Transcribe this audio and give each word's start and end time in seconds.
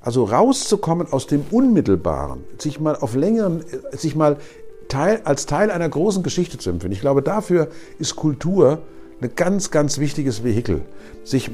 Also 0.00 0.24
rauszukommen 0.24 1.12
aus 1.12 1.26
dem 1.26 1.44
Unmittelbaren, 1.50 2.44
sich 2.58 2.80
mal 2.80 2.96
auf 2.96 3.14
längeren, 3.14 3.64
sich 3.92 4.16
mal 4.16 4.38
Teil, 4.88 5.20
als 5.24 5.46
Teil 5.46 5.70
einer 5.70 5.88
großen 5.88 6.22
Geschichte 6.22 6.58
zu 6.58 6.70
empfinden. 6.70 6.94
Ich 6.94 7.00
glaube, 7.00 7.22
dafür 7.22 7.68
ist 7.98 8.16
Kultur 8.16 8.80
ein 9.22 9.30
ganz, 9.36 9.70
ganz 9.70 9.98
wichtiges 9.98 10.42
Vehikel. 10.42 10.82
Sich 11.24 11.50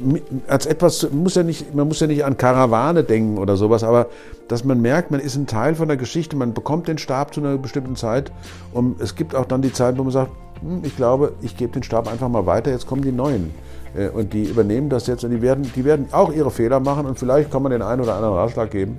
als 0.46 0.66
etwas, 0.66 1.10
muss 1.10 1.34
ja 1.34 1.42
nicht, 1.42 1.74
man 1.74 1.88
muss 1.88 2.00
ja 2.00 2.06
nicht 2.06 2.24
an 2.24 2.36
Karawane 2.36 3.02
denken 3.02 3.38
oder 3.38 3.56
sowas, 3.56 3.82
aber 3.82 4.06
dass 4.48 4.64
man 4.64 4.80
merkt, 4.80 5.10
man 5.10 5.20
ist 5.20 5.34
ein 5.36 5.46
Teil 5.46 5.74
von 5.74 5.88
der 5.88 5.96
Geschichte, 5.96 6.36
man 6.36 6.54
bekommt 6.54 6.86
den 6.86 6.98
Stab 6.98 7.34
zu 7.34 7.40
einer 7.40 7.58
bestimmten 7.58 7.96
Zeit 7.96 8.30
und 8.72 9.00
es 9.00 9.16
gibt 9.16 9.34
auch 9.34 9.44
dann 9.44 9.62
die 9.62 9.72
Zeit, 9.72 9.98
wo 9.98 10.04
man 10.04 10.12
sagt, 10.12 10.30
hm, 10.60 10.84
ich 10.84 10.96
glaube, 10.96 11.32
ich 11.42 11.56
gebe 11.56 11.72
den 11.72 11.82
Stab 11.82 12.08
einfach 12.10 12.28
mal 12.28 12.46
weiter, 12.46 12.70
jetzt 12.70 12.86
kommen 12.86 13.02
die 13.02 13.12
Neuen. 13.12 13.52
Äh, 13.96 14.08
und 14.08 14.32
die 14.32 14.44
übernehmen 14.44 14.88
das 14.88 15.06
jetzt 15.06 15.24
und 15.24 15.30
die 15.30 15.42
werden, 15.42 15.70
die 15.74 15.84
werden 15.84 16.08
auch 16.12 16.32
ihre 16.32 16.50
Fehler 16.50 16.80
machen 16.80 17.06
und 17.06 17.18
vielleicht 17.18 17.50
kann 17.50 17.62
man 17.62 17.72
den 17.72 17.82
einen 17.82 18.00
oder 18.00 18.14
anderen 18.14 18.34
Ratschlag 18.34 18.70
geben. 18.70 18.98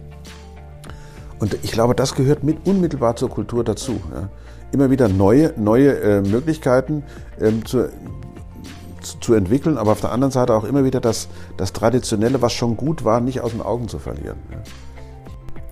Und 1.39 1.57
ich 1.63 1.71
glaube, 1.71 1.93
das 1.93 2.15
gehört 2.15 2.43
mit 2.43 2.65
unmittelbar 2.65 3.15
zur 3.15 3.29
Kultur 3.29 3.63
dazu. 3.63 3.99
Ja. 4.13 4.29
Immer 4.71 4.89
wieder 4.89 5.07
neue, 5.07 5.53
neue 5.55 5.99
äh, 5.99 6.21
Möglichkeiten 6.21 7.03
ähm, 7.39 7.63
zu, 7.63 7.89
zu, 9.01 9.19
zu, 9.19 9.33
entwickeln, 9.35 9.77
aber 9.77 9.91
auf 9.91 10.01
der 10.01 10.11
anderen 10.11 10.31
Seite 10.31 10.55
auch 10.55 10.63
immer 10.63 10.83
wieder 10.83 10.99
das, 10.99 11.29
das 11.55 11.73
Traditionelle, 11.73 12.41
was 12.41 12.53
schon 12.53 12.75
gut 12.75 13.05
war, 13.05 13.21
nicht 13.21 13.41
aus 13.41 13.51
den 13.51 13.61
Augen 13.61 13.87
zu 13.87 13.99
verlieren. 13.99 14.37
Ja. 14.51 14.57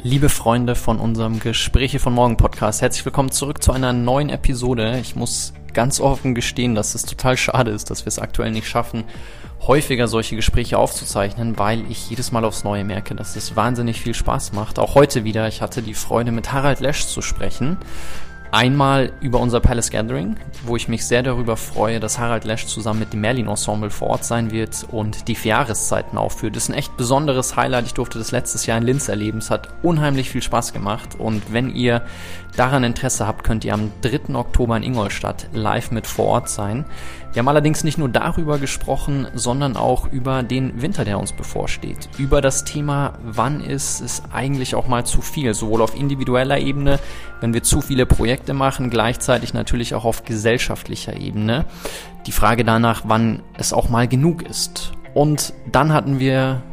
Liebe 0.05 0.29
Freunde 0.29 0.75
von 0.75 0.99
unserem 0.99 1.39
Gespräche 1.39 1.97
von 1.97 2.13
Morgen 2.13 2.37
Podcast, 2.37 2.83
herzlich 2.83 3.03
willkommen 3.05 3.31
zurück 3.31 3.63
zu 3.63 3.71
einer 3.71 3.91
neuen 3.91 4.29
Episode. 4.29 4.99
Ich 4.99 5.15
muss 5.15 5.51
ganz 5.73 5.99
offen 5.99 6.35
gestehen, 6.35 6.75
dass 6.75 6.93
es 6.93 7.05
total 7.05 7.37
schade 7.37 7.71
ist, 7.71 7.89
dass 7.89 8.05
wir 8.05 8.09
es 8.09 8.19
aktuell 8.19 8.51
nicht 8.51 8.67
schaffen, 8.67 9.03
häufiger 9.65 10.07
solche 10.07 10.35
Gespräche 10.35 10.77
aufzuzeichnen, 10.77 11.57
weil 11.57 11.89
ich 11.89 12.07
jedes 12.07 12.31
Mal 12.31 12.45
aufs 12.45 12.63
Neue 12.63 12.83
merke, 12.83 13.15
dass 13.15 13.35
es 13.35 13.55
wahnsinnig 13.55 13.99
viel 13.99 14.13
Spaß 14.13 14.53
macht. 14.53 14.77
Auch 14.77 14.93
heute 14.93 15.23
wieder. 15.23 15.47
Ich 15.47 15.63
hatte 15.63 15.81
die 15.81 15.95
Freude, 15.95 16.31
mit 16.31 16.51
Harald 16.51 16.81
Lesch 16.81 17.07
zu 17.07 17.23
sprechen. 17.23 17.77
Einmal 18.55 19.11
über 19.19 19.41
unser 19.41 19.59
Palace 19.59 19.91
Gathering, 19.91 20.37
wo 20.63 20.77
ich 20.77 20.87
mich 20.87 21.05
sehr 21.05 21.21
darüber 21.23 21.57
freue, 21.57 21.99
dass 21.99 22.19
Harald 22.19 22.45
Lesch 22.45 22.67
zusammen 22.67 23.01
mit 23.01 23.11
dem 23.11 23.19
Merlin 23.19 23.49
Ensemble 23.49 23.89
vor 23.89 24.07
Ort 24.11 24.23
sein 24.23 24.49
wird 24.49 24.85
und 24.93 25.27
die 25.27 25.35
vier 25.35 25.49
Jahreszeiten 25.49 26.17
aufführt. 26.17 26.55
Das 26.55 26.63
ist 26.63 26.69
ein 26.69 26.75
echt 26.75 26.95
besonderes 26.95 27.57
Highlight. 27.57 27.87
Ich 27.87 27.95
durfte 27.95 28.17
das 28.17 28.31
letztes 28.31 28.65
Jahr 28.65 28.77
in 28.77 28.85
Linz 28.85 29.09
erleben. 29.09 29.39
Es 29.39 29.49
hat 29.49 29.67
unheimlich 29.83 30.29
viel 30.29 30.41
Spaß 30.41 30.71
gemacht. 30.71 31.19
Und 31.19 31.51
wenn 31.51 31.75
ihr 31.75 32.03
daran 32.55 32.85
Interesse 32.85 33.27
habt, 33.27 33.43
könnt 33.43 33.65
ihr 33.65 33.73
am 33.73 33.91
3. 34.03 34.35
Oktober 34.35 34.77
in 34.77 34.83
Ingolstadt 34.83 35.49
live 35.51 35.91
mit 35.91 36.07
vor 36.07 36.27
Ort 36.27 36.47
sein. 36.47 36.85
Wir 37.35 37.41
haben 37.41 37.49
allerdings 37.49 37.83
nicht 37.83 37.97
nur 37.97 38.07
darüber 38.07 38.59
gesprochen, 38.59 39.27
sondern 39.33 39.75
auch 39.75 40.09
über 40.09 40.41
den 40.41 40.81
Winter, 40.81 41.03
der 41.03 41.19
uns 41.19 41.33
bevorsteht. 41.33 42.07
Über 42.17 42.39
das 42.39 42.63
Thema, 42.63 43.19
wann 43.25 43.59
ist 43.59 43.99
es 43.99 44.23
eigentlich 44.31 44.73
auch 44.73 44.87
mal 44.87 45.05
zu 45.05 45.19
viel, 45.19 45.53
sowohl 45.53 45.81
auf 45.81 45.99
individueller 45.99 46.57
Ebene, 46.59 46.97
wenn 47.41 47.53
wir 47.53 47.61
zu 47.61 47.81
viele 47.81 48.05
Projekte 48.05 48.53
machen, 48.53 48.89
gleichzeitig 48.89 49.53
natürlich 49.53 49.95
auch 49.95 50.05
auf 50.05 50.23
gesellschaftlicher 50.23 51.17
Ebene. 51.17 51.65
Die 52.25 52.31
Frage 52.31 52.63
danach, 52.63 53.01
wann 53.03 53.43
es 53.57 53.73
auch 53.73 53.89
mal 53.89 54.07
genug 54.07 54.41
ist. 54.41 54.93
Und 55.13 55.51
dann 55.69 55.91
hatten 55.91 56.19
wir 56.19 56.63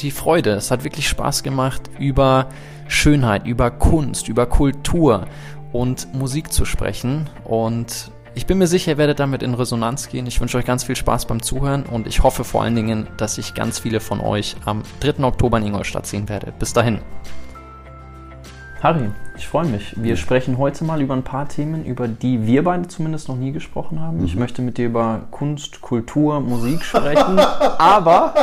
die 0.00 0.12
Freude. 0.12 0.50
Es 0.50 0.70
hat 0.70 0.84
wirklich 0.84 1.08
Spaß 1.08 1.42
gemacht, 1.42 1.90
über 1.98 2.46
Schönheit, 2.86 3.44
über 3.44 3.72
Kunst, 3.72 4.28
über 4.28 4.46
Kultur 4.46 5.26
und 5.72 6.14
Musik 6.14 6.52
zu 6.52 6.64
sprechen. 6.64 7.28
Und 7.42 8.12
ich 8.36 8.46
bin 8.46 8.58
mir 8.58 8.66
sicher, 8.66 8.92
ihr 8.92 8.98
werdet 8.98 9.18
damit 9.18 9.42
in 9.42 9.54
Resonanz 9.54 10.10
gehen. 10.10 10.26
Ich 10.26 10.40
wünsche 10.42 10.58
euch 10.58 10.66
ganz 10.66 10.84
viel 10.84 10.94
Spaß 10.94 11.24
beim 11.24 11.42
Zuhören 11.42 11.84
und 11.84 12.06
ich 12.06 12.22
hoffe 12.22 12.44
vor 12.44 12.62
allen 12.62 12.76
Dingen, 12.76 13.08
dass 13.16 13.38
ich 13.38 13.54
ganz 13.54 13.78
viele 13.78 13.98
von 13.98 14.20
euch 14.20 14.56
am 14.66 14.82
3. 15.00 15.24
Oktober 15.24 15.56
in 15.56 15.64
Ingolstadt 15.64 16.06
sehen 16.06 16.28
werde. 16.28 16.52
Bis 16.58 16.74
dahin. 16.74 16.98
Harry, 18.82 19.10
ich 19.38 19.48
freue 19.48 19.64
mich. 19.64 19.94
Wir 19.96 20.10
ja. 20.10 20.16
sprechen 20.16 20.58
heute 20.58 20.84
mal 20.84 21.00
über 21.00 21.14
ein 21.14 21.22
paar 21.22 21.48
Themen, 21.48 21.86
über 21.86 22.08
die 22.08 22.46
wir 22.46 22.62
beide 22.62 22.86
zumindest 22.88 23.28
noch 23.28 23.36
nie 23.36 23.52
gesprochen 23.52 24.00
haben. 24.00 24.18
Mhm. 24.18 24.26
Ich 24.26 24.36
möchte 24.36 24.60
mit 24.60 24.76
dir 24.76 24.86
über 24.86 25.22
Kunst, 25.30 25.80
Kultur, 25.80 26.40
Musik 26.40 26.84
sprechen. 26.84 27.38
aber 27.78 28.34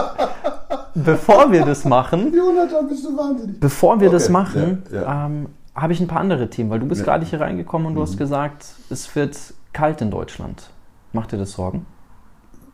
bevor 0.96 1.52
wir 1.52 1.66
das 1.66 1.86
machen, 1.86 2.34
Jonathan, 2.36 2.90
bist 2.90 3.06
du 3.06 3.16
wahnsinnig. 3.16 3.60
Bevor 3.60 4.00
wir 4.00 4.08
okay. 4.08 4.16
das 4.16 4.30
machen, 4.30 4.82
ja, 4.92 5.02
ja. 5.02 5.26
ähm, 5.28 5.50
habe 5.76 5.94
ich 5.94 6.00
ein 6.00 6.08
paar 6.08 6.20
andere 6.20 6.50
Themen, 6.50 6.72
weil 6.72 6.80
du 6.80 6.88
bist 6.88 7.04
gerade 7.04 7.26
hier 7.28 7.42
reingekommen 7.42 7.88
und 7.88 7.94
du 7.94 8.00
mhm. 8.00 8.06
hast 8.06 8.18
gesagt, 8.18 8.66
es 8.90 9.16
wird 9.16 9.38
kalt 9.74 10.02
in 10.02 10.12
Deutschland. 10.12 10.70
Macht 11.12 11.32
dir 11.32 11.38
das 11.38 11.54
Sorgen? 11.54 11.86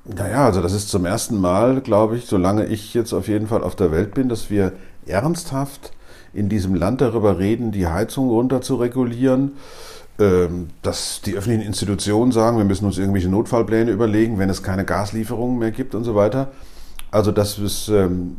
Naja, 0.05 0.45
also 0.45 0.61
das 0.61 0.73
ist 0.73 0.89
zum 0.89 1.05
ersten 1.05 1.39
Mal, 1.39 1.81
glaube 1.81 2.17
ich, 2.17 2.25
solange 2.25 2.65
ich 2.65 2.93
jetzt 2.93 3.13
auf 3.13 3.27
jeden 3.27 3.47
Fall 3.47 3.63
auf 3.63 3.75
der 3.75 3.91
Welt 3.91 4.13
bin, 4.13 4.29
dass 4.29 4.49
wir 4.49 4.73
ernsthaft 5.05 5.91
in 6.33 6.49
diesem 6.49 6.75
Land 6.75 7.01
darüber 7.01 7.37
reden, 7.39 7.71
die 7.71 7.87
Heizung 7.87 8.29
runter 8.29 8.61
zu 8.61 8.75
regulieren, 8.75 9.53
ähm, 10.19 10.69
dass 10.81 11.21
die 11.21 11.35
öffentlichen 11.35 11.65
Institutionen 11.65 12.31
sagen, 12.31 12.57
wir 12.57 12.65
müssen 12.65 12.85
uns 12.85 12.97
irgendwelche 12.97 13.29
Notfallpläne 13.29 13.91
überlegen, 13.91 14.39
wenn 14.39 14.49
es 14.49 14.63
keine 14.63 14.85
Gaslieferungen 14.85 15.59
mehr 15.59 15.71
gibt 15.71 15.95
und 15.95 16.03
so 16.03 16.15
weiter. 16.15 16.51
Also 17.11 17.31
dass 17.31 17.57
es 17.57 17.89
ähm, 17.89 18.37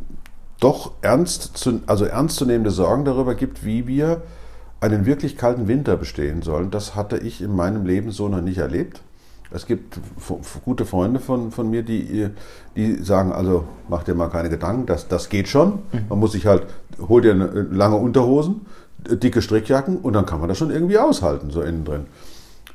doch 0.59 0.93
ernst 1.01 1.57
zu, 1.57 1.81
also 1.87 2.05
ernstzunehmende 2.05 2.71
Sorgen 2.71 3.05
darüber 3.05 3.35
gibt, 3.35 3.65
wie 3.65 3.87
wir 3.87 4.21
einen 4.81 5.05
wirklich 5.05 5.37
kalten 5.37 5.67
Winter 5.67 5.95
bestehen 5.95 6.41
sollen, 6.41 6.71
das 6.71 6.95
hatte 6.95 7.17
ich 7.17 7.41
in 7.41 7.55
meinem 7.55 7.85
Leben 7.85 8.11
so 8.11 8.27
noch 8.27 8.41
nicht 8.41 8.57
erlebt. 8.57 9.01
Es 9.53 9.65
gibt 9.65 9.99
gute 10.65 10.85
Freunde 10.85 11.19
von, 11.19 11.51
von 11.51 11.69
mir, 11.69 11.83
die, 11.83 12.29
die 12.75 12.95
sagen, 13.03 13.31
also 13.31 13.65
mach 13.89 14.03
dir 14.03 14.15
mal 14.15 14.29
keine 14.29 14.49
Gedanken, 14.49 14.85
das, 14.85 15.07
das 15.07 15.29
geht 15.29 15.47
schon. 15.49 15.73
Mhm. 15.91 16.05
Man 16.09 16.19
muss 16.19 16.31
sich 16.31 16.45
halt, 16.45 16.63
hol 16.99 17.21
dir 17.21 17.33
lange 17.33 17.97
Unterhosen, 17.97 18.61
dicke 18.97 19.41
Strickjacken 19.41 19.97
und 19.97 20.13
dann 20.13 20.25
kann 20.25 20.39
man 20.39 20.49
das 20.49 20.57
schon 20.57 20.71
irgendwie 20.71 20.97
aushalten, 20.97 21.51
so 21.51 21.61
innen 21.61 21.85
drin. 21.85 22.05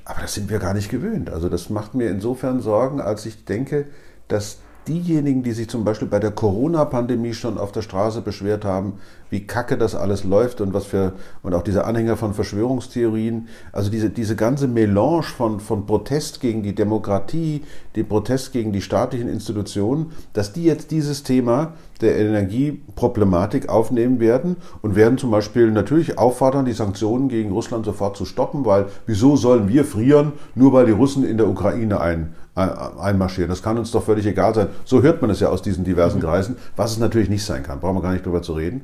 Aber 0.05 0.21
das 0.21 0.35
sind 0.35 0.51
wir 0.51 0.59
gar 0.59 0.75
nicht 0.75 0.91
gewöhnt. 0.91 1.31
Also 1.31 1.49
das 1.49 1.71
macht 1.71 1.95
mir 1.95 2.11
insofern 2.11 2.61
Sorgen, 2.61 3.01
als 3.01 3.27
ich 3.27 3.45
denke, 3.45 3.87
dass 4.29 4.59
diejenigen, 4.89 5.43
die 5.43 5.53
sich 5.53 5.69
zum 5.69 5.85
Beispiel 5.85 6.09
bei 6.09 6.19
der 6.19 6.31
Corona-Pandemie 6.31 7.35
schon 7.35 7.59
auf 7.59 7.73
der 7.73 7.83
Straße 7.83 8.21
beschwert 8.21 8.65
haben, 8.65 8.95
wie 9.31 9.47
kacke 9.47 9.77
das 9.77 9.95
alles 9.95 10.25
läuft 10.25 10.61
und 10.61 10.73
was 10.73 10.87
für, 10.87 11.13
und 11.43 11.55
auch 11.55 11.63
diese 11.63 11.85
Anhänger 11.85 12.17
von 12.17 12.35
Verschwörungstheorien, 12.35 13.49
also 13.73 13.91
diese, 13.91 14.11
diese 14.11 14.37
ganze 14.37 14.69
Melange 14.69 15.25
von, 15.25 15.61
von 15.61 15.87
Protest 15.87 16.41
gegen 16.41 16.63
die 16.63 16.75
Demokratie, 16.75 17.63
die 17.97 18.05
Protest 18.05 18.53
gegen 18.53 18.73
die 18.73 18.83
staatlichen 18.83 19.29
Institutionen, 19.29 20.13
dass 20.33 20.53
die 20.53 20.65
jetzt 20.65 20.91
dieses 20.91 21.23
Thema 21.23 21.75
der 22.01 22.19
Energieproblematik 22.19 23.69
aufnehmen 23.69 24.21
werden 24.21 24.57
und 24.83 24.97
werden 24.97 25.19
zum 25.19 25.31
Beispiel 25.31 25.71
natürlich 25.71 26.19
auffordern, 26.19 26.67
die 26.67 26.73
Sanktionen 26.73 27.29
gegen 27.29 27.51
Russland 27.51 27.85
sofort 27.85 28.17
zu 28.17 28.25
stoppen, 28.25 28.65
weil 28.65 28.87
wieso 29.07 29.37
sollen 29.37 29.69
wir 29.69 29.85
frieren, 29.85 30.33
nur 30.55 30.73
weil 30.73 30.87
die 30.87 30.93
Russen 30.93 31.25
in 31.25 31.39
der 31.39 31.49
Ukraine 31.49 32.01
ein, 32.01 32.35
einmarschieren. 32.57 33.51
Das 33.51 33.63
kann 33.63 33.79
uns 33.79 33.91
doch 33.91 34.03
völlig 34.03 34.27
egal 34.27 34.55
sein. 34.55 34.69
So 34.85 35.03
hört 35.03 35.21
man 35.21 35.31
es 35.31 35.41
ja 35.41 35.49
aus 35.49 35.63
diesen 35.63 35.85
diversen 35.85 36.19
mhm. 36.19 36.23
Kreisen, 36.25 36.57
was 36.75 36.93
es 36.93 36.99
natürlich 36.99 37.29
nicht 37.29 37.45
sein 37.45 37.63
kann. 37.63 37.81
Brauchen 37.81 37.97
wir 37.97 38.03
gar 38.03 38.13
nicht 38.13 38.25
drüber 38.25 38.43
zu 38.43 38.55
reden. 38.55 38.83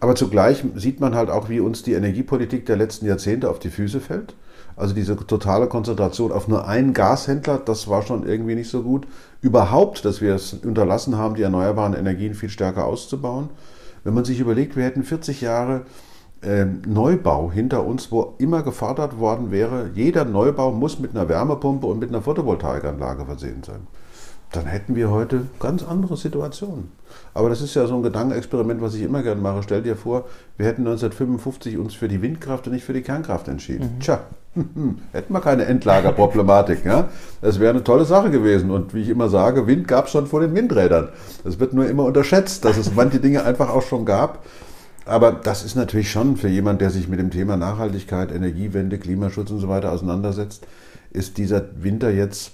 Aber 0.00 0.14
zugleich 0.14 0.64
sieht 0.74 1.00
man 1.00 1.14
halt 1.14 1.30
auch, 1.30 1.48
wie 1.48 1.60
uns 1.60 1.82
die 1.82 1.94
Energiepolitik 1.94 2.66
der 2.66 2.76
letzten 2.76 3.06
Jahrzehnte 3.06 3.48
auf 3.48 3.58
die 3.58 3.70
Füße 3.70 4.00
fällt. 4.00 4.34
Also 4.76 4.94
diese 4.94 5.16
totale 5.16 5.68
Konzentration 5.68 6.32
auf 6.32 6.48
nur 6.48 6.68
einen 6.68 6.92
Gashändler, 6.92 7.58
das 7.58 7.88
war 7.88 8.02
schon 8.02 8.26
irgendwie 8.28 8.54
nicht 8.54 8.68
so 8.68 8.82
gut. 8.82 9.06
Überhaupt, 9.40 10.04
dass 10.04 10.20
wir 10.20 10.34
es 10.34 10.52
unterlassen 10.52 11.16
haben, 11.16 11.34
die 11.34 11.42
erneuerbaren 11.42 11.94
Energien 11.94 12.34
viel 12.34 12.50
stärker 12.50 12.84
auszubauen. 12.84 13.48
Wenn 14.04 14.12
man 14.12 14.26
sich 14.26 14.38
überlegt, 14.38 14.76
wir 14.76 14.84
hätten 14.84 15.02
40 15.02 15.40
Jahre 15.40 15.86
ähm, 16.46 16.80
Neubau 16.86 17.50
hinter 17.50 17.84
uns, 17.84 18.12
wo 18.12 18.34
immer 18.38 18.62
gefordert 18.62 19.18
worden 19.18 19.50
wäre, 19.50 19.90
jeder 19.94 20.24
Neubau 20.24 20.70
muss 20.70 20.98
mit 21.00 21.10
einer 21.10 21.28
Wärmepumpe 21.28 21.86
und 21.86 21.98
mit 21.98 22.08
einer 22.08 22.22
Photovoltaikanlage 22.22 23.24
versehen 23.24 23.62
sein. 23.64 23.86
Dann 24.52 24.66
hätten 24.66 24.94
wir 24.94 25.10
heute 25.10 25.48
ganz 25.58 25.82
andere 25.82 26.16
Situationen. 26.16 26.92
Aber 27.34 27.48
das 27.48 27.60
ist 27.60 27.74
ja 27.74 27.86
so 27.86 27.96
ein 27.96 28.02
Gedankenexperiment, 28.02 28.80
was 28.80 28.94
ich 28.94 29.02
immer 29.02 29.22
gerne 29.22 29.40
mache. 29.40 29.62
Stell 29.64 29.82
dir 29.82 29.96
vor, 29.96 30.26
wir 30.56 30.66
hätten 30.66 30.82
1955 30.82 31.76
uns 31.78 31.94
für 31.94 32.06
die 32.06 32.22
Windkraft 32.22 32.66
und 32.66 32.72
nicht 32.72 32.84
für 32.84 32.92
die 32.92 33.02
Kernkraft 33.02 33.48
entschieden. 33.48 33.96
Mhm. 33.96 34.00
Tja, 34.00 34.20
hätten 35.12 35.32
wir 35.32 35.40
keine 35.40 35.64
Endlagerproblematik. 35.64 36.84
ja? 36.84 37.08
Das 37.42 37.58
wäre 37.58 37.70
eine 37.70 37.82
tolle 37.82 38.04
Sache 38.04 38.30
gewesen. 38.30 38.70
Und 38.70 38.94
wie 38.94 39.02
ich 39.02 39.08
immer 39.08 39.28
sage, 39.28 39.66
Wind 39.66 39.88
gab 39.88 40.06
es 40.06 40.12
schon 40.12 40.28
vor 40.28 40.40
den 40.40 40.54
Windrädern. 40.54 41.08
Das 41.42 41.58
wird 41.58 41.74
nur 41.74 41.88
immer 41.88 42.04
unterschätzt, 42.04 42.64
dass 42.64 42.76
es 42.76 42.94
manche 42.94 43.18
Dinge 43.18 43.44
einfach 43.44 43.68
auch 43.68 43.82
schon 43.82 44.04
gab 44.04 44.44
aber 45.06 45.32
das 45.32 45.64
ist 45.64 45.76
natürlich 45.76 46.10
schon 46.10 46.36
für 46.36 46.48
jemand, 46.48 46.80
der 46.80 46.90
sich 46.90 47.08
mit 47.08 47.18
dem 47.18 47.30
Thema 47.30 47.56
Nachhaltigkeit, 47.56 48.32
Energiewende, 48.32 48.98
Klimaschutz 48.98 49.50
und 49.50 49.60
so 49.60 49.68
weiter 49.68 49.92
auseinandersetzt, 49.92 50.66
ist 51.10 51.38
dieser 51.38 51.64
Winter 51.82 52.10
jetzt 52.10 52.52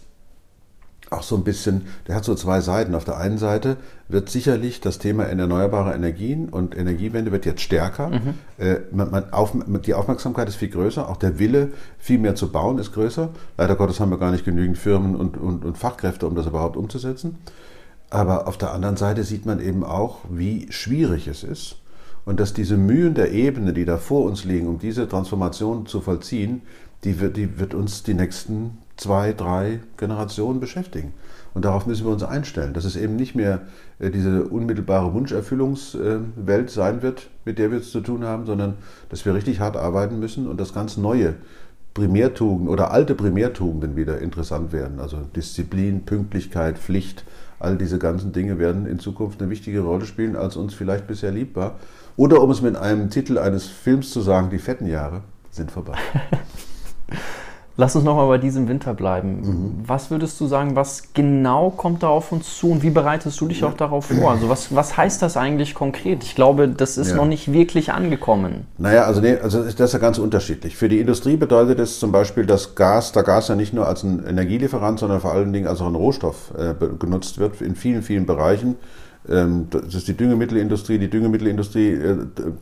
auch 1.13 1.23
so 1.23 1.37
ein 1.37 1.45
bisschen, 1.45 1.87
der 2.09 2.15
hat 2.15 2.25
so 2.25 2.35
zwei 2.35 2.61
Seiten. 2.61 2.95
Auf 2.95 3.05
der 3.05 3.19
einen 3.19 3.39
Seite 3.39 3.77
wird 4.09 4.31
sicherlich 4.31 4.81
das 4.81 4.99
Thema 4.99 5.25
erneuerbare 5.25 5.93
Energien 5.95 6.49
und 6.49 6.77
Energiewende 6.77 7.33
wird 7.33 7.45
jetzt 7.45 7.61
stärker. 7.61 8.09
Mhm. 8.09 8.35
Äh, 8.59 8.77
man, 8.93 9.11
man 9.11 9.33
auf, 9.33 9.53
die 9.85 9.95
Aufmerksamkeit 9.95 10.49
ist 10.49 10.57
viel 10.57 10.71
größer, 10.71 11.09
auch 11.09 11.17
der 11.17 11.39
Wille, 11.39 11.73
viel 11.99 12.19
mehr 12.19 12.35
zu 12.35 12.51
bauen, 12.51 12.79
ist 12.79 12.93
größer. 12.93 13.31
Leider 13.59 13.77
Gottes 13.77 14.01
haben 14.01 14.11
wir 14.11 14.19
gar 14.19 14.31
nicht 14.31 14.45
genügend 14.45 14.79
Firmen 14.79 15.17
und, 15.17 15.37
und, 15.37 15.65
und 15.65 15.79
Fachkräfte, 15.79 16.27
um 16.27 16.35
das 16.35 16.47
überhaupt 16.47 16.77
umzusetzen. 16.77 17.39
Aber 18.11 18.47
auf 18.47 18.59
der 18.59 18.73
anderen 18.73 18.97
Seite 18.97 19.25
sieht 19.25 19.47
man 19.47 19.61
eben 19.61 19.85
auch, 19.85 20.19
wie 20.29 20.71
schwierig 20.71 21.29
es 21.29 21.45
ist, 21.45 21.77
Und 22.25 22.39
dass 22.39 22.55
diese 22.55 22.77
Mühen 22.77 23.15
der 23.15 23.33
Ebene, 23.33 23.73
die 23.73 23.85
da 23.85 23.99
vor 23.99 24.25
uns 24.25 24.45
liegen, 24.45 24.69
um 24.69 24.79
diese 24.79 25.09
Transformation 25.09 25.87
zu 25.87 26.01
vollziehen, 26.01 26.63
die 27.05 27.21
wird, 27.21 27.37
die 27.37 27.59
wird 27.59 27.75
uns 27.75 28.05
die 28.05 28.15
nächsten 28.15 28.79
zwei, 28.97 29.33
drei 29.33 29.81
Generationen 29.97 30.61
beschäftigen. 30.61 31.13
Und 31.55 31.65
darauf 31.65 31.87
müssen 31.87 32.07
wir 32.07 32.13
uns 32.13 32.23
einstellen, 32.23 32.73
dass 32.73 32.85
es 32.85 32.97
eben 32.97 33.17
nicht 33.17 33.35
mehr 33.35 33.63
äh, 33.99 34.11
diese 34.11 34.45
unmittelbare 34.45 35.13
Wunscherfüllungswelt 35.13 36.71
sein 36.71 37.03
wird, 37.03 37.29
mit 37.45 37.59
der 37.59 37.71
wir 37.71 37.79
es 37.79 37.91
zu 37.91 38.01
tun 38.01 38.25
haben, 38.25 38.47
sondern 38.47 38.75
dass 39.09 39.25
wir 39.25 39.35
richtig 39.35 39.61
hart 39.61 39.77
arbeiten 39.77 40.19
müssen 40.19 40.47
und 40.47 40.61
das 40.61 40.73
ganz 40.73 40.97
neue 40.97 41.35
Primärtugenden 41.95 42.69
oder 42.69 42.91
alte 42.91 43.15
Primärtugenden 43.15 43.97
wieder 43.97 44.19
interessant 44.19 44.73
werden. 44.73 44.99
Also 44.99 45.19
Disziplin, 45.37 46.05
Pünktlichkeit, 46.05 46.79
Pflicht, 46.79 47.25
all 47.59 47.77
diese 47.77 47.99
ganzen 47.99 48.33
Dinge 48.33 48.59
werden 48.59 48.87
in 48.87 48.99
Zukunft 48.99 49.41
eine 49.41 49.51
wichtige 49.51 49.81
Rolle 49.81 50.07
spielen, 50.07 50.37
als 50.37 50.57
uns 50.57 50.73
vielleicht 50.73 51.07
bisher 51.07 51.33
lieb 51.33 51.55
war. 51.55 51.79
Oder 52.17 52.43
um 52.43 52.51
es 52.51 52.61
mit 52.63 52.77
einem 52.77 53.11
Titel 53.11 53.39
eines 53.39 53.67
Films 53.67 54.11
zu 54.11 54.21
sagen, 54.21 54.51
die 54.51 54.59
fetten 54.59 54.87
Jahre 54.87 55.23
sind 55.51 55.71
vorbei. 55.71 55.97
Lass 57.79 57.97
uns 57.97 58.05
nochmal 58.05 58.29
bei 58.29 58.37
diesem 58.37 58.69
Winter 58.69 58.93
bleiben. 58.93 59.41
Mhm. 59.41 59.75
Was 59.87 60.11
würdest 60.11 60.39
du 60.41 60.47
sagen, 60.47 60.77
was 60.77 61.15
genau 61.15 61.71
kommt 61.71 62.03
da 62.03 62.09
auf 62.09 62.31
uns 62.31 62.59
zu 62.59 62.71
und 62.71 62.83
wie 62.83 62.91
bereitest 62.91 63.41
du 63.41 63.49
dich 63.49 63.61
ja. 63.61 63.69
auch 63.69 63.73
darauf 63.73 64.07
vor? 64.07 64.31
Also 64.31 64.51
was, 64.51 64.75
was 64.75 64.99
heißt 64.99 65.23
das 65.23 65.39
eigentlich 65.39 65.75
konkret? 65.75 66.23
Ich 66.23 66.35
glaube, 66.35 66.69
das 66.69 66.99
ist 66.99 67.11
ja. 67.11 67.17
noch 67.17 67.25
nicht 67.25 67.51
wirklich 67.51 67.91
angekommen. 67.91 68.67
Naja, 68.77 69.05
also, 69.05 69.23
nee, 69.23 69.37
also 69.37 69.63
das 69.65 69.81
ist 69.81 69.93
ja 69.95 69.99
ganz 69.99 70.19
unterschiedlich. 70.19 70.77
Für 70.77 70.91
die 70.91 71.01
Industrie 71.01 71.37
bedeutet 71.37 71.79
es 71.79 71.99
zum 71.99 72.13
Beispiel, 72.13 72.45
dass 72.45 72.75
Gas, 72.75 73.13
da 73.13 73.23
Gas 73.23 73.49
ja 73.49 73.55
nicht 73.55 73.73
nur 73.73 73.89
als 73.89 74.03
ein 74.03 74.23
Energielieferant, 74.27 74.99
sondern 74.99 75.21
vor 75.21 75.33
allen 75.33 75.53
Dingen 75.55 75.67
als 75.67 75.81
auch 75.81 75.87
ein 75.87 75.95
Rohstoff 75.95 76.53
äh, 76.59 76.75
genutzt 76.99 77.39
wird 77.39 77.63
in 77.63 77.75
vielen, 77.75 78.03
vielen 78.03 78.27
Bereichen. 78.27 78.77
Ähm, 79.29 79.69
das 79.71 79.95
ist 79.95 80.09
die 80.09 80.17
Düngemittelindustrie. 80.17 80.99
Die 80.99 81.11
Düngemittelindustrie 81.11 81.93
äh, 81.93 82.17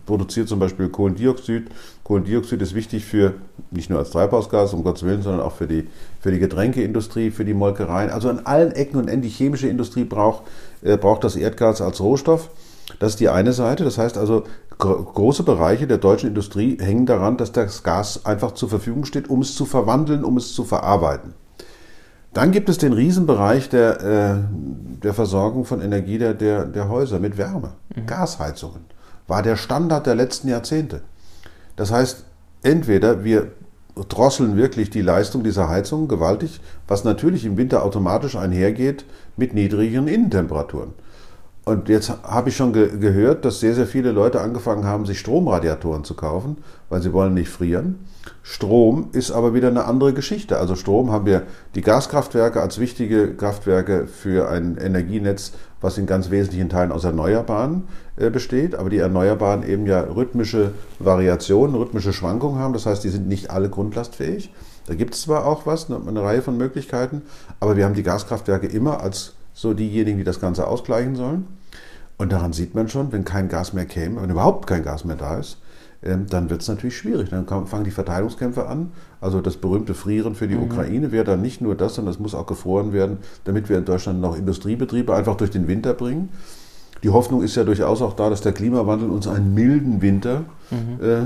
produziert 0.06 0.48
zum 0.48 0.58
Beispiel 0.58 0.88
Kohlendioxid. 0.88 1.68
Kohlendioxid 2.04 2.60
ist 2.60 2.74
wichtig 2.74 3.04
für, 3.04 3.34
nicht 3.70 3.90
nur 3.90 3.98
als 3.98 4.10
Treibhausgas, 4.10 4.74
um 4.74 4.82
Gottes 4.82 5.04
Willen, 5.04 5.22
sondern 5.22 5.40
auch 5.40 5.54
für 5.54 5.66
die, 5.66 5.86
für 6.20 6.30
die 6.30 6.38
Getränkeindustrie, 6.38 7.30
für 7.30 7.44
die 7.44 7.54
Molkereien. 7.54 8.10
Also 8.10 8.28
an 8.28 8.40
allen 8.44 8.72
Ecken 8.72 8.98
und 8.98 9.08
Enden, 9.08 9.22
die 9.22 9.28
chemische 9.28 9.68
Industrie 9.68 10.04
braucht, 10.04 10.44
äh, 10.82 10.96
braucht 10.96 11.24
das 11.24 11.36
Erdgas 11.36 11.80
als 11.80 12.00
Rohstoff. 12.00 12.50
Das 12.98 13.12
ist 13.12 13.20
die 13.20 13.28
eine 13.28 13.52
Seite. 13.52 13.84
Das 13.84 13.98
heißt 13.98 14.18
also, 14.18 14.44
große 14.78 15.42
Bereiche 15.42 15.86
der 15.86 15.98
deutschen 15.98 16.28
Industrie 16.28 16.78
hängen 16.80 17.06
daran, 17.06 17.36
dass 17.36 17.52
das 17.52 17.82
Gas 17.82 18.26
einfach 18.26 18.52
zur 18.52 18.68
Verfügung 18.68 19.04
steht, 19.04 19.30
um 19.30 19.42
es 19.42 19.54
zu 19.54 19.64
verwandeln, 19.64 20.24
um 20.24 20.36
es 20.36 20.54
zu 20.54 20.64
verarbeiten. 20.64 21.34
Dann 22.32 22.52
gibt 22.52 22.68
es 22.68 22.78
den 22.78 22.92
Riesenbereich 22.92 23.68
der, 23.68 24.00
äh, 24.00 24.34
der 25.02 25.14
Versorgung 25.14 25.64
von 25.64 25.80
Energie 25.80 26.18
der, 26.18 26.34
der, 26.34 26.64
der 26.64 26.88
Häuser 26.88 27.18
mit 27.18 27.38
Wärme. 27.38 27.72
Mhm. 27.94 28.06
Gasheizungen 28.06 28.84
war 29.26 29.42
der 29.42 29.56
Standard 29.56 30.06
der 30.06 30.14
letzten 30.14 30.48
Jahrzehnte. 30.48 31.02
Das 31.76 31.92
heißt, 31.92 32.24
entweder 32.62 33.24
wir 33.24 33.52
drosseln 34.08 34.56
wirklich 34.56 34.90
die 34.90 35.02
Leistung 35.02 35.42
dieser 35.42 35.68
Heizungen 35.68 36.08
gewaltig, 36.08 36.60
was 36.86 37.04
natürlich 37.04 37.44
im 37.44 37.56
Winter 37.56 37.84
automatisch 37.84 38.36
einhergeht 38.36 39.04
mit 39.36 39.54
niedrigeren 39.54 40.08
Innentemperaturen. 40.08 40.92
Und 41.64 41.88
jetzt 41.88 42.12
habe 42.22 42.48
ich 42.48 42.56
schon 42.56 42.72
ge 42.72 42.98
gehört, 42.98 43.44
dass 43.44 43.60
sehr, 43.60 43.74
sehr 43.74 43.86
viele 43.86 44.12
Leute 44.12 44.40
angefangen 44.40 44.84
haben, 44.84 45.06
sich 45.06 45.20
Stromradiatoren 45.20 46.04
zu 46.04 46.14
kaufen, 46.14 46.58
weil 46.88 47.02
sie 47.02 47.12
wollen 47.12 47.34
nicht 47.34 47.50
frieren. 47.50 48.06
Strom 48.42 49.08
ist 49.12 49.30
aber 49.30 49.54
wieder 49.54 49.68
eine 49.68 49.84
andere 49.84 50.12
Geschichte. 50.12 50.58
Also 50.58 50.74
Strom 50.74 51.10
haben 51.10 51.24
wir 51.24 51.44
die 51.74 51.80
Gaskraftwerke 51.80 52.60
als 52.60 52.78
wichtige 52.78 53.34
Kraftwerke 53.34 54.06
für 54.06 54.48
ein 54.50 54.76
Energienetz, 54.76 55.52
was 55.80 55.98
in 55.98 56.06
ganz 56.06 56.30
wesentlichen 56.30 56.68
Teilen 56.68 56.92
aus 56.92 57.04
Erneuerbaren 57.04 57.84
äh, 58.16 58.28
besteht, 58.28 58.74
aber 58.74 58.90
die 58.90 58.98
Erneuerbaren 58.98 59.62
eben 59.62 59.86
ja 59.86 60.00
rhythmische 60.00 60.72
Variationen, 60.98 61.76
rhythmische 61.76 62.12
Schwankungen 62.12 62.58
haben. 62.58 62.74
Das 62.74 62.86
heißt, 62.86 63.04
die 63.04 63.08
sind 63.08 63.28
nicht 63.28 63.50
alle 63.50 63.70
grundlastfähig. 63.70 64.52
Da 64.86 64.94
gibt 64.94 65.14
es 65.14 65.22
zwar 65.22 65.46
auch 65.46 65.64
was, 65.66 65.88
eine, 65.88 66.06
eine 66.06 66.22
Reihe 66.22 66.42
von 66.42 66.56
Möglichkeiten, 66.56 67.22
aber 67.60 67.76
wir 67.76 67.84
haben 67.84 67.94
die 67.94 68.02
Gaskraftwerke 68.02 68.66
immer 68.66 69.00
als 69.00 69.34
so 69.54 69.74
diejenigen, 69.74 70.18
die 70.18 70.24
das 70.24 70.40
Ganze 70.40 70.66
ausgleichen 70.66 71.16
sollen. 71.16 71.46
Und 72.18 72.32
daran 72.32 72.52
sieht 72.52 72.74
man 72.74 72.88
schon, 72.88 73.12
wenn 73.12 73.24
kein 73.24 73.48
Gas 73.48 73.72
mehr 73.72 73.86
käme, 73.86 74.20
wenn 74.20 74.30
überhaupt 74.30 74.66
kein 74.66 74.82
Gas 74.82 75.04
mehr 75.04 75.16
da 75.16 75.38
ist, 75.38 75.58
dann 76.02 76.48
wird 76.48 76.62
es 76.62 76.68
natürlich 76.68 76.96
schwierig. 76.96 77.28
Dann 77.28 77.46
fangen 77.46 77.84
die 77.84 77.90
Verteilungskämpfe 77.90 78.66
an. 78.66 78.92
Also 79.20 79.40
das 79.40 79.58
berühmte 79.58 79.92
Frieren 79.92 80.34
für 80.34 80.48
die 80.48 80.54
mhm. 80.54 80.62
Ukraine 80.62 81.12
wäre 81.12 81.24
dann 81.24 81.42
nicht 81.42 81.60
nur 81.60 81.74
das, 81.74 81.94
sondern 81.94 82.14
es 82.14 82.20
muss 82.20 82.34
auch 82.34 82.46
gefroren 82.46 82.92
werden, 82.92 83.18
damit 83.44 83.68
wir 83.68 83.76
in 83.76 83.84
Deutschland 83.84 84.20
noch 84.20 84.36
Industriebetriebe 84.36 85.14
einfach 85.14 85.36
durch 85.36 85.50
den 85.50 85.68
Winter 85.68 85.92
bringen. 85.92 86.30
Die 87.02 87.10
Hoffnung 87.10 87.42
ist 87.42 87.56
ja 87.56 87.64
durchaus 87.64 88.02
auch 88.02 88.14
da, 88.14 88.30
dass 88.30 88.40
der 88.40 88.52
Klimawandel 88.52 89.10
uns 89.10 89.26
einen 89.26 89.54
milden 89.54 90.02
Winter 90.02 90.44
mhm. 90.70 91.04
äh, 91.04 91.20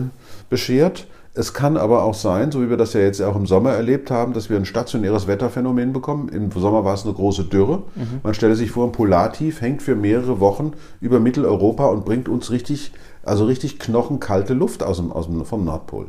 beschert. 0.50 1.06
Es 1.36 1.52
kann 1.52 1.76
aber 1.76 2.04
auch 2.04 2.14
sein, 2.14 2.52
so 2.52 2.62
wie 2.62 2.70
wir 2.70 2.76
das 2.76 2.92
ja 2.92 3.00
jetzt 3.00 3.20
auch 3.20 3.34
im 3.34 3.46
Sommer 3.46 3.72
erlebt 3.72 4.12
haben, 4.12 4.34
dass 4.34 4.50
wir 4.50 4.56
ein 4.56 4.64
stationäres 4.64 5.26
Wetterphänomen 5.26 5.92
bekommen. 5.92 6.28
Im 6.28 6.52
Sommer 6.52 6.84
war 6.84 6.94
es 6.94 7.04
eine 7.04 7.12
große 7.12 7.44
Dürre. 7.44 7.82
Mhm. 7.96 8.20
Man 8.22 8.34
stelle 8.34 8.54
sich 8.54 8.70
vor, 8.70 8.86
ein 8.86 8.92
Polartief 8.92 9.60
hängt 9.60 9.82
für 9.82 9.96
mehrere 9.96 10.38
Wochen 10.38 10.74
über 11.00 11.18
Mitteleuropa 11.18 11.86
und 11.86 12.04
bringt 12.04 12.28
uns 12.28 12.52
richtig, 12.52 12.92
also 13.26 13.44
richtig 13.44 13.78
knochenkalte 13.78 14.54
Luft 14.54 14.82
aus 14.82 14.98
dem, 14.98 15.12
aus 15.12 15.26
dem, 15.26 15.44
vom 15.44 15.64
Nordpol. 15.64 16.08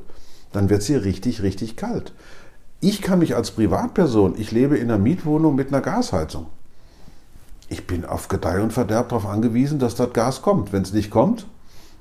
Dann 0.52 0.70
wird 0.70 0.82
es 0.82 0.88
hier 0.88 1.04
richtig, 1.04 1.42
richtig 1.42 1.76
kalt. 1.76 2.14
Ich 2.80 3.02
kann 3.02 3.20
mich 3.20 3.36
als 3.36 3.52
Privatperson, 3.52 4.36
ich 4.38 4.52
lebe 4.52 4.78
in 4.78 4.92
einer 4.92 5.02
Mietwohnung 5.02 5.56
mit 5.56 5.70
einer 5.70 5.82
Gasheizung. 5.82 6.48
Ich 7.68 7.88
bin 7.88 8.06
auf 8.06 8.28
Gedeih 8.28 8.62
und 8.62 8.74
Verderb 8.74 9.10
darauf 9.10 9.26
angewiesen, 9.26 9.80
dass 9.80 9.96
das 9.96 10.14
Gas 10.14 10.42
kommt. 10.42 10.72
Wenn 10.72 10.84
es 10.84 10.94
nicht 10.94 11.10
kommt, 11.10 11.48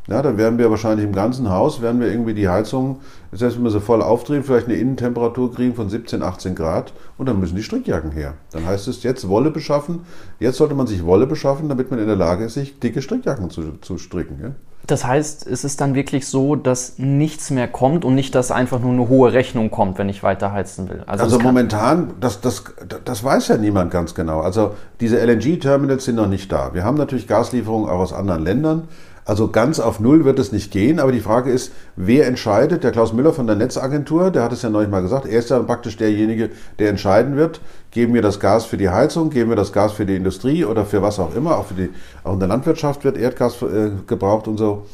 ja, 0.06 0.20
dann 0.20 0.36
werden 0.36 0.58
wir 0.58 0.70
wahrscheinlich 0.70 1.06
im 1.06 1.14
ganzen 1.14 1.48
Haus, 1.48 1.80
werden 1.80 1.98
wir 1.98 2.08
irgendwie 2.08 2.34
die 2.34 2.48
Heizung, 2.48 3.00
selbst 3.32 3.56
wenn 3.56 3.64
wir 3.64 3.70
sie 3.70 3.80
voll 3.80 4.02
aufdrehen, 4.02 4.44
vielleicht 4.44 4.66
eine 4.66 4.76
Innentemperatur 4.76 5.54
kriegen 5.54 5.74
von 5.74 5.88
17, 5.88 6.22
18 6.22 6.54
Grad 6.54 6.92
und 7.16 7.26
dann 7.26 7.40
müssen 7.40 7.56
die 7.56 7.62
Strickjacken 7.62 8.10
her. 8.10 8.34
Dann 8.50 8.66
heißt 8.66 8.86
es 8.86 9.02
jetzt 9.02 9.26
Wolle 9.28 9.50
beschaffen. 9.50 10.00
Jetzt 10.40 10.58
sollte 10.58 10.74
man 10.74 10.86
sich 10.86 11.04
Wolle 11.06 11.26
beschaffen, 11.26 11.70
damit 11.70 11.90
man 11.90 12.00
in 12.00 12.06
der 12.06 12.16
Lage 12.16 12.44
ist, 12.44 12.54
sich 12.54 12.78
dicke 12.80 13.00
Strickjacken 13.00 13.48
zu, 13.48 13.78
zu 13.80 13.96
stricken. 13.96 14.38
Ja? 14.42 14.50
Das 14.86 15.06
heißt, 15.06 15.46
es 15.46 15.64
ist 15.64 15.80
dann 15.80 15.94
wirklich 15.94 16.26
so, 16.26 16.56
dass 16.56 16.98
nichts 16.98 17.50
mehr 17.50 17.68
kommt 17.68 18.04
und 18.04 18.14
nicht, 18.14 18.34
dass 18.34 18.50
einfach 18.50 18.80
nur 18.80 18.92
eine 18.92 19.08
hohe 19.08 19.32
Rechnung 19.32 19.70
kommt, 19.70 19.98
wenn 19.98 20.10
ich 20.10 20.22
weiter 20.22 20.52
heizen 20.52 20.90
will. 20.90 21.02
Also, 21.06 21.24
also 21.24 21.38
momentan, 21.38 22.14
das, 22.20 22.42
das, 22.42 22.64
das 23.04 23.24
weiß 23.24 23.48
ja 23.48 23.56
niemand 23.56 23.90
ganz 23.90 24.14
genau. 24.14 24.40
Also 24.40 24.74
diese 25.00 25.18
LNG-Terminals 25.24 26.04
sind 26.04 26.16
noch 26.16 26.28
nicht 26.28 26.52
da. 26.52 26.74
Wir 26.74 26.84
haben 26.84 26.98
natürlich 26.98 27.26
Gaslieferungen 27.26 27.88
auch 27.88 27.98
aus 28.00 28.12
anderen 28.12 28.44
Ländern. 28.44 28.88
Also 29.26 29.48
ganz 29.48 29.80
auf 29.80 30.00
Null 30.00 30.26
wird 30.26 30.38
es 30.38 30.52
nicht 30.52 30.70
gehen, 30.70 31.00
aber 31.00 31.10
die 31.10 31.20
Frage 31.20 31.50
ist, 31.50 31.72
wer 31.96 32.26
entscheidet? 32.26 32.84
Der 32.84 32.92
Klaus 32.92 33.14
Müller 33.14 33.32
von 33.32 33.46
der 33.46 33.56
Netzagentur, 33.56 34.30
der 34.30 34.42
hat 34.42 34.52
es 34.52 34.60
ja 34.60 34.68
neulich 34.68 34.90
mal 34.90 35.00
gesagt, 35.00 35.26
er 35.26 35.38
ist 35.38 35.48
ja 35.48 35.58
praktisch 35.60 35.96
derjenige, 35.96 36.50
der 36.78 36.90
entscheiden 36.90 37.36
wird, 37.36 37.60
geben 37.90 38.12
wir 38.12 38.20
das 38.20 38.38
Gas 38.38 38.66
für 38.66 38.76
die 38.76 38.90
Heizung, 38.90 39.30
geben 39.30 39.48
wir 39.48 39.56
das 39.56 39.72
Gas 39.72 39.92
für 39.92 40.04
die 40.04 40.16
Industrie 40.16 40.66
oder 40.66 40.84
für 40.84 41.00
was 41.00 41.18
auch 41.18 41.34
immer, 41.34 41.56
auch, 41.56 41.66
für 41.66 41.74
die, 41.74 41.90
auch 42.22 42.34
in 42.34 42.38
der 42.38 42.48
Landwirtschaft 42.48 43.04
wird 43.04 43.16
Erdgas 43.16 43.62
äh, 43.62 43.92
gebraucht 44.06 44.46
und 44.46 44.58
so. 44.58 44.84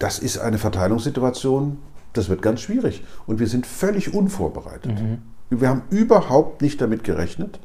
Das 0.00 0.18
ist 0.18 0.38
eine 0.38 0.58
Verteilungssituation, 0.58 1.78
das 2.14 2.28
wird 2.28 2.42
ganz 2.42 2.60
schwierig. 2.60 3.04
Und 3.26 3.38
wir 3.38 3.46
sind 3.46 3.66
völlig 3.66 4.14
unvorbereitet. 4.14 5.00
Mhm. 5.00 5.18
Wir 5.50 5.68
haben 5.68 5.82
überhaupt 5.90 6.60
nicht 6.60 6.80
damit 6.80 7.04
gerechnet, 7.04 7.60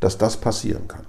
dass 0.00 0.16
das 0.16 0.38
passieren 0.38 0.88
kann. 0.88 1.04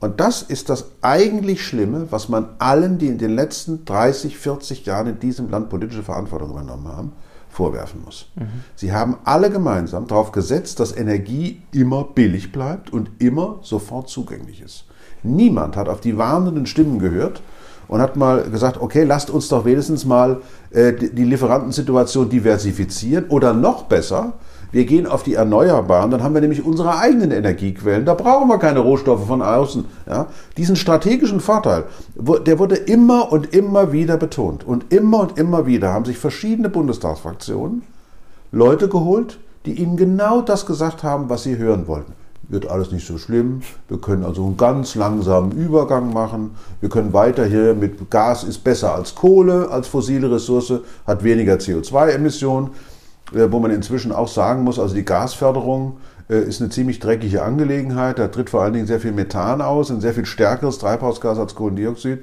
Und 0.00 0.20
das 0.20 0.42
ist 0.42 0.68
das 0.68 0.92
eigentlich 1.02 1.64
Schlimme, 1.64 2.06
was 2.10 2.28
man 2.28 2.50
allen, 2.58 2.98
die 2.98 3.08
in 3.08 3.18
den 3.18 3.34
letzten 3.34 3.84
30, 3.84 4.38
40 4.38 4.86
Jahren 4.86 5.08
in 5.08 5.18
diesem 5.18 5.50
Land 5.50 5.70
politische 5.70 6.04
Verantwortung 6.04 6.50
übernommen 6.50 6.86
haben, 6.86 7.12
vorwerfen 7.48 8.02
muss. 8.04 8.28
Mhm. 8.36 8.46
Sie 8.76 8.92
haben 8.92 9.18
alle 9.24 9.50
gemeinsam 9.50 10.06
darauf 10.06 10.30
gesetzt, 10.30 10.78
dass 10.78 10.96
Energie 10.96 11.62
immer 11.72 12.04
billig 12.04 12.52
bleibt 12.52 12.92
und 12.92 13.10
immer 13.18 13.58
sofort 13.62 14.08
zugänglich 14.08 14.62
ist. 14.62 14.84
Niemand 15.24 15.76
hat 15.76 15.88
auf 15.88 16.00
die 16.00 16.16
warnenden 16.16 16.66
Stimmen 16.66 17.00
gehört 17.00 17.42
und 17.88 18.00
hat 18.00 18.14
mal 18.14 18.48
gesagt, 18.50 18.80
okay, 18.80 19.02
lasst 19.02 19.30
uns 19.30 19.48
doch 19.48 19.64
wenigstens 19.64 20.04
mal 20.04 20.42
äh, 20.70 20.92
die 20.92 21.24
Lieferantensituation 21.24 22.28
diversifizieren 22.28 23.24
oder 23.28 23.52
noch 23.52 23.84
besser, 23.84 24.34
wir 24.70 24.84
gehen 24.84 25.06
auf 25.06 25.22
die 25.22 25.34
Erneuerbaren, 25.34 26.10
dann 26.10 26.22
haben 26.22 26.34
wir 26.34 26.40
nämlich 26.40 26.64
unsere 26.64 26.98
eigenen 26.98 27.30
Energiequellen. 27.30 28.04
Da 28.04 28.14
brauchen 28.14 28.48
wir 28.48 28.58
keine 28.58 28.80
Rohstoffe 28.80 29.26
von 29.26 29.42
außen. 29.42 29.84
Ja? 30.06 30.26
Diesen 30.56 30.76
strategischen 30.76 31.40
Vorteil, 31.40 31.84
der 32.46 32.58
wurde 32.58 32.76
immer 32.76 33.32
und 33.32 33.54
immer 33.54 33.92
wieder 33.92 34.16
betont. 34.16 34.64
Und 34.64 34.92
immer 34.92 35.20
und 35.20 35.38
immer 35.38 35.66
wieder 35.66 35.92
haben 35.92 36.04
sich 36.04 36.18
verschiedene 36.18 36.68
Bundestagsfraktionen 36.68 37.82
Leute 38.52 38.88
geholt, 38.88 39.38
die 39.66 39.74
ihnen 39.74 39.96
genau 39.96 40.40
das 40.40 40.66
gesagt 40.66 41.02
haben, 41.02 41.28
was 41.28 41.42
sie 41.42 41.56
hören 41.58 41.86
wollten. 41.86 42.12
Wird 42.50 42.66
alles 42.66 42.92
nicht 42.92 43.06
so 43.06 43.18
schlimm. 43.18 43.60
Wir 43.88 43.98
können 43.98 44.24
also 44.24 44.46
einen 44.46 44.56
ganz 44.56 44.94
langsamen 44.94 45.52
Übergang 45.52 46.14
machen. 46.14 46.52
Wir 46.80 46.88
können 46.88 47.12
weiter 47.12 47.44
hier 47.44 47.74
mit 47.74 48.10
Gas 48.10 48.42
ist 48.42 48.64
besser 48.64 48.94
als 48.94 49.14
Kohle, 49.14 49.68
als 49.70 49.86
fossile 49.86 50.30
Ressource, 50.30 50.72
hat 51.06 51.22
weniger 51.22 51.56
CO2-Emissionen. 51.56 52.70
Äh, 53.34 53.50
wo 53.52 53.58
man 53.58 53.70
inzwischen 53.70 54.12
auch 54.12 54.28
sagen 54.28 54.64
muss, 54.64 54.78
also 54.78 54.94
die 54.94 55.04
Gasförderung 55.04 55.98
äh, 56.30 56.38
ist 56.40 56.60
eine 56.60 56.70
ziemlich 56.70 56.98
dreckige 56.98 57.42
Angelegenheit. 57.42 58.18
Da 58.18 58.28
tritt 58.28 58.50
vor 58.50 58.62
allen 58.62 58.72
Dingen 58.72 58.86
sehr 58.86 59.00
viel 59.00 59.12
Methan 59.12 59.60
aus, 59.60 59.90
ein 59.90 60.00
sehr 60.00 60.14
viel 60.14 60.26
stärkeres 60.26 60.78
Treibhausgas 60.78 61.38
als 61.38 61.54
Kohlendioxid. 61.54 62.20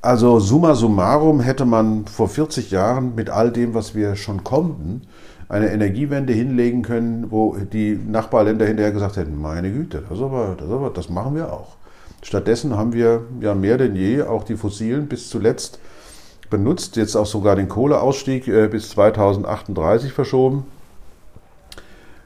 Also 0.00 0.40
summa 0.40 0.74
summarum 0.74 1.40
hätte 1.40 1.64
man 1.64 2.06
vor 2.06 2.28
40 2.28 2.70
Jahren 2.70 3.14
mit 3.14 3.30
all 3.30 3.52
dem, 3.52 3.74
was 3.74 3.94
wir 3.94 4.16
schon 4.16 4.42
konnten, 4.42 5.02
eine 5.48 5.70
Energiewende 5.70 6.32
hinlegen 6.32 6.82
können, 6.82 7.30
wo 7.30 7.56
die 7.56 7.94
Nachbarländer 7.94 8.66
hinterher 8.66 8.90
gesagt 8.90 9.16
hätten, 9.16 9.40
meine 9.40 9.70
Güte, 9.70 10.02
das, 10.08 10.20
aber, 10.20 10.56
das, 10.58 10.70
aber, 10.70 10.90
das 10.90 11.08
machen 11.08 11.36
wir 11.36 11.52
auch. 11.52 11.76
Stattdessen 12.22 12.76
haben 12.76 12.94
wir 12.94 13.22
ja 13.40 13.54
mehr 13.54 13.78
denn 13.78 13.94
je 13.94 14.22
auch 14.22 14.44
die 14.44 14.56
Fossilen 14.56 15.08
bis 15.08 15.28
zuletzt 15.28 15.78
benutzt, 16.52 16.96
jetzt 16.96 17.16
auch 17.16 17.26
sogar 17.26 17.56
den 17.56 17.68
Kohleausstieg 17.68 18.46
äh, 18.46 18.68
bis 18.68 18.90
2038 18.90 20.12
verschoben. 20.12 20.64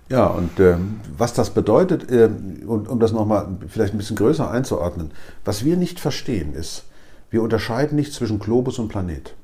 Ja, 0.09 0.27
und 0.27 0.61
äh, 0.61 0.77
was 1.17 1.33
das 1.33 1.51
bedeutet, 1.51 2.11
äh, 2.11 2.29
und 2.67 2.89
um 2.89 3.01
das 3.01 3.13
nochmal 3.13 3.47
vielleicht 3.69 3.95
ein 3.95 3.99
bisschen 3.99 4.17
größer 4.17 4.51
einzuordnen, 4.51 5.13
was 5.45 5.65
wir 5.65 5.77
nicht 5.77 5.99
verstehen 6.01 6.55
ist, 6.55 6.85
wir 7.31 7.43
unterscheiden 7.43 7.97
nicht 7.97 8.13
zwischen 8.13 8.39
Globus 8.39 8.79
und 8.79 8.89
Planet. 8.89 9.35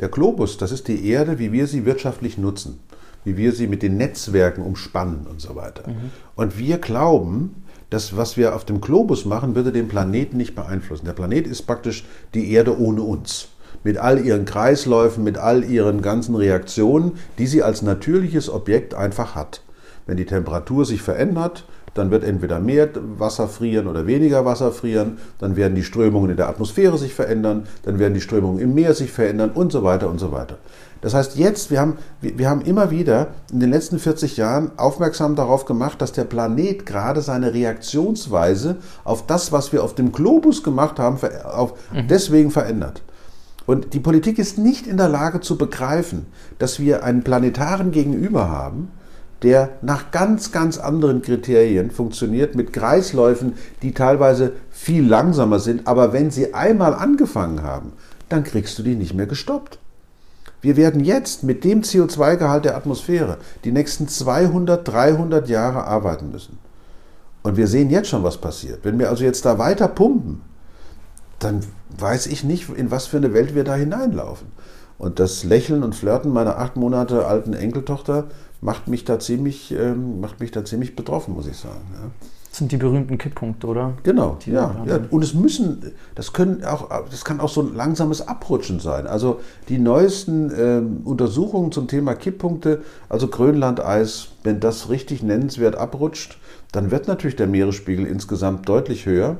Der 0.00 0.08
Globus, 0.08 0.58
das 0.58 0.72
ist 0.72 0.88
die 0.88 1.08
Erde, 1.08 1.38
wie 1.38 1.52
wir 1.52 1.66
sie 1.66 1.84
wirtschaftlich 1.84 2.38
nutzen, 2.38 2.80
wie 3.24 3.36
wir 3.36 3.52
sie 3.52 3.66
mit 3.66 3.82
den 3.82 3.96
Netzwerken 3.96 4.62
umspannen 4.62 5.26
und 5.28 5.40
so 5.40 5.56
weiter. 5.56 5.88
Mhm. 5.88 6.10
Und 6.36 6.58
wir 6.58 6.78
glauben, 6.78 7.64
das, 7.90 8.16
was 8.16 8.36
wir 8.36 8.54
auf 8.54 8.64
dem 8.64 8.80
Globus 8.80 9.24
machen, 9.24 9.54
würde 9.54 9.72
den 9.72 9.88
Planeten 9.88 10.36
nicht 10.36 10.54
beeinflussen. 10.54 11.06
Der 11.06 11.12
Planet 11.12 11.46
ist 11.46 11.62
praktisch 11.62 12.04
die 12.34 12.52
Erde 12.52 12.78
ohne 12.78 13.02
uns. 13.02 13.48
Mit 13.84 13.98
all 13.98 14.24
ihren 14.24 14.44
Kreisläufen, 14.44 15.24
mit 15.24 15.38
all 15.38 15.64
ihren 15.64 16.02
ganzen 16.02 16.34
Reaktionen, 16.34 17.12
die 17.38 17.46
sie 17.46 17.62
als 17.62 17.82
natürliches 17.82 18.50
Objekt 18.50 18.94
einfach 18.94 19.34
hat. 19.34 19.62
Wenn 20.06 20.16
die 20.16 20.26
Temperatur 20.26 20.84
sich 20.84 21.02
verändert, 21.02 21.64
dann 21.94 22.10
wird 22.10 22.24
entweder 22.24 22.60
mehr 22.60 22.88
Wasser 23.18 23.48
frieren 23.48 23.86
oder 23.88 24.06
weniger 24.06 24.44
Wasser 24.44 24.72
frieren, 24.72 25.18
dann 25.38 25.56
werden 25.56 25.74
die 25.74 25.82
Strömungen 25.82 26.30
in 26.30 26.36
der 26.36 26.48
Atmosphäre 26.48 26.96
sich 26.96 27.12
verändern, 27.12 27.66
dann 27.82 27.98
werden 27.98 28.14
die 28.14 28.20
Strömungen 28.20 28.60
im 28.60 28.74
Meer 28.74 28.94
sich 28.94 29.10
verändern 29.10 29.50
und 29.52 29.72
so 29.72 29.82
weiter 29.82 30.08
und 30.08 30.18
so 30.18 30.32
weiter. 30.32 30.58
Das 31.00 31.14
heißt, 31.14 31.36
jetzt, 31.36 31.70
wir 31.70 31.80
haben, 31.80 31.98
wir 32.20 32.48
haben 32.48 32.62
immer 32.62 32.90
wieder 32.90 33.28
in 33.52 33.60
den 33.60 33.70
letzten 33.70 33.98
40 33.98 34.36
Jahren 34.36 34.72
aufmerksam 34.76 35.36
darauf 35.36 35.64
gemacht, 35.64 36.00
dass 36.02 36.12
der 36.12 36.24
Planet 36.24 36.86
gerade 36.86 37.20
seine 37.20 37.54
Reaktionsweise 37.54 38.76
auf 39.04 39.26
das, 39.26 39.52
was 39.52 39.72
wir 39.72 39.84
auf 39.84 39.94
dem 39.94 40.10
Globus 40.10 40.64
gemacht 40.64 40.98
haben, 40.98 41.18
auf, 41.44 41.74
mhm. 41.92 42.08
deswegen 42.08 42.50
verändert. 42.50 43.02
Und 43.68 43.92
die 43.92 44.00
Politik 44.00 44.38
ist 44.38 44.56
nicht 44.56 44.86
in 44.86 44.96
der 44.96 45.10
Lage 45.10 45.40
zu 45.40 45.58
begreifen, 45.58 46.24
dass 46.58 46.80
wir 46.80 47.04
einen 47.04 47.22
planetaren 47.22 47.90
Gegenüber 47.90 48.48
haben, 48.48 48.90
der 49.42 49.68
nach 49.82 50.10
ganz, 50.10 50.52
ganz 50.52 50.78
anderen 50.78 51.20
Kriterien 51.20 51.90
funktioniert, 51.90 52.54
mit 52.54 52.72
Kreisläufen, 52.72 53.52
die 53.82 53.92
teilweise 53.92 54.52
viel 54.70 55.06
langsamer 55.06 55.58
sind, 55.58 55.86
aber 55.86 56.14
wenn 56.14 56.30
sie 56.30 56.54
einmal 56.54 56.94
angefangen 56.94 57.62
haben, 57.62 57.92
dann 58.30 58.42
kriegst 58.42 58.78
du 58.78 58.82
die 58.82 58.94
nicht 58.94 59.12
mehr 59.12 59.26
gestoppt. 59.26 59.78
Wir 60.62 60.78
werden 60.78 61.04
jetzt 61.04 61.44
mit 61.44 61.62
dem 61.62 61.82
CO2-Gehalt 61.82 62.64
der 62.64 62.74
Atmosphäre 62.74 63.36
die 63.64 63.72
nächsten 63.72 64.08
200, 64.08 64.88
300 64.88 65.46
Jahre 65.46 65.84
arbeiten 65.84 66.30
müssen. 66.32 66.58
Und 67.42 67.58
wir 67.58 67.66
sehen 67.66 67.90
jetzt 67.90 68.08
schon, 68.08 68.24
was 68.24 68.38
passiert. 68.38 68.78
Wenn 68.82 68.98
wir 68.98 69.10
also 69.10 69.24
jetzt 69.24 69.44
da 69.44 69.58
weiter 69.58 69.88
pumpen, 69.88 70.40
dann 71.38 71.60
weiß 71.98 72.26
ich 72.26 72.44
nicht, 72.44 72.68
in 72.70 72.90
was 72.90 73.06
für 73.06 73.16
eine 73.16 73.32
Welt 73.34 73.54
wir 73.54 73.64
da 73.64 73.74
hineinlaufen. 73.74 74.48
Und 74.98 75.20
das 75.20 75.44
Lächeln 75.44 75.82
und 75.84 75.94
Flirten 75.94 76.32
meiner 76.32 76.58
acht 76.58 76.76
Monate 76.76 77.26
alten 77.26 77.54
Enkeltochter 77.54 78.24
macht 78.60 78.88
mich 78.88 79.04
da 79.04 79.20
ziemlich, 79.20 79.72
ähm, 79.72 80.20
macht 80.20 80.40
mich 80.40 80.50
da 80.50 80.64
ziemlich 80.64 80.96
betroffen, 80.96 81.34
muss 81.34 81.46
ich 81.46 81.56
sagen. 81.56 81.86
Ja. 81.94 82.10
Das 82.50 82.58
sind 82.58 82.72
die 82.72 82.76
berühmten 82.78 83.18
Kipppunkte, 83.18 83.66
oder? 83.66 83.92
Genau, 84.02 84.38
die 84.44 84.52
ja, 84.52 84.74
ja. 84.86 85.00
Und 85.10 85.22
es 85.22 85.34
müssen, 85.34 85.92
das 86.14 86.32
können 86.32 86.64
auch, 86.64 86.88
das 87.10 87.24
kann 87.24 87.40
auch 87.40 87.50
so 87.50 87.60
ein 87.60 87.74
langsames 87.74 88.26
Abrutschen 88.26 88.80
sein. 88.80 89.06
Also 89.06 89.40
die 89.68 89.78
neuesten 89.78 90.50
ähm, 90.58 91.00
Untersuchungen 91.04 91.70
zum 91.70 91.86
Thema 91.86 92.14
Kipppunkte, 92.14 92.82
also 93.08 93.28
Grönlandeis, 93.28 94.28
wenn 94.42 94.60
das 94.60 94.88
richtig 94.88 95.22
nennenswert 95.22 95.76
abrutscht, 95.76 96.38
dann 96.72 96.90
wird 96.90 97.06
natürlich 97.06 97.36
der 97.36 97.46
Meeresspiegel 97.46 98.06
insgesamt 98.06 98.68
deutlich 98.68 99.06
höher. 99.06 99.36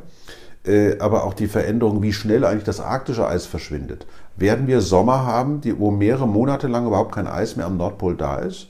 Äh, 0.67 0.99
aber 0.99 1.25
auch 1.25 1.35
die 1.35 1.47
Veränderung, 1.47 2.03
wie 2.03 2.13
schnell 2.13 2.45
eigentlich 2.45 2.65
das 2.65 2.81
arktische 2.81 3.27
Eis 3.27 3.47
verschwindet. 3.47 4.07
Werden 4.37 4.67
wir 4.67 4.81
Sommer 4.81 5.25
haben, 5.25 5.61
die, 5.61 5.79
wo 5.79 5.91
mehrere 5.91 6.29
Monate 6.29 6.69
lang 6.69 6.87
überhaupt 6.87 7.15
kein 7.15 7.27
Eis 7.27 7.57
mehr 7.57 7.67
am 7.67 7.77
Nordpol 7.77 8.17
da 8.17 8.37
ist? 8.37 8.69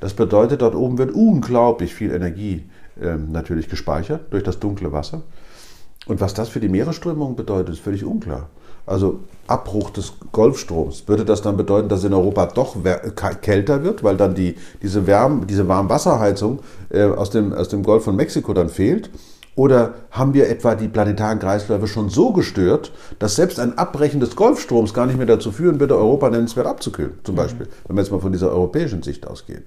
Das 0.00 0.14
bedeutet, 0.14 0.62
dort 0.62 0.74
oben 0.74 0.98
wird 0.98 1.12
unglaublich 1.12 1.94
viel 1.94 2.12
Energie 2.12 2.68
ähm, 3.00 3.32
natürlich 3.32 3.68
gespeichert 3.68 4.32
durch 4.32 4.42
das 4.42 4.58
dunkle 4.58 4.92
Wasser. 4.92 5.22
Und 6.06 6.20
was 6.20 6.34
das 6.34 6.48
für 6.48 6.60
die 6.60 6.68
Meeresströmung 6.68 7.36
bedeutet, 7.36 7.74
ist 7.74 7.80
völlig 7.80 8.04
unklar. 8.04 8.48
Also 8.86 9.20
Abbruch 9.46 9.90
des 9.90 10.12
Golfstroms, 10.30 11.08
würde 11.08 11.24
das 11.24 11.40
dann 11.40 11.56
bedeuten, 11.56 11.88
dass 11.88 12.04
in 12.04 12.12
Europa 12.12 12.46
doch 12.46 12.76
kälter 13.40 13.82
wird, 13.82 14.04
weil 14.04 14.16
dann 14.16 14.34
die, 14.34 14.56
diese, 14.82 15.06
Wärme, 15.06 15.46
diese 15.46 15.66
Warmwasserheizung 15.68 16.58
äh, 16.90 17.04
aus, 17.04 17.30
dem, 17.30 17.54
aus 17.54 17.68
dem 17.70 17.82
Golf 17.82 18.04
von 18.04 18.14
Mexiko 18.14 18.52
dann 18.52 18.68
fehlt? 18.68 19.10
Oder 19.56 19.94
haben 20.10 20.34
wir 20.34 20.48
etwa 20.48 20.74
die 20.74 20.88
planetaren 20.88 21.38
Kreisläufe 21.38 21.86
schon 21.86 22.08
so 22.08 22.32
gestört, 22.32 22.92
dass 23.20 23.36
selbst 23.36 23.60
ein 23.60 23.78
Abbrechen 23.78 24.18
des 24.18 24.34
Golfstroms 24.34 24.94
gar 24.94 25.06
nicht 25.06 25.16
mehr 25.16 25.26
dazu 25.26 25.52
führen 25.52 25.78
würde, 25.78 25.96
Europa 25.96 26.28
nennenswert 26.28 26.66
abzukühlen, 26.66 27.12
zum 27.22 27.34
mhm. 27.34 27.38
Beispiel, 27.38 27.68
wenn 27.86 27.96
wir 27.96 28.02
jetzt 28.02 28.10
mal 28.10 28.20
von 28.20 28.32
dieser 28.32 28.50
europäischen 28.50 29.02
Sicht 29.02 29.26
ausgehen? 29.26 29.64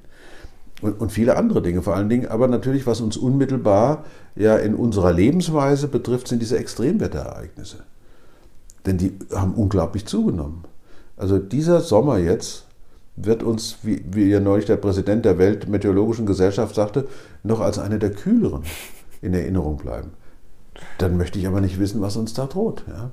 und, 0.81 0.99
und 0.99 1.11
viele 1.11 1.37
andere 1.37 1.61
Dinge 1.61 1.81
vor 1.81 1.95
allen 1.95 2.09
Dingen. 2.09 2.27
Aber 2.27 2.47
natürlich, 2.47 2.85
was 2.87 3.01
uns 3.01 3.17
unmittelbar 3.17 4.05
ja 4.35 4.57
in 4.57 4.75
unserer 4.75 5.13
Lebensweise 5.13 5.87
betrifft, 5.87 6.27
sind 6.27 6.41
diese 6.41 6.57
Extremwetterereignisse. 6.57 7.77
Denn 8.85 8.97
die 8.97 9.13
haben 9.33 9.53
unglaublich 9.53 10.05
zugenommen. 10.05 10.63
Also 11.17 11.39
dieser 11.39 11.81
Sommer 11.81 12.19
jetzt 12.19 12.65
wird 13.15 13.41
uns, 13.41 13.77
wie, 13.81 14.05
wie 14.11 14.29
ja 14.29 14.39
neulich 14.39 14.65
der 14.65 14.77
Präsident 14.77 15.25
der 15.25 15.39
Weltmeteorologischen 15.39 16.27
Gesellschaft 16.27 16.75
sagte, 16.75 17.07
noch 17.43 17.59
als 17.59 17.79
eine 17.79 17.97
der 17.97 18.11
kühleren 18.11 18.63
in 19.27 19.33
Erinnerung 19.33 19.77
bleiben. 19.77 20.11
Dann 20.97 21.17
möchte 21.17 21.37
ich 21.37 21.47
aber 21.47 21.61
nicht 21.61 21.79
wissen, 21.79 22.01
was 22.01 22.17
uns 22.17 22.33
da 22.33 22.45
droht. 22.45 22.83
Ja? 22.87 23.11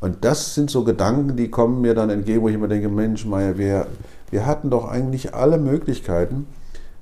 Und 0.00 0.24
das 0.24 0.54
sind 0.54 0.70
so 0.70 0.84
Gedanken, 0.84 1.36
die 1.36 1.50
kommen 1.50 1.80
mir 1.80 1.94
dann 1.94 2.10
entgegen, 2.10 2.42
wo 2.42 2.48
ich 2.48 2.54
immer 2.54 2.68
denke, 2.68 2.88
Mensch, 2.88 3.24
Meier, 3.24 3.58
wir, 3.58 3.86
wir 4.30 4.46
hatten 4.46 4.70
doch 4.70 4.86
eigentlich 4.86 5.34
alle 5.34 5.58
Möglichkeiten, 5.58 6.46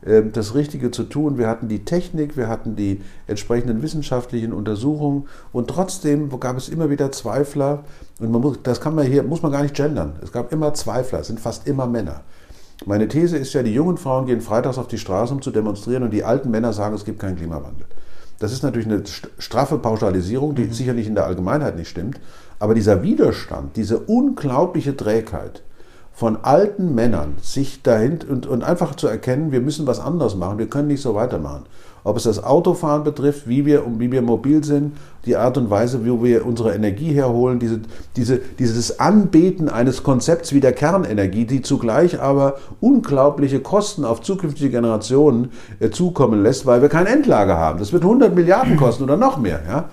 ähm, 0.06 0.32
das 0.32 0.54
Richtige 0.54 0.90
zu 0.90 1.04
tun. 1.04 1.36
Wir 1.36 1.48
hatten 1.48 1.68
die 1.68 1.84
Technik, 1.84 2.36
wir 2.36 2.48
hatten 2.48 2.76
die 2.76 3.00
entsprechenden 3.26 3.82
wissenschaftlichen 3.82 4.52
Untersuchungen 4.52 5.26
und 5.52 5.68
trotzdem 5.68 6.28
gab 6.40 6.56
es 6.56 6.68
immer 6.68 6.90
wieder 6.90 7.10
Zweifler. 7.12 7.84
Und 8.20 8.30
man 8.30 8.40
muss, 8.40 8.58
das 8.62 8.80
kann 8.80 8.94
man 8.94 9.06
hier, 9.06 9.22
muss 9.24 9.42
man 9.42 9.52
gar 9.52 9.62
nicht 9.62 9.74
gendern. 9.74 10.14
Es 10.22 10.32
gab 10.32 10.52
immer 10.52 10.72
Zweifler, 10.74 11.20
es 11.20 11.26
sind 11.26 11.40
fast 11.40 11.66
immer 11.66 11.86
Männer. 11.86 12.20
Meine 12.86 13.06
These 13.06 13.36
ist 13.36 13.52
ja, 13.52 13.62
die 13.62 13.74
jungen 13.74 13.96
Frauen 13.96 14.26
gehen 14.26 14.40
freitags 14.40 14.78
auf 14.78 14.88
die 14.88 14.98
Straße, 14.98 15.32
um 15.32 15.42
zu 15.42 15.50
demonstrieren 15.52 16.02
und 16.02 16.10
die 16.10 16.24
alten 16.24 16.50
Männer 16.50 16.72
sagen, 16.72 16.94
es 16.94 17.04
gibt 17.04 17.20
keinen 17.20 17.36
Klimawandel. 17.36 17.86
Das 18.42 18.52
ist 18.52 18.64
natürlich 18.64 18.88
eine 18.88 19.04
straffe 19.38 19.78
Pauschalisierung, 19.78 20.56
die 20.56 20.64
mhm. 20.64 20.72
sicherlich 20.72 21.06
in 21.06 21.14
der 21.14 21.26
Allgemeinheit 21.26 21.76
nicht 21.76 21.88
stimmt. 21.88 22.18
Aber 22.58 22.74
dieser 22.74 23.04
Widerstand, 23.04 23.76
diese 23.76 24.00
unglaubliche 24.00 24.96
Trägheit, 24.96 25.62
von 26.14 26.38
alten 26.42 26.94
Männern, 26.94 27.34
sich 27.40 27.82
dahin 27.82 28.20
und, 28.28 28.46
und 28.46 28.62
einfach 28.62 28.94
zu 28.94 29.08
erkennen, 29.08 29.50
wir 29.50 29.60
müssen 29.60 29.86
was 29.86 29.98
anderes 29.98 30.36
machen, 30.36 30.58
wir 30.58 30.68
können 30.68 30.88
nicht 30.88 31.02
so 31.02 31.14
weitermachen. 31.14 31.64
Ob 32.04 32.16
es 32.16 32.24
das 32.24 32.42
Autofahren 32.42 33.04
betrifft, 33.04 33.48
wie 33.48 33.64
wir, 33.64 33.84
wie 33.98 34.10
wir 34.10 34.22
mobil 34.22 34.64
sind, 34.64 34.96
die 35.24 35.36
Art 35.36 35.56
und 35.56 35.70
Weise, 35.70 36.04
wie 36.04 36.22
wir 36.22 36.44
unsere 36.44 36.74
Energie 36.74 37.12
herholen, 37.12 37.60
diese, 37.60 37.80
diese, 38.16 38.38
dieses 38.58 38.98
Anbeten 38.98 39.68
eines 39.68 40.02
Konzepts 40.02 40.52
wie 40.52 40.60
der 40.60 40.72
Kernenergie, 40.72 41.44
die 41.44 41.62
zugleich 41.62 42.20
aber 42.20 42.56
unglaubliche 42.80 43.60
Kosten 43.60 44.04
auf 44.04 44.20
zukünftige 44.20 44.70
Generationen 44.70 45.52
äh, 45.78 45.90
zukommen 45.90 46.42
lässt, 46.42 46.66
weil 46.66 46.82
wir 46.82 46.88
kein 46.88 47.06
Endlager 47.06 47.56
haben. 47.56 47.78
Das 47.78 47.92
wird 47.92 48.02
100 48.02 48.34
Milliarden 48.34 48.76
kosten 48.76 49.04
oder 49.04 49.16
noch 49.16 49.38
mehr. 49.38 49.60
Ja? 49.66 49.88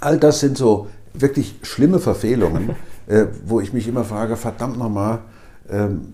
All 0.00 0.18
das 0.18 0.40
sind 0.40 0.58
so 0.58 0.88
wirklich 1.14 1.54
schlimme 1.62 2.00
Verfehlungen 2.00 2.70
äh, 3.06 3.26
wo 3.46 3.60
ich 3.60 3.72
mich 3.72 3.88
immer 3.88 4.04
frage, 4.04 4.36
verdammt 4.36 4.78
nochmal, 4.78 5.20
ähm, 5.68 6.12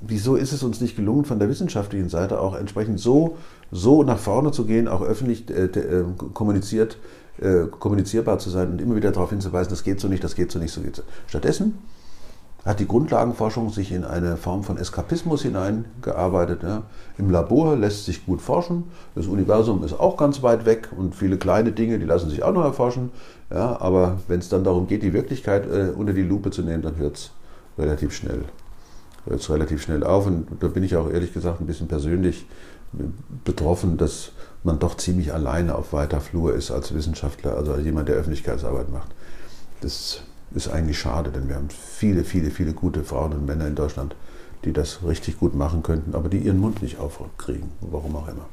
wieso 0.00 0.36
ist 0.36 0.52
es 0.52 0.62
uns 0.62 0.80
nicht 0.80 0.96
gelungen, 0.96 1.24
von 1.24 1.38
der 1.38 1.48
wissenschaftlichen 1.48 2.08
Seite 2.08 2.40
auch 2.40 2.56
entsprechend 2.56 3.00
so, 3.00 3.36
so 3.70 4.02
nach 4.02 4.18
vorne 4.18 4.52
zu 4.52 4.66
gehen, 4.66 4.88
auch 4.88 5.02
öffentlich 5.02 5.48
äh, 5.50 5.64
äh, 5.64 6.04
kommuniziert, 6.34 6.98
kommunizierbar 7.80 8.38
zu 8.38 8.50
sein 8.50 8.72
und 8.72 8.80
immer 8.80 8.94
wieder 8.94 9.10
darauf 9.10 9.30
hinzuweisen, 9.30 9.70
das 9.70 9.82
geht 9.82 9.98
so 10.00 10.06
nicht, 10.06 10.22
das 10.22 10.34
geht 10.34 10.52
so 10.52 10.58
nicht, 10.58 10.70
so 10.70 10.82
geht 10.82 10.96
so. 10.96 11.02
Stattdessen 11.26 11.78
hat 12.64 12.78
die 12.78 12.86
Grundlagenforschung 12.86 13.70
sich 13.70 13.90
in 13.90 14.04
eine 14.04 14.36
Form 14.36 14.62
von 14.62 14.78
Eskapismus 14.78 15.42
hineingearbeitet. 15.42 16.62
Ja. 16.62 16.82
Im 17.18 17.30
Labor 17.30 17.76
lässt 17.76 18.04
sich 18.04 18.24
gut 18.24 18.40
forschen, 18.40 18.84
das 19.14 19.26
Universum 19.26 19.82
ist 19.82 19.98
auch 19.98 20.16
ganz 20.16 20.42
weit 20.42 20.64
weg 20.64 20.88
und 20.96 21.14
viele 21.14 21.38
kleine 21.38 21.72
Dinge, 21.72 21.98
die 21.98 22.04
lassen 22.04 22.30
sich 22.30 22.42
auch 22.42 22.52
noch 22.52 22.64
erforschen. 22.64 23.10
Ja, 23.50 23.80
aber 23.80 24.18
wenn 24.28 24.38
es 24.38 24.48
dann 24.48 24.64
darum 24.64 24.86
geht, 24.86 25.02
die 25.02 25.12
Wirklichkeit 25.12 25.66
äh, 25.66 25.90
unter 25.94 26.12
die 26.12 26.22
Lupe 26.22 26.50
zu 26.50 26.62
nehmen, 26.62 26.82
dann 26.82 26.96
hört 26.96 27.16
es 27.16 27.30
relativ 27.76 28.14
schnell, 28.14 28.44
hört's 29.26 29.50
relativ 29.50 29.82
schnell 29.82 30.04
auf. 30.04 30.26
Und 30.26 30.46
da 30.60 30.68
bin 30.68 30.84
ich 30.84 30.96
auch 30.96 31.10
ehrlich 31.10 31.34
gesagt 31.34 31.60
ein 31.60 31.66
bisschen 31.66 31.88
persönlich 31.88 32.46
betroffen, 33.44 33.96
dass 33.96 34.32
man 34.62 34.78
doch 34.78 34.96
ziemlich 34.96 35.32
alleine 35.32 35.74
auf 35.74 35.92
weiter 35.92 36.20
Flur 36.20 36.54
ist 36.54 36.70
als 36.70 36.94
Wissenschaftler, 36.94 37.56
also 37.56 37.72
als 37.72 37.84
jemand, 37.84 38.08
der 38.08 38.16
Öffentlichkeitsarbeit 38.16 38.90
macht. 38.90 39.08
das 39.80 40.22
ist 40.54 40.68
eigentlich 40.68 40.98
schade, 40.98 41.30
denn 41.30 41.48
wir 41.48 41.56
haben 41.56 41.68
viele, 41.70 42.24
viele, 42.24 42.50
viele 42.50 42.72
gute 42.72 43.04
Frauen 43.04 43.32
und 43.32 43.46
Männer 43.46 43.66
in 43.66 43.74
Deutschland, 43.74 44.14
die 44.64 44.72
das 44.72 45.00
richtig 45.06 45.38
gut 45.38 45.54
machen 45.54 45.82
könnten, 45.82 46.14
aber 46.14 46.28
die 46.28 46.38
ihren 46.38 46.58
Mund 46.58 46.82
nicht 46.82 46.98
aufkriegen, 46.98 47.70
warum 47.80 48.16
auch 48.16 48.28
immer. 48.28 48.46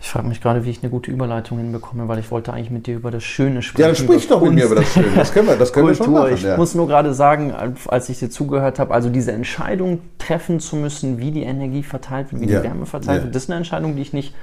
Ich 0.00 0.10
frage 0.10 0.28
mich 0.28 0.40
gerade, 0.40 0.64
wie 0.64 0.70
ich 0.70 0.82
eine 0.82 0.90
gute 0.90 1.10
Überleitung 1.10 1.58
hinbekomme, 1.58 2.06
weil 2.06 2.18
ich 2.18 2.30
wollte 2.30 2.52
eigentlich 2.52 2.70
mit 2.70 2.86
dir 2.86 2.96
über 2.96 3.10
das 3.10 3.24
Schöne 3.24 3.62
sprechen. 3.62 3.80
Ja, 3.80 3.86
dann 3.88 3.96
sprich 3.96 4.28
doch 4.28 4.40
mit 4.40 4.52
mir 4.52 4.66
über 4.66 4.76
das 4.76 4.92
Schöne. 4.92 5.08
Das 5.16 5.32
können 5.32 5.48
wir, 5.48 5.56
das 5.56 5.72
können 5.72 5.88
wir 5.88 5.94
schon 5.94 6.12
machen. 6.12 6.34
Ich 6.34 6.42
ja. 6.42 6.56
muss 6.56 6.74
nur 6.74 6.86
gerade 6.86 7.12
sagen, 7.12 7.52
als 7.88 8.08
ich 8.08 8.18
dir 8.18 8.30
zugehört 8.30 8.78
habe, 8.78 8.94
also 8.94 9.08
diese 9.08 9.32
Entscheidung 9.32 10.00
treffen 10.18 10.60
zu 10.60 10.76
müssen, 10.76 11.18
wie 11.18 11.32
die 11.32 11.42
Energie 11.42 11.82
verteilt 11.82 12.30
wird, 12.30 12.42
wie 12.42 12.48
ja. 12.48 12.60
die 12.60 12.68
Wärme 12.68 12.86
verteilt 12.86 13.22
wird, 13.22 13.26
ja. 13.26 13.32
das 13.32 13.44
ist 13.44 13.50
eine 13.50 13.56
Entscheidung, 13.56 13.96
die 13.96 14.02
ich 14.02 14.12
nicht 14.12 14.34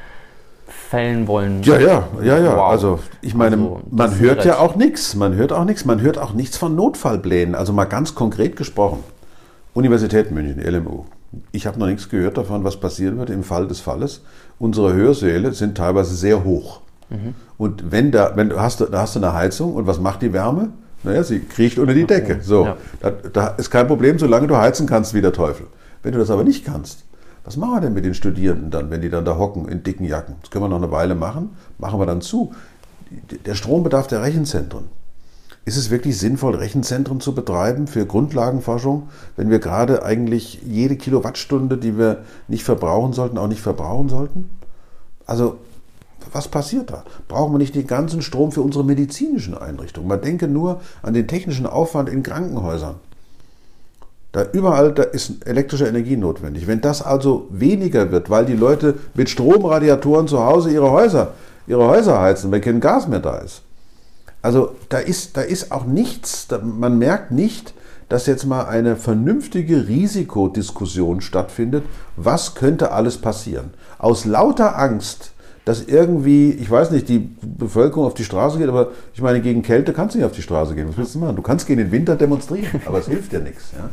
fällen 0.68 1.28
wollen. 1.28 1.64
Ja, 1.64 1.80
ja, 1.80 2.08
ja, 2.22 2.38
ja. 2.40 2.56
Wow. 2.56 2.70
Also 2.70 3.00
ich 3.22 3.34
meine, 3.34 3.56
also, 3.56 3.82
man 3.90 4.20
hört 4.20 4.46
ja 4.46 4.60
auch 4.60 4.76
nichts. 4.76 5.16
Man 5.16 5.36
hört 5.36 5.54
auch 5.54 5.66
nichts. 5.66 5.86
Man 5.86 6.02
hört 6.02 6.18
auch 6.18 6.34
nichts 6.34 6.58
von 6.58 6.76
Notfallplänen. 6.76 7.56
Also 7.56 7.74
mal 7.74 7.86
ganz 7.86 8.16
konkret 8.16 8.56
gesprochen. 8.56 9.04
Universität 9.74 10.32
München, 10.32 10.62
LMU. 10.62 11.06
Ich 11.52 11.66
habe 11.66 11.80
noch 11.80 11.88
nichts 11.88 12.10
gehört 12.10 12.38
davon, 12.38 12.64
was 12.64 12.80
passieren 12.80 13.18
wird 13.18 13.30
im 13.32 13.44
Fall 13.44 13.68
des 13.68 13.80
Falles. 13.80 14.22
Unsere 14.60 14.94
Hörsäle 14.94 15.54
sind 15.54 15.76
teilweise 15.76 16.16
sehr 16.16 16.44
hoch. 16.44 16.82
Mhm. 17.10 17.34
Und 17.58 17.92
wenn 17.92 18.12
da, 18.12 18.34
wenn 18.36 18.50
du 18.50 18.60
hast, 18.60 18.82
da 18.82 18.88
hast 18.94 19.16
du 19.16 19.20
eine 19.20 19.34
Heizung 19.34 19.74
und 19.74 19.88
was 19.88 20.00
macht 20.00 20.22
die 20.22 20.32
Wärme? 20.32 20.70
Naja, 21.04 21.24
sie 21.24 21.40
kriecht 21.40 21.80
unter 21.80 21.94
die 21.94 22.06
Decke. 22.06 22.40
So, 22.42 22.66
ja. 22.66 22.78
da, 23.02 23.10
da 23.12 23.48
ist 23.48 23.70
kein 23.70 23.88
Problem, 23.88 24.20
solange 24.20 24.48
du 24.48 24.58
heizen 24.58 24.88
kannst 24.88 25.14
wie 25.14 25.22
der 25.22 25.34
Teufel. 25.34 25.68
Wenn 26.02 26.14
du 26.14 26.20
das 26.20 26.30
aber 26.30 26.44
nicht 26.44 26.66
kannst, 26.66 27.04
was 27.44 27.58
machen 27.58 27.74
wir 27.74 27.82
denn 27.82 27.94
mit 27.94 28.06
den 28.06 28.14
Studierenden 28.14 28.72
dann, 28.72 28.90
wenn 28.90 29.02
die 29.02 29.10
dann 29.10 29.26
da 29.26 29.38
hocken 29.38 29.68
in 29.68 29.84
dicken 29.84 30.06
Jacken? 30.06 30.36
Das 30.42 30.50
können 30.50 30.64
wir 30.64 30.70
noch 30.70 30.78
eine 30.78 30.92
Weile 30.92 31.16
machen, 31.16 31.52
machen 31.78 32.00
wir 32.00 32.06
dann 32.06 32.22
zu. 32.22 32.54
Der 33.46 33.56
Strombedarf 33.56 34.08
der 34.08 34.22
Rechenzentren. 34.22 34.86
Ist 35.66 35.78
es 35.78 35.90
wirklich 35.90 36.18
sinnvoll, 36.18 36.56
Rechenzentren 36.56 37.22
zu 37.22 37.34
betreiben 37.34 37.88
für 37.88 38.06
Grundlagenforschung, 38.06 39.10
wenn 39.38 39.50
wir 39.50 39.60
gerade 39.60 40.04
eigentlich 40.04 40.62
jede 40.66 40.98
Kilowattstunde, 40.98 41.78
die 41.78 41.98
wir 41.98 42.24
nicht 42.50 42.64
verbrauchen 42.64 43.14
sollten, 43.14 43.38
auch 43.38 43.48
nicht 43.48 43.62
verbrauchen 43.62 44.10
sollten? 44.10 44.50
Also, 45.26 45.58
was 46.34 46.50
passiert 46.50 46.92
da? 46.92 47.04
Brauchen 47.30 47.54
wir 47.54 47.60
nicht 47.60 47.76
den 47.76 47.88
ganzen 47.88 48.22
Strom 48.22 48.52
für 48.52 48.62
unsere 48.62 48.84
medizinischen 48.84 49.58
Einrichtungen? 49.58 50.10
Man 50.10 50.22
denke 50.22 50.48
nur 50.50 50.82
an 51.02 51.14
den 51.14 51.28
technischen 51.28 51.66
Aufwand 51.66 52.10
in 52.10 52.24
Krankenhäusern. 52.24 52.96
Da 54.34 54.48
überall 54.52 54.92
da 54.94 55.04
ist 55.04 55.46
elektrische 55.46 55.86
Energie 55.86 56.18
notwendig. 56.18 56.66
Wenn 56.66 56.82
das 56.82 57.04
also 57.04 57.48
weniger 57.52 58.12
wird, 58.12 58.32
weil 58.32 58.46
die 58.46 58.56
Leute 58.56 58.96
mit 59.14 59.30
Stromradiatoren 59.30 60.28
zu 60.28 60.44
Hause 60.44 60.72
ihre 60.72 60.90
Häuser, 60.90 61.34
ihre 61.68 61.88
Häuser 61.88 62.20
heizen, 62.20 62.52
weil 62.52 62.60
kein 62.60 62.82
Gas 62.82 63.08
mehr 63.08 63.20
da 63.20 63.38
ist. 63.38 63.62
Also 64.42 64.76
da 64.90 64.98
ist, 64.98 65.38
da 65.38 65.42
ist 65.42 65.72
auch 65.72 65.86
nichts, 65.86 66.48
man 66.64 66.98
merkt 66.98 67.32
nicht, 67.32 67.76
dass 68.10 68.26
jetzt 68.26 68.46
mal 68.46 68.66
eine 68.66 68.96
vernünftige 68.96 69.88
Risikodiskussion 69.88 71.22
stattfindet. 71.22 71.84
Was 72.18 72.56
könnte 72.56 72.92
alles 72.92 73.20
passieren? 73.20 73.76
Aus 74.00 74.26
lauter 74.26 74.80
Angst, 74.80 75.32
dass 75.64 75.84
irgendwie, 75.84 76.52
ich 76.52 76.70
weiß 76.70 76.90
nicht, 76.90 77.08
die 77.08 77.30
Bevölkerung 77.42 78.08
auf 78.08 78.16
die 78.16 78.26
Straße 78.26 78.58
geht, 78.58 78.68
aber 78.68 78.90
ich 79.14 79.22
meine, 79.22 79.42
gegen 79.42 79.62
Kälte 79.62 79.94
kannst 79.94 80.16
du 80.16 80.20
nicht 80.20 80.26
auf 80.26 80.36
die 80.36 80.42
Straße 80.42 80.74
gehen. 80.74 80.90
Was 80.90 80.98
willst 80.98 81.14
du 81.14 81.20
machen? 81.20 81.36
Du 81.36 81.44
kannst 81.44 81.68
gegen 81.68 81.80
den 81.80 81.92
Winter 81.92 82.16
demonstrieren, 82.16 82.82
aber 82.86 82.98
es 82.98 83.08
hilft 83.08 83.32
dir 83.32 83.40
nichts. 83.40 83.72
Ja? 83.78 83.90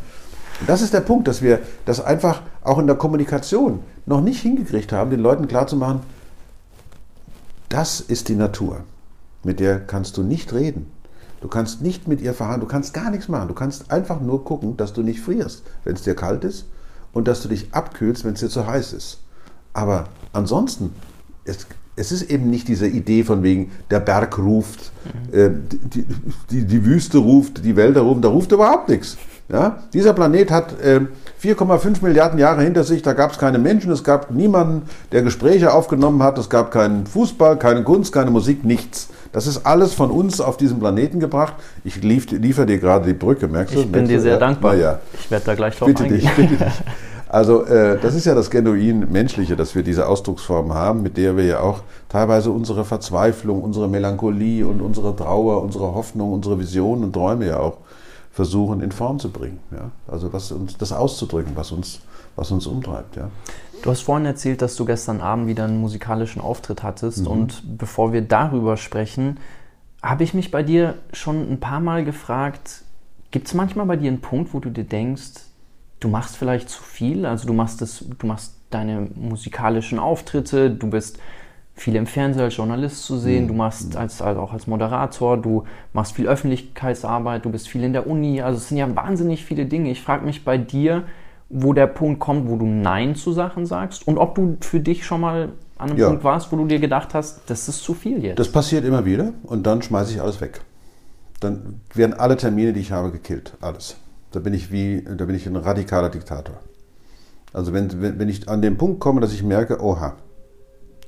Und 0.60 0.68
das 0.68 0.82
ist 0.82 0.92
der 0.92 1.00
Punkt, 1.00 1.26
dass 1.26 1.42
wir 1.42 1.60
das 1.84 2.00
einfach 2.00 2.42
auch 2.62 2.78
in 2.78 2.86
der 2.86 2.96
Kommunikation 2.96 3.80
noch 4.06 4.20
nicht 4.20 4.40
hingekriegt 4.40 4.92
haben, 4.92 5.10
den 5.10 5.20
Leuten 5.20 5.48
klarzumachen, 5.48 6.00
das 7.68 8.00
ist 8.00 8.28
die 8.28 8.34
Natur. 8.34 8.82
Mit 9.42 9.60
der 9.60 9.80
kannst 9.80 10.16
du 10.16 10.22
nicht 10.22 10.52
reden. 10.52 10.90
Du 11.40 11.48
kannst 11.48 11.80
nicht 11.80 12.06
mit 12.06 12.20
ihr 12.20 12.34
verhandeln, 12.34 12.68
du 12.68 12.72
kannst 12.72 12.92
gar 12.92 13.10
nichts 13.10 13.28
machen. 13.28 13.48
Du 13.48 13.54
kannst 13.54 13.90
einfach 13.90 14.20
nur 14.20 14.44
gucken, 14.44 14.76
dass 14.76 14.92
du 14.92 15.02
nicht 15.02 15.20
frierst, 15.20 15.62
wenn 15.84 15.94
es 15.94 16.02
dir 16.02 16.14
kalt 16.14 16.44
ist 16.44 16.66
und 17.12 17.26
dass 17.28 17.40
du 17.42 17.48
dich 17.48 17.72
abkühlst, 17.72 18.24
wenn 18.24 18.34
es 18.34 18.40
dir 18.40 18.50
zu 18.50 18.66
heiß 18.66 18.92
ist. 18.92 19.20
Aber 19.72 20.08
ansonsten, 20.32 20.92
es, 21.44 21.66
es 21.96 22.12
ist 22.12 22.30
eben 22.30 22.50
nicht 22.50 22.68
diese 22.68 22.86
Idee 22.86 23.24
von 23.24 23.42
wegen, 23.42 23.70
der 23.90 24.00
Berg 24.00 24.38
ruft, 24.38 24.92
äh, 25.32 25.48
die, 25.50 26.04
die, 26.50 26.64
die 26.66 26.84
Wüste 26.84 27.18
ruft, 27.18 27.64
die 27.64 27.76
Wälder 27.76 28.02
rufen, 28.02 28.20
da 28.20 28.28
ruft 28.28 28.52
überhaupt 28.52 28.90
nichts. 28.90 29.16
Ja? 29.50 29.78
Dieser 29.92 30.12
Planet 30.12 30.50
hat 30.50 30.80
äh, 30.80 31.00
4,5 31.42 32.02
Milliarden 32.02 32.38
Jahre 32.38 32.62
hinter 32.62 32.84
sich, 32.84 33.02
da 33.02 33.14
gab 33.14 33.32
es 33.32 33.38
keine 33.38 33.58
Menschen, 33.58 33.90
es 33.90 34.04
gab 34.04 34.30
niemanden, 34.30 34.82
der 35.12 35.22
Gespräche 35.22 35.72
aufgenommen 35.72 36.22
hat, 36.22 36.38
es 36.38 36.48
gab 36.48 36.70
keinen 36.70 37.06
Fußball, 37.06 37.58
keine 37.58 37.82
Kunst, 37.82 38.12
keine 38.12 38.30
Musik, 38.30 38.64
nichts. 38.64 39.08
Das 39.32 39.46
ist 39.46 39.66
alles 39.66 39.94
von 39.94 40.10
uns 40.10 40.40
auf 40.40 40.56
diesen 40.56 40.78
Planeten 40.78 41.20
gebracht. 41.20 41.54
Ich 41.84 42.02
lief, 42.02 42.30
liefere 42.30 42.66
dir 42.66 42.78
gerade 42.78 43.06
die 43.06 43.14
Brücke, 43.14 43.48
merkst 43.48 43.74
du? 43.74 43.80
Ich 43.80 43.90
bin 43.90 44.06
dir 44.06 44.20
sehr 44.20 44.34
ja? 44.34 44.38
dankbar. 44.38 44.76
Ja. 44.76 44.98
Ich 45.14 45.30
werde 45.30 45.46
da 45.46 45.54
gleich 45.54 45.76
drauf 45.76 45.86
bitte 45.86 46.04
eingehen. 46.04 46.20
Dich, 46.20 46.30
bitte 46.36 46.56
dich. 46.56 46.72
Also 47.32 47.64
äh, 47.64 47.96
das 48.02 48.16
ist 48.16 48.26
ja 48.26 48.34
das 48.34 48.50
genuin 48.50 49.06
Menschliche, 49.08 49.54
dass 49.54 49.76
wir 49.76 49.84
diese 49.84 50.08
Ausdrucksform 50.08 50.74
haben, 50.74 51.02
mit 51.02 51.16
der 51.16 51.36
wir 51.36 51.44
ja 51.44 51.60
auch 51.60 51.82
teilweise 52.08 52.50
unsere 52.50 52.84
Verzweiflung, 52.84 53.62
unsere 53.62 53.86
Melancholie 53.88 54.66
und 54.66 54.82
unsere 54.82 55.14
Trauer, 55.14 55.62
unsere 55.62 55.94
Hoffnung, 55.94 56.32
unsere 56.32 56.58
Visionen 56.58 57.04
und 57.04 57.12
Träume 57.12 57.46
ja 57.46 57.60
auch 57.60 57.76
versuchen 58.30 58.80
in 58.80 58.92
Form 58.92 59.18
zu 59.18 59.30
bringen. 59.30 59.58
Ja? 59.70 59.90
Also 60.06 60.32
was 60.32 60.52
uns, 60.52 60.76
das 60.76 60.92
auszudrücken, 60.92 61.52
was 61.56 61.72
uns, 61.72 62.00
was 62.36 62.50
uns 62.50 62.66
umtreibt. 62.66 63.16
Ja? 63.16 63.30
Du 63.82 63.90
hast 63.90 64.02
vorhin 64.02 64.26
erzählt, 64.26 64.62
dass 64.62 64.76
du 64.76 64.84
gestern 64.84 65.20
Abend 65.20 65.46
wieder 65.46 65.64
einen 65.64 65.80
musikalischen 65.80 66.40
Auftritt 66.40 66.82
hattest. 66.82 67.20
Mhm. 67.20 67.26
Und 67.26 67.78
bevor 67.78 68.12
wir 68.12 68.22
darüber 68.22 68.76
sprechen, 68.76 69.38
habe 70.02 70.24
ich 70.24 70.34
mich 70.34 70.50
bei 70.50 70.62
dir 70.62 70.94
schon 71.12 71.50
ein 71.50 71.60
paar 71.60 71.80
Mal 71.80 72.04
gefragt, 72.04 72.82
gibt 73.30 73.46
es 73.48 73.54
manchmal 73.54 73.86
bei 73.86 73.96
dir 73.96 74.08
einen 74.08 74.20
Punkt, 74.20 74.54
wo 74.54 74.60
du 74.60 74.70
dir 74.70 74.84
denkst, 74.84 75.44
du 76.00 76.08
machst 76.08 76.36
vielleicht 76.36 76.68
zu 76.68 76.82
viel? 76.82 77.26
Also 77.26 77.46
du 77.46 77.52
machst 77.52 77.80
das, 77.80 78.04
du 78.18 78.26
machst 78.26 78.54
deine 78.70 79.08
musikalischen 79.14 79.98
Auftritte, 79.98 80.70
du 80.70 80.88
bist 80.88 81.18
viel 81.80 81.96
im 81.96 82.06
Fernsehen 82.06 82.44
als 82.44 82.56
Journalist 82.56 83.04
zu 83.04 83.16
sehen, 83.16 83.46
du 83.48 83.54
mhm. 83.54 83.58
machst 83.58 83.96
als, 83.96 84.20
also 84.20 84.40
auch 84.40 84.52
als 84.52 84.66
Moderator, 84.66 85.38
du 85.38 85.64
machst 85.94 86.14
viel 86.14 86.28
Öffentlichkeitsarbeit, 86.28 87.44
du 87.44 87.50
bist 87.50 87.68
viel 87.68 87.82
in 87.82 87.94
der 87.94 88.06
Uni, 88.06 88.42
also 88.42 88.58
es 88.58 88.68
sind 88.68 88.76
ja 88.76 88.94
wahnsinnig 88.94 89.46
viele 89.46 89.64
Dinge. 89.64 89.90
Ich 89.90 90.02
frage 90.02 90.26
mich 90.26 90.44
bei 90.44 90.58
dir, 90.58 91.04
wo 91.48 91.72
der 91.72 91.86
Punkt 91.86 92.20
kommt, 92.20 92.48
wo 92.48 92.56
du 92.56 92.66
Nein 92.66 93.14
zu 93.14 93.32
Sachen 93.32 93.64
sagst 93.64 94.06
und 94.06 94.18
ob 94.18 94.34
du 94.34 94.58
für 94.60 94.80
dich 94.80 95.06
schon 95.06 95.22
mal 95.22 95.52
an 95.78 95.90
einem 95.90 95.98
ja. 95.98 96.08
Punkt 96.08 96.22
warst, 96.22 96.52
wo 96.52 96.56
du 96.56 96.66
dir 96.66 96.80
gedacht 96.80 97.14
hast, 97.14 97.48
das 97.48 97.66
ist 97.68 97.82
zu 97.82 97.94
viel 97.94 98.22
jetzt. 98.22 98.38
Das 98.38 98.52
passiert 98.52 98.84
immer 98.84 99.06
wieder 99.06 99.32
und 99.44 99.66
dann 99.66 99.80
schmeiße 99.80 100.12
ich 100.12 100.20
alles 100.20 100.42
weg. 100.42 100.60
Dann 101.40 101.80
werden 101.94 102.12
alle 102.12 102.36
Termine, 102.36 102.74
die 102.74 102.80
ich 102.80 102.92
habe, 102.92 103.10
gekillt. 103.10 103.56
Alles. 103.62 103.96
Da 104.32 104.40
bin 104.40 104.52
ich 104.52 104.70
wie, 104.70 105.02
da 105.02 105.24
bin 105.24 105.34
ich 105.34 105.46
ein 105.46 105.56
radikaler 105.56 106.10
Diktator. 106.10 106.56
Also 107.54 107.72
wenn, 107.72 108.02
wenn, 108.02 108.18
wenn 108.18 108.28
ich 108.28 108.50
an 108.50 108.60
den 108.60 108.76
Punkt 108.76 109.00
komme, 109.00 109.22
dass 109.22 109.32
ich 109.32 109.42
merke, 109.42 109.82
oha, 109.82 110.16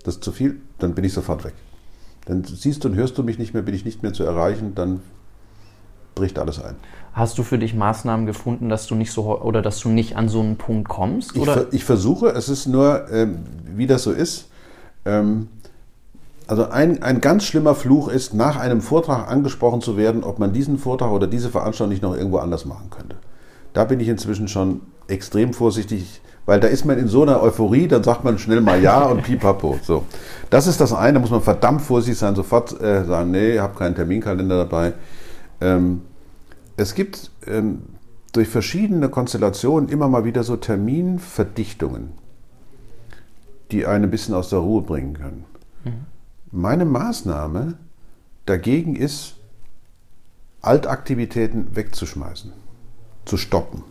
das 0.05 0.15
ist 0.15 0.25
zu 0.25 0.33
viel, 0.33 0.61
dann 0.79 0.95
bin 0.95 1.05
ich 1.05 1.13
sofort 1.13 1.45
weg. 1.45 1.55
Dann 2.27 2.45
siehst 2.45 2.85
du 2.85 2.89
und 2.89 2.95
hörst 2.95 3.19
du 3.19 3.23
mich 3.23 3.39
nicht 3.39 3.55
mehr, 3.55 3.63
bin 3.63 3.75
ich 3.75 3.85
nicht 3.85 4.03
mehr 4.03 4.13
zu 4.13 4.25
erreichen, 4.25 4.75
dann 4.75 5.01
bricht 6.15 6.39
alles 6.39 6.63
ein. 6.63 6.77
Hast 7.13 7.39
du 7.39 7.43
für 7.43 7.59
dich 7.59 7.75
Maßnahmen 7.75 8.27
gefunden, 8.27 8.69
dass 8.69 8.87
du 8.87 8.95
nicht 8.95 9.13
so 9.13 9.41
oder 9.41 9.63
dass 9.63 9.81
du 9.81 9.89
nicht 9.89 10.17
an 10.17 10.29
so 10.29 10.41
einen 10.41 10.57
Punkt 10.57 10.89
kommst? 10.89 11.37
Ich, 11.37 11.45
ver, 11.45 11.67
ich 11.73 11.85
versuche, 11.85 12.29
es 12.29 12.49
ist 12.49 12.67
nur, 12.67 13.11
ähm, 13.11 13.39
wie 13.75 13.87
das 13.87 14.03
so 14.03 14.13
ist. 14.13 14.49
Ähm, 15.05 15.49
also 16.47 16.69
ein, 16.69 17.03
ein 17.03 17.21
ganz 17.21 17.45
schlimmer 17.45 17.75
Fluch 17.75 18.09
ist, 18.09 18.35
nach 18.35 18.57
einem 18.57 18.81
Vortrag 18.81 19.31
angesprochen 19.31 19.81
zu 19.81 19.97
werden, 19.97 20.25
ob 20.25 20.39
man 20.39 20.53
diesen 20.53 20.79
Vortrag 20.79 21.11
oder 21.11 21.27
diese 21.27 21.51
Veranstaltung 21.51 21.91
nicht 21.91 22.03
noch 22.03 22.17
irgendwo 22.17 22.39
anders 22.39 22.65
machen 22.65 22.91
könnte. 22.91 23.17
Da 23.73 23.85
bin 23.85 24.01
ich 24.01 24.09
inzwischen 24.09 24.49
schon 24.49 24.81
extrem 25.09 25.53
vorsichtig 25.53 26.21
weil 26.47 26.61
da 26.61 26.69
ist 26.69 26.85
man 26.85 26.99
in 26.99 27.09
so 27.09 27.23
einer 27.23 27.43
Euphorie, 27.43 27.89
dann 27.89 28.03
sagt 28.03 28.25
man 28.25 28.39
schnell 28.39 28.61
mal 28.61 28.83
ja 28.83 29.05
und 29.05 29.23
pipapo. 29.23 29.79
So. 29.83 30.05
Das 30.51 30.67
ist 30.67 30.81
das 30.81 30.93
eine, 30.93 31.15
da 31.15 31.21
muss 31.21 31.31
man 31.31 31.41
verdammt 31.43 31.83
vorsichtig 31.83 32.19
sein, 32.19 32.35
sofort 32.35 32.81
äh, 32.81 33.05
sagen, 33.05 33.31
nee, 33.31 33.55
ich 33.55 33.61
habe 33.61 33.79
keinen 33.79 33.95
Terminkalender 33.95 34.59
dabei. 34.59 34.95
Ähm, 35.61 36.03
es 36.77 36.95
gibt 36.95 37.31
ähm, 37.47 37.83
durch 38.33 38.49
verschiedene 38.49 39.09
Konstellationen 39.09 39.89
immer 39.89 40.09
mal 40.09 40.25
wieder 40.25 40.43
so 40.43 40.57
Terminverdichtungen, 40.57 42.13
die 43.71 43.87
einen 43.87 44.05
ein 44.05 44.11
bisschen 44.11 44.35
aus 44.35 44.51
der 44.51 44.59
Ruhe 44.59 44.83
bringen 44.83 45.15
können. 45.15 45.45
Mhm. 45.85 46.07
Meine 46.51 46.85
Maßnahme 46.85 47.75
dagegen 48.47 48.97
ist, 48.97 49.37
Altaktivitäten 50.61 51.75
wegzuschmeißen, 51.75 52.53
zu 53.25 53.37
stoppen. 53.37 53.85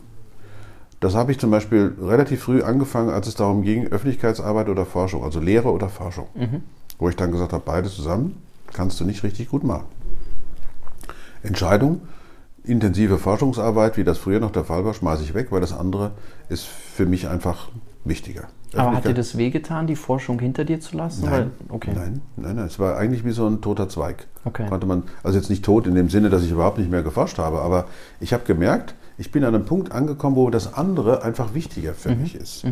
Das 1.02 1.16
habe 1.16 1.32
ich 1.32 1.40
zum 1.40 1.50
Beispiel 1.50 1.96
relativ 2.00 2.44
früh 2.44 2.62
angefangen, 2.62 3.10
als 3.10 3.26
es 3.26 3.34
darum 3.34 3.62
ging, 3.62 3.88
Öffentlichkeitsarbeit 3.88 4.68
oder 4.68 4.86
Forschung, 4.86 5.24
also 5.24 5.40
Lehre 5.40 5.72
oder 5.72 5.88
Forschung. 5.88 6.28
Mhm. 6.34 6.62
Wo 6.96 7.08
ich 7.08 7.16
dann 7.16 7.32
gesagt 7.32 7.52
habe, 7.52 7.62
beides 7.66 7.96
zusammen 7.96 8.40
kannst 8.72 9.00
du 9.00 9.04
nicht 9.04 9.24
richtig 9.24 9.48
gut 9.48 9.64
machen. 9.64 9.86
Entscheidung, 11.42 12.02
intensive 12.62 13.18
Forschungsarbeit, 13.18 13.96
wie 13.96 14.04
das 14.04 14.18
früher 14.18 14.38
noch 14.38 14.52
der 14.52 14.62
Fall 14.62 14.84
war, 14.84 14.94
schmeiße 14.94 15.24
ich 15.24 15.34
weg, 15.34 15.48
weil 15.50 15.60
das 15.60 15.72
andere 15.72 16.12
ist 16.48 16.66
für 16.66 17.04
mich 17.04 17.26
einfach 17.26 17.70
wichtiger. 18.04 18.44
Aber 18.76 18.94
hat 18.94 19.04
dir 19.04 19.12
das 19.12 19.36
wehgetan, 19.36 19.88
die 19.88 19.96
Forschung 19.96 20.38
hinter 20.38 20.64
dir 20.64 20.80
zu 20.80 20.96
lassen? 20.96 21.24
Nein, 21.24 21.32
Weil, 21.32 21.50
okay. 21.68 21.90
nein, 21.96 22.22
nein, 22.36 22.56
nein. 22.56 22.66
Es 22.66 22.78
war 22.78 22.96
eigentlich 22.96 23.24
wie 23.24 23.32
so 23.32 23.44
ein 23.46 23.60
toter 23.60 23.88
Zweig. 23.88 24.28
Okay. 24.44 24.66
Konnte 24.68 24.86
man, 24.86 25.02
also 25.24 25.36
jetzt 25.36 25.50
nicht 25.50 25.64
tot 25.64 25.88
in 25.88 25.96
dem 25.96 26.08
Sinne, 26.08 26.30
dass 26.30 26.44
ich 26.44 26.52
überhaupt 26.52 26.78
nicht 26.78 26.90
mehr 26.90 27.02
geforscht 27.02 27.38
habe, 27.38 27.60
aber 27.60 27.86
ich 28.20 28.32
habe 28.32 28.44
gemerkt, 28.44 28.94
ich 29.22 29.30
bin 29.30 29.44
an 29.44 29.54
einem 29.54 29.64
Punkt 29.64 29.92
angekommen, 29.92 30.34
wo 30.34 30.50
das 30.50 30.74
andere 30.74 31.22
einfach 31.22 31.54
wichtiger 31.54 31.94
für 31.94 32.12
mich 32.16 32.34
ist. 32.34 32.64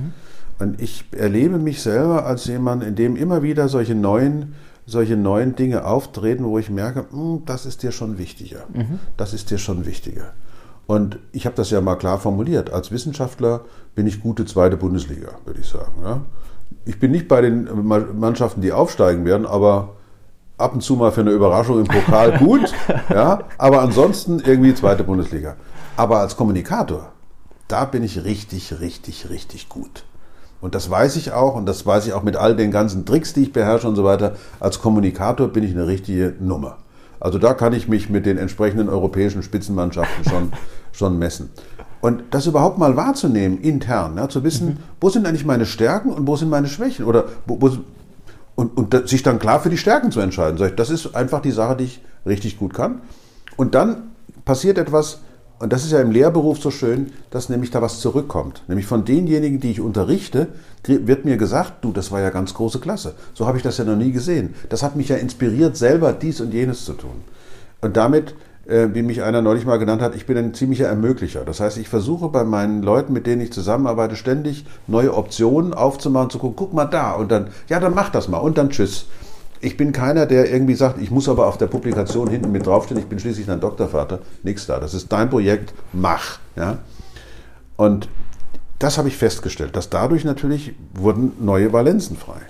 Und 0.59 0.83
ich 0.83 1.05
erlebe 1.13 1.59
mich 1.59 1.81
selber 1.81 2.27
als 2.27 2.45
jemand, 2.47 2.83
in 2.83 2.97
dem 2.97 3.15
immer 3.15 3.45
wieder 3.45 3.69
solche 3.69 3.95
neuen, 3.95 4.55
solche 4.85 5.17
neuen 5.17 5.55
Dinge 5.55 5.85
auftreten, 5.85 6.45
wo 6.45 6.59
ich 6.59 6.69
merke, 6.69 7.05
"Hm, 7.13 7.43
das 7.47 7.67
ist 7.67 7.85
dir 7.85 7.93
schon 7.93 8.19
wichtiger. 8.19 8.65
Das 9.17 9.33
ist 9.33 9.53
dir 9.53 9.59
schon 9.59 9.87
wichtiger. 9.87 10.33
Und 10.89 11.21
ich 11.31 11.47
habe 11.47 11.55
das 11.55 11.71
ja 11.71 11.81
mal 11.81 11.95
klar 11.95 12.19
formuliert. 12.19 12.73
Als 12.73 12.91
Wissenschaftler 12.91 13.61
bin 13.95 14.09
ich 14.09 14.21
gute 14.21 14.45
zweite 14.45 14.77
Bundesliga, 14.77 15.29
würde 15.45 15.61
ich 15.61 15.69
sagen. 15.69 15.93
Ja. 16.03 16.21
Ich 16.85 16.99
bin 16.99 17.13
nicht 17.13 17.29
bei 17.29 17.41
den 17.43 17.69
Mannschaften, 18.19 18.61
die 18.61 18.73
aufsteigen 18.73 19.25
werden, 19.25 19.47
aber 19.47 19.91
ab 20.59 20.75
und 20.75 20.81
zu 20.83 20.97
mal 20.97 21.13
für 21.13 21.21
eine 21.21 21.31
Überraschung 21.31 21.79
im 21.79 21.87
Pokal 21.87 22.39
gut. 22.45 22.73
ja, 23.09 23.45
aber 23.57 23.83
ansonsten 23.83 24.41
irgendwie 24.45 24.75
zweite 24.75 25.05
Bundesliga. 25.05 25.55
Aber 26.01 26.21
als 26.21 26.39
Kommunikator, 26.39 27.13
da 27.69 27.85
bin 27.85 28.03
ich 28.03 28.25
richtig, 28.25 28.81
richtig, 28.81 29.29
richtig 29.29 29.69
gut. 29.69 30.05
Und 30.63 30.75
das 30.75 30.89
weiß 30.89 31.17
ich 31.17 31.33
auch 31.33 31.55
und 31.55 31.67
das 31.67 31.85
weiß 31.85 32.07
ich 32.07 32.15
auch 32.15 32.23
mit 32.23 32.37
all 32.37 32.57
den 32.57 32.71
ganzen 32.71 33.05
Tricks, 33.05 33.35
die 33.35 33.43
ich 33.43 33.53
beherrsche 33.53 33.87
und 33.87 33.97
so 33.97 34.03
weiter. 34.03 34.35
Als 34.61 34.81
Kommunikator 34.81 35.49
bin 35.49 35.63
ich 35.63 35.73
eine 35.73 35.87
richtige 35.87 36.33
Nummer. 36.41 36.79
Also 37.21 37.39
da 37.39 37.53
kann 37.53 37.75
ich 37.75 37.87
mich 37.87 38.09
mit 38.09 38.25
den 38.25 38.39
entsprechenden 38.39 38.89
europäischen 38.89 39.43
Spitzenmannschaften 39.43 40.25
schon, 40.25 40.53
schon 40.93 41.19
messen. 41.19 41.51
Und 42.01 42.23
das 42.31 42.47
überhaupt 42.47 42.79
mal 42.79 42.97
wahrzunehmen, 42.97 43.61
intern, 43.61 44.17
ja, 44.17 44.27
zu 44.27 44.43
wissen, 44.43 44.79
wo 45.03 45.11
sind 45.11 45.27
eigentlich 45.27 45.45
meine 45.45 45.67
Stärken 45.67 46.15
und 46.15 46.27
wo 46.27 46.35
sind 46.35 46.49
meine 46.49 46.69
Schwächen? 46.69 47.05
Oder 47.05 47.27
wo, 47.45 47.61
wo, 47.61 47.77
und, 48.55 48.75
und 48.75 49.07
sich 49.07 49.23
dann 49.23 49.39
klar 49.39 49.61
für 49.61 49.69
die 49.69 49.77
Stärken 49.77 50.11
zu 50.11 50.21
entscheiden. 50.21 50.75
Das 50.77 50.89
ist 50.89 51.15
einfach 51.15 51.43
die 51.43 51.51
Sache, 51.51 51.77
die 51.77 51.85
ich 51.85 52.01
richtig 52.25 52.59
gut 52.59 52.73
kann. 52.73 53.03
Und 53.59 53.75
dann 53.75 54.13
passiert 54.47 54.79
etwas, 54.79 55.21
und 55.61 55.75
das 55.75 55.85
ist 55.85 55.93
ja 55.93 56.01
im 56.01 56.11
Lehrberuf 56.11 56.59
so 56.59 56.71
schön, 56.71 57.13
dass 57.29 57.51
nämlich 57.51 57.71
da 57.71 57.83
was 57.83 58.01
zurückkommt. 58.01 58.63
Nämlich 58.67 58.87
von 58.87 59.05
denjenigen, 59.05 59.61
die 59.61 59.71
ich 59.71 59.81
unterrichte, 59.81 60.49
wird 60.85 61.27
mir 61.27 61.37
gesagt, 61.37 61.85
du, 61.85 61.93
das 61.93 62.11
war 62.11 62.23
ja 62.23 62.31
ganz 62.31 62.55
große 62.55 62.81
Klasse. 62.81 63.15
So 63.35 63.47
habe 63.47 63.59
ich 63.59 63.63
das 63.63 63.77
ja 63.77 63.85
noch 63.85 63.95
nie 63.95 64.11
gesehen. 64.11 64.55
Das 64.71 64.83
hat 64.83 64.97
mich 64.97 65.11
ja 65.11 65.17
inspiriert, 65.17 65.77
selber 65.77 66.15
dies 66.15 66.41
und 66.41 66.55
jenes 66.55 66.87
zu 66.87 66.95
tun. 66.95 67.25
Und 67.83 67.99
damit, 67.99 68.35
äh, 68.67 68.89
wie 68.95 69.03
mich 69.03 69.23
einer 69.23 69.43
neulich 69.43 69.67
mal 69.67 69.79
genannt 69.79 70.01
hat, 70.01 70.15
ich 70.15 70.25
bin 70.25 70.39
ein 70.39 70.55
ziemlicher 70.55 70.87
Ermöglicher. 70.87 71.45
Das 71.45 71.61
heißt, 71.61 71.77
ich 71.77 71.91
versuche 71.91 72.31
bei 72.31 72.45
meinen 72.45 72.83
Leuten, 72.83 73.13
mit 73.13 73.27
denen 73.27 73.43
ich 73.43 73.53
zusammenarbeite, 73.53 74.17
ständig 74.17 74.65
neue 74.87 75.15
Optionen 75.15 75.75
aufzumachen, 75.75 76.31
zu 76.31 76.39
gucken, 76.39 76.57
guck 76.57 76.73
mal 76.73 76.87
da 76.87 77.13
und 77.13 77.31
dann, 77.31 77.49
ja, 77.69 77.81
dann 77.81 77.95
mach 77.95 78.09
das 78.09 78.29
mal 78.29 78.39
und 78.39 78.57
dann 78.57 78.71
tschüss. 78.71 79.05
Ich 79.61 79.77
bin 79.77 79.93
keiner, 79.93 80.25
der 80.27 80.51
irgendwie 80.51 80.75
sagt, 80.75 81.01
ich 81.01 81.11
muss 81.11 81.29
aber 81.29 81.47
auf 81.47 81.59
der 81.59 81.67
Publikation 81.67 82.29
hinten 82.29 82.51
mit 82.51 82.67
draufstehen, 82.67 82.99
ich 82.99 83.07
bin 83.07 83.19
schließlich 83.19 83.47
dein 83.47 83.61
Doktorvater. 83.61 84.21
Nix 84.43 84.67
da. 84.67 84.81
Das 84.81 84.95
ist 84.95 85.13
dein 85.13 85.29
Projekt, 85.29 85.75
mach. 85.93 86.39
Ja? 86.57 86.79
Und 87.77 88.09
das 88.79 88.97
habe 88.97 89.09
ich 89.09 89.17
festgestellt, 89.17 89.77
dass 89.77 89.91
dadurch 89.91 90.25
natürlich 90.25 90.75
wurden 90.95 91.33
neue 91.41 91.73
Valenzen 91.73 92.17
frei. 92.17 92.41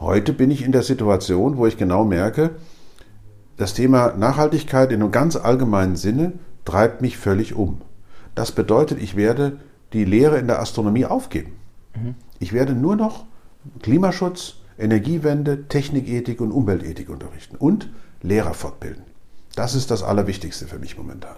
Heute 0.00 0.32
bin 0.32 0.50
ich 0.50 0.64
in 0.64 0.72
der 0.72 0.82
Situation, 0.82 1.58
wo 1.58 1.66
ich 1.66 1.76
genau 1.76 2.04
merke, 2.04 2.50
das 3.58 3.74
Thema 3.74 4.14
Nachhaltigkeit 4.16 4.92
in 4.92 5.02
einem 5.02 5.12
ganz 5.12 5.36
allgemeinen 5.36 5.96
Sinne 5.96 6.32
treibt 6.64 7.00
mich 7.02 7.18
völlig 7.18 7.54
um. 7.54 7.80
Das 8.34 8.52
bedeutet, 8.52 9.00
ich 9.00 9.16
werde 9.16 9.58
die 9.92 10.04
Lehre 10.04 10.38
in 10.38 10.46
der 10.46 10.60
Astronomie 10.60 11.06
aufgeben. 11.06 11.52
Ich 12.38 12.52
werde 12.52 12.74
nur 12.74 12.96
noch 12.96 13.24
Klimaschutz, 13.82 14.56
Energiewende, 14.78 15.68
Technikethik 15.68 16.40
und 16.40 16.52
Umweltethik 16.52 17.08
unterrichten 17.08 17.56
und 17.56 17.88
Lehrer 18.22 18.54
fortbilden. 18.54 19.04
Das 19.54 19.74
ist 19.74 19.90
das 19.90 20.02
Allerwichtigste 20.02 20.66
für 20.66 20.78
mich 20.78 20.98
momentan. 20.98 21.36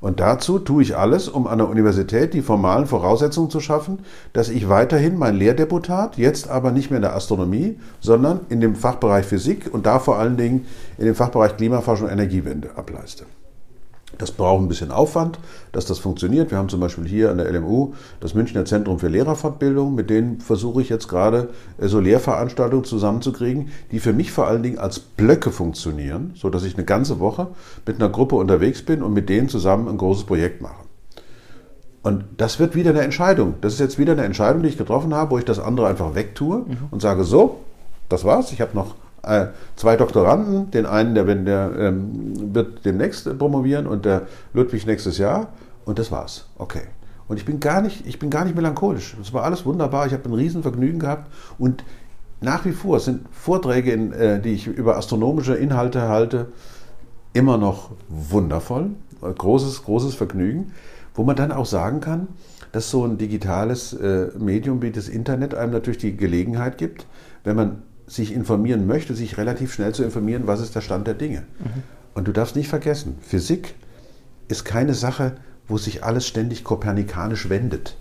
Und 0.00 0.20
dazu 0.20 0.58
tue 0.58 0.82
ich 0.82 0.96
alles, 0.96 1.28
um 1.28 1.46
an 1.46 1.58
der 1.58 1.68
Universität 1.68 2.34
die 2.34 2.42
formalen 2.42 2.86
Voraussetzungen 2.86 3.48
zu 3.48 3.60
schaffen, 3.60 4.00
dass 4.34 4.50
ich 4.50 4.68
weiterhin 4.68 5.16
mein 5.16 5.36
Lehrdeputat, 5.36 6.18
jetzt 6.18 6.50
aber 6.50 6.72
nicht 6.72 6.90
mehr 6.90 6.98
in 6.98 7.04
der 7.04 7.16
Astronomie, 7.16 7.78
sondern 8.00 8.40
in 8.50 8.60
dem 8.60 8.74
Fachbereich 8.76 9.24
Physik 9.24 9.72
und 9.72 9.86
da 9.86 9.98
vor 9.98 10.18
allen 10.18 10.36
Dingen 10.36 10.66
in 10.98 11.06
dem 11.06 11.14
Fachbereich 11.14 11.56
Klimaforschung 11.56 12.08
und 12.08 12.12
Energiewende 12.12 12.76
ableiste. 12.76 13.24
Das 14.18 14.32
braucht 14.32 14.62
ein 14.62 14.68
bisschen 14.68 14.90
Aufwand, 14.90 15.38
dass 15.72 15.86
das 15.86 15.98
funktioniert. 15.98 16.50
Wir 16.50 16.58
haben 16.58 16.68
zum 16.68 16.80
Beispiel 16.80 17.06
hier 17.06 17.30
an 17.30 17.38
der 17.38 17.50
LMU 17.52 17.94
das 18.20 18.34
Münchner 18.34 18.64
Zentrum 18.64 18.98
für 18.98 19.08
Lehrerfortbildung. 19.08 19.94
Mit 19.94 20.10
denen 20.10 20.40
versuche 20.40 20.82
ich 20.82 20.88
jetzt 20.88 21.08
gerade 21.08 21.50
äh, 21.78 21.88
so 21.88 22.00
Lehrveranstaltungen 22.00 22.84
zusammenzukriegen, 22.84 23.70
die 23.90 23.98
für 23.98 24.12
mich 24.12 24.30
vor 24.30 24.46
allen 24.46 24.62
Dingen 24.62 24.78
als 24.78 25.00
Blöcke 25.00 25.50
funktionieren, 25.50 26.32
sodass 26.34 26.64
ich 26.64 26.74
eine 26.74 26.84
ganze 26.84 27.20
Woche 27.20 27.48
mit 27.86 27.96
einer 27.96 28.08
Gruppe 28.08 28.36
unterwegs 28.36 28.82
bin 28.82 29.02
und 29.02 29.12
mit 29.12 29.28
denen 29.28 29.48
zusammen 29.48 29.88
ein 29.88 29.98
großes 29.98 30.24
Projekt 30.24 30.60
mache. 30.60 30.84
Und 32.02 32.24
das 32.36 32.58
wird 32.58 32.74
wieder 32.74 32.90
eine 32.90 33.00
Entscheidung. 33.00 33.54
Das 33.62 33.72
ist 33.72 33.80
jetzt 33.80 33.98
wieder 33.98 34.12
eine 34.12 34.24
Entscheidung, 34.24 34.62
die 34.62 34.68
ich 34.68 34.76
getroffen 34.76 35.14
habe, 35.14 35.30
wo 35.30 35.38
ich 35.38 35.46
das 35.46 35.58
andere 35.58 35.86
einfach 35.86 36.14
wegtue 36.14 36.66
und 36.90 37.00
sage, 37.00 37.24
so, 37.24 37.60
das 38.10 38.24
war's. 38.24 38.52
Ich 38.52 38.60
habe 38.60 38.74
noch 38.74 38.94
äh, 39.26 39.48
zwei 39.76 39.96
Doktoranden. 39.96 40.70
Den 40.70 40.86
einen, 40.86 41.14
der, 41.14 41.26
wenn 41.26 41.44
der 41.44 41.72
ähm, 41.78 42.54
wird 42.54 42.84
demnächst 42.84 43.26
äh, 43.26 43.34
promovieren 43.34 43.86
und 43.86 44.04
der 44.04 44.22
Ludwig 44.52 44.86
nächstes 44.86 45.18
Jahr. 45.18 45.48
Und 45.84 45.98
das 45.98 46.10
war's. 46.10 46.46
Okay. 46.58 46.82
Und 47.26 47.38
ich 47.38 47.44
bin 47.44 47.60
gar 47.60 47.80
nicht, 47.80 48.06
ich 48.06 48.18
bin 48.18 48.30
gar 48.30 48.44
nicht 48.44 48.54
melancholisch. 48.54 49.16
Es 49.20 49.32
war 49.32 49.44
alles 49.44 49.64
wunderbar. 49.64 50.06
Ich 50.06 50.12
habe 50.12 50.28
ein 50.28 50.34
Riesenvergnügen 50.34 50.98
gehabt. 50.98 51.30
Und 51.58 51.84
nach 52.40 52.64
wie 52.64 52.72
vor 52.72 53.00
sind 53.00 53.26
Vorträge, 53.32 53.92
in, 53.92 54.12
äh, 54.12 54.40
die 54.40 54.52
ich 54.52 54.66
über 54.66 54.96
astronomische 54.96 55.54
Inhalte 55.54 56.02
halte, 56.02 56.48
immer 57.32 57.56
noch 57.56 57.90
wundervoll. 58.08 58.90
Großes, 59.20 59.84
großes 59.84 60.14
Vergnügen. 60.14 60.72
Wo 61.14 61.22
man 61.22 61.36
dann 61.36 61.52
auch 61.52 61.66
sagen 61.66 62.00
kann, 62.00 62.28
dass 62.72 62.90
so 62.90 63.04
ein 63.04 63.18
digitales 63.18 63.92
äh, 63.92 64.28
Medium 64.36 64.82
wie 64.82 64.90
das 64.90 65.08
Internet 65.08 65.54
einem 65.54 65.72
natürlich 65.72 65.98
die 65.98 66.16
Gelegenheit 66.16 66.76
gibt, 66.76 67.06
wenn 67.44 67.54
man 67.54 67.82
sich 68.06 68.32
informieren 68.32 68.86
möchte, 68.86 69.14
sich 69.14 69.38
relativ 69.38 69.72
schnell 69.72 69.94
zu 69.94 70.04
informieren, 70.04 70.46
was 70.46 70.60
ist 70.60 70.74
der 70.74 70.80
Stand 70.80 71.06
der 71.06 71.14
Dinge. 71.14 71.44
Und 72.14 72.28
du 72.28 72.32
darfst 72.32 72.56
nicht 72.56 72.68
vergessen, 72.68 73.16
Physik 73.20 73.74
ist 74.48 74.64
keine 74.64 74.94
Sache, 74.94 75.36
wo 75.66 75.78
sich 75.78 76.04
alles 76.04 76.26
ständig 76.26 76.64
kopernikanisch 76.64 77.48
wendet, 77.48 77.96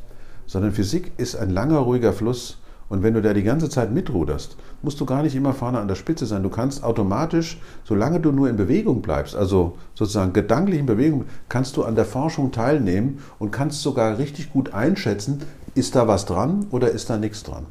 sondern 0.46 0.74
Physik 0.74 1.12
ist 1.18 1.36
ein 1.36 1.50
langer, 1.50 1.80
ruhiger 1.80 2.14
Fluss. 2.14 2.60
Und 2.90 3.02
wenn 3.02 3.14
du 3.14 3.22
da 3.22 3.34
die 3.34 3.44
ganze 3.44 3.70
Zeit 3.70 3.92
mitruderst, 3.92 4.58
musst 4.84 5.00
du 5.00 5.06
gar 5.06 5.24
nicht 5.24 5.36
immer 5.36 5.54
vorne 5.54 5.80
an 5.80 5.88
der 5.88 5.96
Spitze 5.96 6.26
sein. 6.26 6.44
Du 6.44 6.50
kannst 6.50 6.84
automatisch, 6.84 7.60
solange 7.86 8.20
du 8.20 8.32
nur 8.32 8.50
in 8.50 8.58
Bewegung 8.58 9.02
bleibst, 9.02 9.36
also 9.36 9.78
sozusagen 9.96 10.34
gedanklich 10.34 10.80
in 10.80 10.86
Bewegung, 10.86 11.26
kannst 11.50 11.78
du 11.78 11.84
an 11.86 11.96
der 11.96 12.06
Forschung 12.06 12.52
teilnehmen 12.52 13.20
und 13.40 13.52
kannst 13.52 13.82
sogar 13.82 14.18
richtig 14.20 14.52
gut 14.52 14.74
einschätzen, 14.74 15.40
ist 15.74 15.96
da 15.96 16.08
was 16.08 16.26
dran 16.26 16.68
oder 16.70 16.92
ist 16.92 17.10
da 17.10 17.18
nichts 17.18 17.42
dran. 17.42 17.66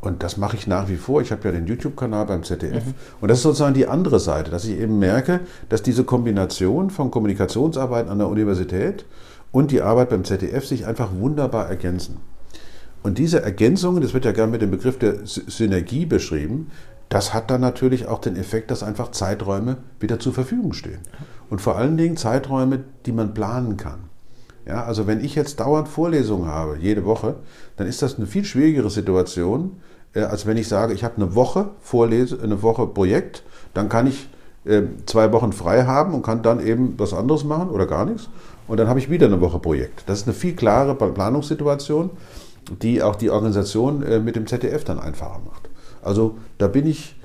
Und 0.00 0.22
das 0.22 0.36
mache 0.38 0.56
ich 0.56 0.66
nach 0.66 0.88
wie 0.88 0.96
vor. 0.96 1.20
Ich 1.20 1.30
habe 1.30 1.42
ja 1.44 1.52
den 1.52 1.66
YouTube-Kanal 1.66 2.24
beim 2.26 2.42
ZDF. 2.42 2.84
Und 3.20 3.28
das 3.28 3.38
ist 3.38 3.42
sozusagen 3.42 3.74
die 3.74 3.86
andere 3.86 4.18
Seite, 4.18 4.50
dass 4.50 4.64
ich 4.64 4.78
eben 4.78 4.98
merke, 4.98 5.40
dass 5.68 5.82
diese 5.82 6.04
Kombination 6.04 6.88
von 6.90 7.10
Kommunikationsarbeit 7.10 8.08
an 8.08 8.18
der 8.18 8.28
Universität 8.28 9.04
und 9.52 9.70
die 9.70 9.82
Arbeit 9.82 10.08
beim 10.08 10.24
ZDF 10.24 10.66
sich 10.66 10.86
einfach 10.86 11.10
wunderbar 11.14 11.68
ergänzen. 11.68 12.16
Und 13.02 13.18
diese 13.18 13.42
Ergänzungen, 13.42 14.02
das 14.02 14.14
wird 14.14 14.24
ja 14.24 14.32
gerne 14.32 14.52
mit 14.52 14.62
dem 14.62 14.70
Begriff 14.70 14.98
der 14.98 15.26
Sy- 15.26 15.50
Synergie 15.50 16.06
beschrieben, 16.06 16.70
das 17.08 17.34
hat 17.34 17.50
dann 17.50 17.60
natürlich 17.60 18.06
auch 18.06 18.20
den 18.20 18.36
Effekt, 18.36 18.70
dass 18.70 18.82
einfach 18.82 19.10
Zeiträume 19.10 19.78
wieder 19.98 20.20
zur 20.20 20.32
Verfügung 20.32 20.72
stehen. 20.72 21.00
Und 21.48 21.60
vor 21.60 21.76
allen 21.76 21.96
Dingen 21.96 22.16
Zeiträume, 22.16 22.84
die 23.06 23.12
man 23.12 23.34
planen 23.34 23.76
kann. 23.76 24.00
Ja, 24.66 24.84
also 24.84 25.06
wenn 25.06 25.24
ich 25.24 25.34
jetzt 25.34 25.58
dauernd 25.58 25.88
Vorlesungen 25.88 26.46
habe, 26.46 26.76
jede 26.78 27.04
Woche, 27.04 27.36
dann 27.76 27.88
ist 27.88 28.02
das 28.02 28.16
eine 28.16 28.26
viel 28.26 28.44
schwierigere 28.44 28.90
Situation, 28.90 29.80
äh, 30.14 30.22
als 30.22 30.46
wenn 30.46 30.56
ich 30.56 30.68
sage, 30.68 30.94
ich 30.94 31.04
habe 31.04 31.16
eine 31.16 31.34
Woche 31.34 31.70
Vorlese, 31.80 32.38
eine 32.42 32.62
Woche 32.62 32.86
Projekt, 32.86 33.42
dann 33.74 33.88
kann 33.88 34.06
ich 34.06 34.28
äh, 34.64 34.82
zwei 35.06 35.32
Wochen 35.32 35.52
frei 35.52 35.84
haben 35.84 36.14
und 36.14 36.22
kann 36.22 36.42
dann 36.42 36.64
eben 36.64 36.94
was 36.98 37.14
anderes 37.14 37.44
machen 37.44 37.70
oder 37.70 37.86
gar 37.86 38.04
nichts. 38.04 38.28
Und 38.68 38.78
dann 38.78 38.88
habe 38.88 38.98
ich 38.98 39.10
wieder 39.10 39.26
eine 39.26 39.40
Woche 39.40 39.58
Projekt. 39.58 40.04
Das 40.06 40.18
ist 40.20 40.26
eine 40.26 40.34
viel 40.34 40.54
klare 40.54 40.94
Planungssituation, 40.94 42.10
die 42.82 43.02
auch 43.02 43.16
die 43.16 43.30
Organisation 43.30 44.02
äh, 44.02 44.20
mit 44.20 44.36
dem 44.36 44.46
ZDF 44.46 44.84
dann 44.84 44.98
einfacher 44.98 45.40
macht. 45.44 45.68
Also 46.02 46.36
da 46.58 46.68
bin 46.68 46.86
ich 46.86 47.16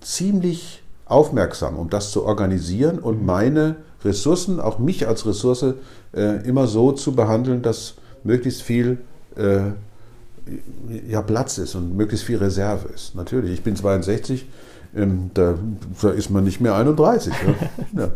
ziemlich 0.00 0.82
aufmerksam, 1.06 1.76
um 1.76 1.90
das 1.90 2.10
zu 2.10 2.24
organisieren 2.24 2.98
und 2.98 3.24
meine 3.24 3.76
Ressourcen, 4.04 4.60
auch 4.60 4.78
mich 4.78 5.06
als 5.06 5.26
Ressource, 5.26 5.74
äh, 6.14 6.46
immer 6.46 6.66
so 6.66 6.92
zu 6.92 7.14
behandeln, 7.14 7.62
dass 7.62 7.94
möglichst 8.22 8.62
viel 8.62 8.98
ja, 11.08 11.22
Platz 11.22 11.58
ist 11.58 11.74
und 11.74 11.96
möglichst 11.96 12.26
viel 12.26 12.38
Reserve 12.38 12.88
ist. 12.88 13.14
Natürlich, 13.14 13.52
ich 13.52 13.62
bin 13.62 13.76
62, 13.76 14.46
ähm, 14.96 15.30
da, 15.34 15.54
da, 16.00 16.10
ist 16.10 16.30
man 16.30 16.44
nicht 16.44 16.60
mehr 16.60 16.74
31. 16.74 17.32
ja. 17.96 18.10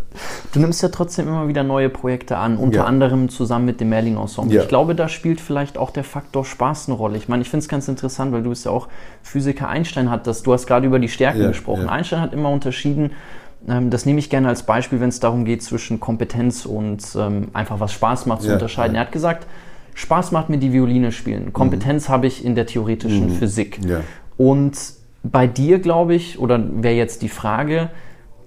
Du 0.52 0.60
nimmst 0.60 0.82
ja 0.82 0.88
trotzdem 0.88 1.26
immer 1.26 1.48
wieder 1.48 1.64
neue 1.64 1.88
Projekte 1.88 2.36
an, 2.36 2.56
unter 2.56 2.78
ja. 2.78 2.84
anderem 2.84 3.28
zusammen 3.28 3.64
mit 3.64 3.80
dem 3.80 3.88
Merlin 3.88 4.16
Ensemble. 4.16 4.54
Ja. 4.54 4.62
Ich 4.62 4.68
glaube, 4.68 4.94
da 4.94 5.08
spielt 5.08 5.40
vielleicht 5.40 5.76
auch 5.76 5.90
der 5.90 6.04
Faktor 6.04 6.44
Spaß 6.44 6.88
eine 6.88 6.96
Rolle. 6.96 7.16
Ich 7.16 7.28
meine, 7.28 7.42
ich 7.42 7.50
finde 7.50 7.64
es 7.64 7.68
ganz 7.68 7.88
interessant, 7.88 8.32
weil 8.32 8.42
du 8.42 8.50
bist 8.50 8.64
ja 8.64 8.70
auch 8.70 8.88
Physiker. 9.22 9.68
Einstein 9.68 10.10
hat 10.10 10.26
das, 10.26 10.42
du 10.42 10.52
hast 10.52 10.66
gerade 10.66 10.86
über 10.86 10.98
die 10.98 11.08
Stärken 11.08 11.48
gesprochen. 11.48 11.88
Einstein 11.88 12.20
hat 12.20 12.32
immer 12.32 12.50
unterschieden, 12.50 13.10
ähm, 13.66 13.90
das 13.90 14.06
nehme 14.06 14.20
ich 14.20 14.30
gerne 14.30 14.48
als 14.48 14.62
Beispiel, 14.62 15.00
wenn 15.00 15.08
es 15.08 15.18
darum 15.20 15.44
geht, 15.44 15.62
zwischen 15.62 15.98
Kompetenz 15.98 16.64
und 16.64 17.02
ähm, 17.16 17.48
einfach 17.54 17.80
was 17.80 17.92
Spaß 17.92 18.26
macht 18.26 18.42
zu 18.42 18.52
unterscheiden. 18.52 18.94
Er 18.94 19.02
hat 19.02 19.12
gesagt, 19.12 19.46
Spaß 19.98 20.30
macht 20.30 20.48
mir 20.48 20.58
die 20.58 20.72
Violine 20.72 21.10
spielen. 21.10 21.52
Kompetenz 21.52 22.08
mhm. 22.08 22.12
habe 22.12 22.28
ich 22.28 22.44
in 22.44 22.54
der 22.54 22.66
theoretischen 22.66 23.30
mhm. 23.30 23.34
Physik. 23.34 23.80
Und 24.36 24.78
bei 25.24 25.48
dir, 25.48 25.80
glaube 25.80 26.14
ich, 26.14 26.38
oder 26.38 26.62
wäre 26.82 26.94
jetzt 26.94 27.22
die 27.22 27.28
Frage, 27.28 27.90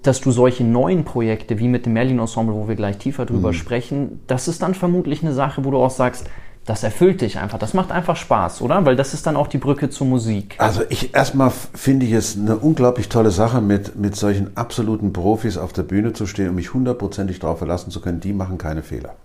dass 0.02 0.22
du 0.22 0.30
solche 0.30 0.64
neuen 0.64 1.04
Projekte 1.04 1.58
wie 1.58 1.68
mit 1.68 1.84
dem 1.84 1.92
Merlin 1.92 2.18
Ensemble, 2.20 2.54
wo 2.54 2.68
wir 2.68 2.74
gleich 2.74 2.96
tiefer 2.96 3.26
drüber 3.26 3.48
mhm. 3.48 3.54
sprechen, 3.54 4.20
das 4.26 4.48
ist 4.48 4.62
dann 4.62 4.72
vermutlich 4.72 5.22
eine 5.22 5.34
Sache, 5.34 5.62
wo 5.66 5.70
du 5.70 5.76
auch 5.76 5.90
sagst, 5.90 6.24
das 6.64 6.84
erfüllt 6.84 7.20
dich 7.20 7.38
einfach, 7.38 7.58
das 7.58 7.74
macht 7.74 7.92
einfach 7.92 8.16
Spaß, 8.16 8.62
oder? 8.62 8.86
Weil 8.86 8.96
das 8.96 9.12
ist 9.12 9.26
dann 9.26 9.36
auch 9.36 9.48
die 9.48 9.58
Brücke 9.58 9.90
zur 9.90 10.06
Musik. 10.06 10.54
Also 10.56 10.82
ich 10.88 11.14
erstmal 11.14 11.50
finde 11.50 12.06
ich 12.06 12.12
es 12.12 12.38
eine 12.38 12.56
unglaublich 12.56 13.10
tolle 13.10 13.30
Sache, 13.30 13.60
mit, 13.60 13.96
mit 13.96 14.16
solchen 14.16 14.56
absoluten 14.56 15.12
Profis 15.12 15.58
auf 15.58 15.74
der 15.74 15.82
Bühne 15.82 16.14
zu 16.14 16.24
stehen 16.24 16.48
und 16.48 16.54
mich 16.54 16.72
hundertprozentig 16.72 17.40
darauf 17.40 17.58
verlassen 17.58 17.90
zu 17.90 18.00
können, 18.00 18.20
die 18.20 18.32
machen 18.32 18.56
keine 18.56 18.82
Fehler. 18.82 19.16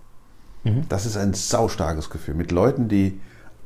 Mhm. 0.64 0.82
Das 0.88 1.06
ist 1.06 1.16
ein 1.16 1.34
saustarkes 1.34 2.10
Gefühl. 2.10 2.34
Mit 2.34 2.52
Leuten, 2.52 2.88
die 2.88 3.20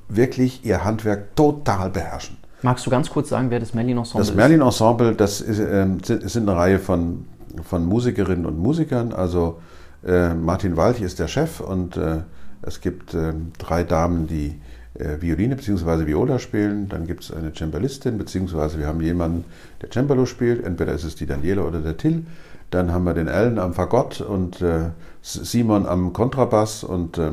wirklich 0.08 0.64
ihr 0.64 0.84
Handwerk 0.84 1.34
total 1.36 1.90
beherrschen. 1.90 2.36
Magst 2.62 2.86
du 2.86 2.90
ganz 2.90 3.10
kurz 3.10 3.28
sagen, 3.28 3.50
wer 3.50 3.58
das 3.58 3.74
Merlin 3.74 3.98
Ensemble 3.98 4.22
ist? 4.22 4.28
Das 4.28 4.36
Merlin 4.36 4.60
Ensemble, 4.60 5.14
das 5.14 5.40
ist, 5.40 5.58
äh, 5.58 5.86
sind, 6.02 6.30
sind, 6.30 6.48
eine 6.48 6.56
Reihe 6.56 6.78
von, 6.78 7.26
von 7.64 7.84
Musikerinnen 7.84 8.46
und 8.46 8.58
Musikern. 8.58 9.12
Also 9.12 9.60
äh, 10.06 10.34
Martin 10.34 10.76
Walch 10.76 11.00
ist 11.00 11.18
der 11.18 11.28
Chef 11.28 11.60
und 11.60 11.96
äh, 11.96 12.18
es 12.62 12.80
gibt 12.80 13.14
ähm, 13.14 13.52
drei 13.58 13.82
Damen, 13.82 14.28
die 14.28 14.60
äh, 14.94 15.20
Violine 15.20 15.56
bzw. 15.56 16.06
Viola 16.06 16.38
spielen. 16.38 16.88
Dann 16.88 17.06
gibt 17.06 17.24
es 17.24 17.32
eine 17.32 17.52
Cembalistin, 17.52 18.18
beziehungsweise 18.18 18.78
wir 18.78 18.86
haben 18.86 19.00
jemanden, 19.00 19.44
der 19.80 19.90
Cembalo 19.90 20.26
spielt. 20.26 20.64
Entweder 20.64 20.92
ist 20.92 21.04
es 21.04 21.16
die 21.16 21.26
Daniela 21.26 21.62
oder 21.62 21.80
der 21.80 21.96
Till. 21.96 22.24
Dann 22.72 22.90
haben 22.90 23.04
wir 23.04 23.12
den 23.12 23.28
Ellen 23.28 23.58
am 23.58 23.74
Fagott 23.74 24.22
und 24.22 24.62
äh, 24.62 24.90
Simon 25.20 25.84
am 25.84 26.14
Kontrabass 26.14 26.84
und 26.84 27.18
äh, 27.18 27.32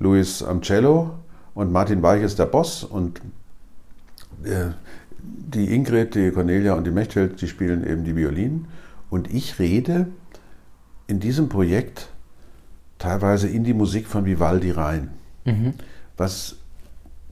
Luis 0.00 0.42
am 0.42 0.62
Cello. 0.62 1.10
Und 1.54 1.70
Martin 1.70 2.02
Weich 2.02 2.22
ist 2.24 2.40
der 2.40 2.46
Boss 2.46 2.82
und 2.82 3.20
äh, 4.42 4.70
die 5.20 5.72
Ingrid, 5.72 6.16
die 6.16 6.32
Cornelia 6.32 6.74
und 6.74 6.84
die 6.84 6.90
Mechthild, 6.90 7.40
die 7.40 7.46
spielen 7.46 7.86
eben 7.86 8.02
die 8.02 8.16
Violinen. 8.16 8.66
Und 9.10 9.32
ich 9.32 9.60
rede 9.60 10.08
in 11.06 11.20
diesem 11.20 11.48
Projekt 11.48 12.08
teilweise 12.98 13.46
in 13.46 13.62
die 13.62 13.74
Musik 13.74 14.08
von 14.08 14.24
Vivaldi 14.24 14.72
rein. 14.72 15.10
Mhm. 15.44 15.74
Was 16.16 16.56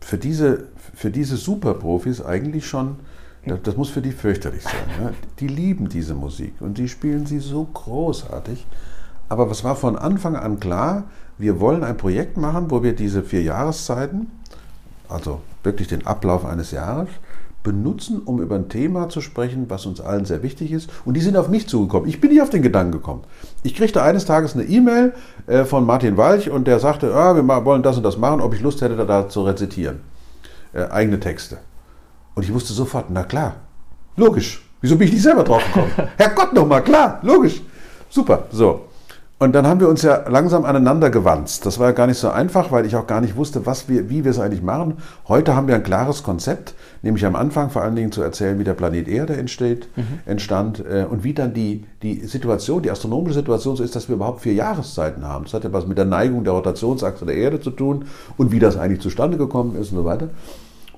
für 0.00 0.16
diese, 0.16 0.68
für 0.94 1.10
diese 1.10 1.36
Superprofis 1.36 2.24
eigentlich 2.24 2.68
schon, 2.68 3.00
das, 3.46 3.62
das 3.62 3.76
muss 3.76 3.90
für 3.90 4.02
die 4.02 4.12
fürchterlich 4.12 4.62
sein. 4.62 4.72
Ja? 5.00 5.10
Die 5.38 5.48
lieben 5.48 5.88
diese 5.88 6.14
Musik 6.14 6.54
und 6.60 6.78
die 6.78 6.88
spielen 6.88 7.26
sie 7.26 7.38
so 7.38 7.64
großartig. 7.64 8.66
Aber 9.28 9.50
was 9.50 9.64
war 9.64 9.76
von 9.76 9.96
Anfang 9.96 10.36
an 10.36 10.60
klar? 10.60 11.04
Wir 11.38 11.60
wollen 11.60 11.84
ein 11.84 11.96
Projekt 11.96 12.36
machen, 12.36 12.70
wo 12.70 12.82
wir 12.82 12.94
diese 12.94 13.22
vier 13.22 13.42
Jahreszeiten, 13.42 14.30
also 15.08 15.40
wirklich 15.62 15.88
den 15.88 16.06
Ablauf 16.06 16.44
eines 16.44 16.70
Jahres, 16.70 17.08
benutzen, 17.62 18.22
um 18.24 18.40
über 18.40 18.54
ein 18.54 18.68
Thema 18.68 19.08
zu 19.08 19.20
sprechen, 19.20 19.68
was 19.68 19.86
uns 19.86 20.00
allen 20.00 20.24
sehr 20.24 20.44
wichtig 20.44 20.70
ist. 20.70 20.88
Und 21.04 21.14
die 21.14 21.20
sind 21.20 21.36
auf 21.36 21.48
mich 21.48 21.68
zugekommen. 21.68 22.08
Ich 22.08 22.20
bin 22.20 22.30
nicht 22.30 22.40
auf 22.40 22.48
den 22.50 22.62
Gedanken 22.62 22.92
gekommen. 22.92 23.24
Ich 23.64 23.74
kriegte 23.74 24.02
eines 24.02 24.24
Tages 24.24 24.54
eine 24.54 24.62
E-Mail 24.62 25.14
äh, 25.48 25.64
von 25.64 25.84
Martin 25.84 26.16
Walch 26.16 26.48
und 26.48 26.68
der 26.68 26.78
sagte, 26.78 27.12
ah, 27.12 27.34
wir 27.34 27.64
wollen 27.64 27.82
das 27.82 27.96
und 27.96 28.04
das 28.04 28.18
machen, 28.18 28.40
ob 28.40 28.54
ich 28.54 28.60
Lust 28.60 28.82
hätte, 28.82 28.94
da 29.04 29.28
zu 29.28 29.42
rezitieren. 29.42 30.00
Äh, 30.72 30.84
eigene 30.90 31.18
Texte. 31.18 31.58
Und 32.36 32.42
ich 32.42 32.52
wusste 32.52 32.74
sofort, 32.74 33.06
na 33.08 33.24
klar, 33.24 33.56
logisch. 34.16 34.62
Wieso 34.82 34.96
bin 34.96 35.08
ich 35.08 35.14
nicht 35.14 35.22
selber 35.22 35.42
drauf 35.42 35.64
gekommen? 35.64 35.90
Herrgott 36.18 36.52
nochmal, 36.52 36.84
klar, 36.84 37.18
logisch. 37.22 37.62
Super. 38.10 38.44
So. 38.52 38.82
Und 39.38 39.54
dann 39.54 39.66
haben 39.66 39.80
wir 39.80 39.88
uns 39.88 40.02
ja 40.02 40.26
langsam 40.28 40.64
aneinander 40.64 41.10
gewandt. 41.10 41.64
Das 41.64 41.78
war 41.78 41.88
ja 41.88 41.92
gar 41.92 42.06
nicht 42.06 42.18
so 42.18 42.28
einfach, 42.28 42.72
weil 42.72 42.84
ich 42.86 42.94
auch 42.94 43.06
gar 43.06 43.22
nicht 43.22 43.36
wusste, 43.36 43.64
was 43.64 43.88
wir, 43.88 44.10
wie 44.10 44.24
wir 44.24 44.30
es 44.30 44.38
eigentlich 44.38 44.62
machen. 44.62 44.98
Heute 45.28 45.54
haben 45.54 45.66
wir 45.66 45.74
ein 45.74 45.82
klares 45.82 46.22
Konzept, 46.22 46.74
nämlich 47.02 47.24
am 47.24 47.36
Anfang 47.36 47.70
vor 47.70 47.82
allen 47.82 47.96
Dingen 47.96 48.12
zu 48.12 48.22
erzählen, 48.22 48.58
wie 48.58 48.64
der 48.64 48.74
Planet 48.74 49.08
Erde 49.08 49.36
entsteht, 49.36 49.88
mhm. 49.96 50.20
entstand 50.26 50.80
äh, 50.80 51.06
und 51.08 51.24
wie 51.24 51.34
dann 51.34 51.52
die, 51.52 51.84
die 52.02 52.20
Situation, 52.26 52.82
die 52.82 52.90
astronomische 52.90 53.34
Situation 53.34 53.76
so 53.76 53.82
ist, 53.82 53.96
dass 53.96 54.08
wir 54.08 54.16
überhaupt 54.16 54.42
vier 54.42 54.54
Jahreszeiten 54.54 55.24
haben. 55.24 55.44
Das 55.44 55.54
hat 55.54 55.64
ja 55.64 55.72
was 55.72 55.86
mit 55.86 55.98
der 55.98 56.06
Neigung 56.06 56.44
der 56.44 56.52
Rotationsachse 56.54 57.24
der 57.24 57.36
Erde 57.36 57.60
zu 57.60 57.70
tun 57.70 58.06
und 58.36 58.52
wie 58.52 58.58
das 58.58 58.76
eigentlich 58.76 59.00
zustande 59.00 59.36
gekommen 59.38 59.76
ist 59.76 59.90
und 59.90 59.98
so 59.98 60.04
weiter. 60.04 60.28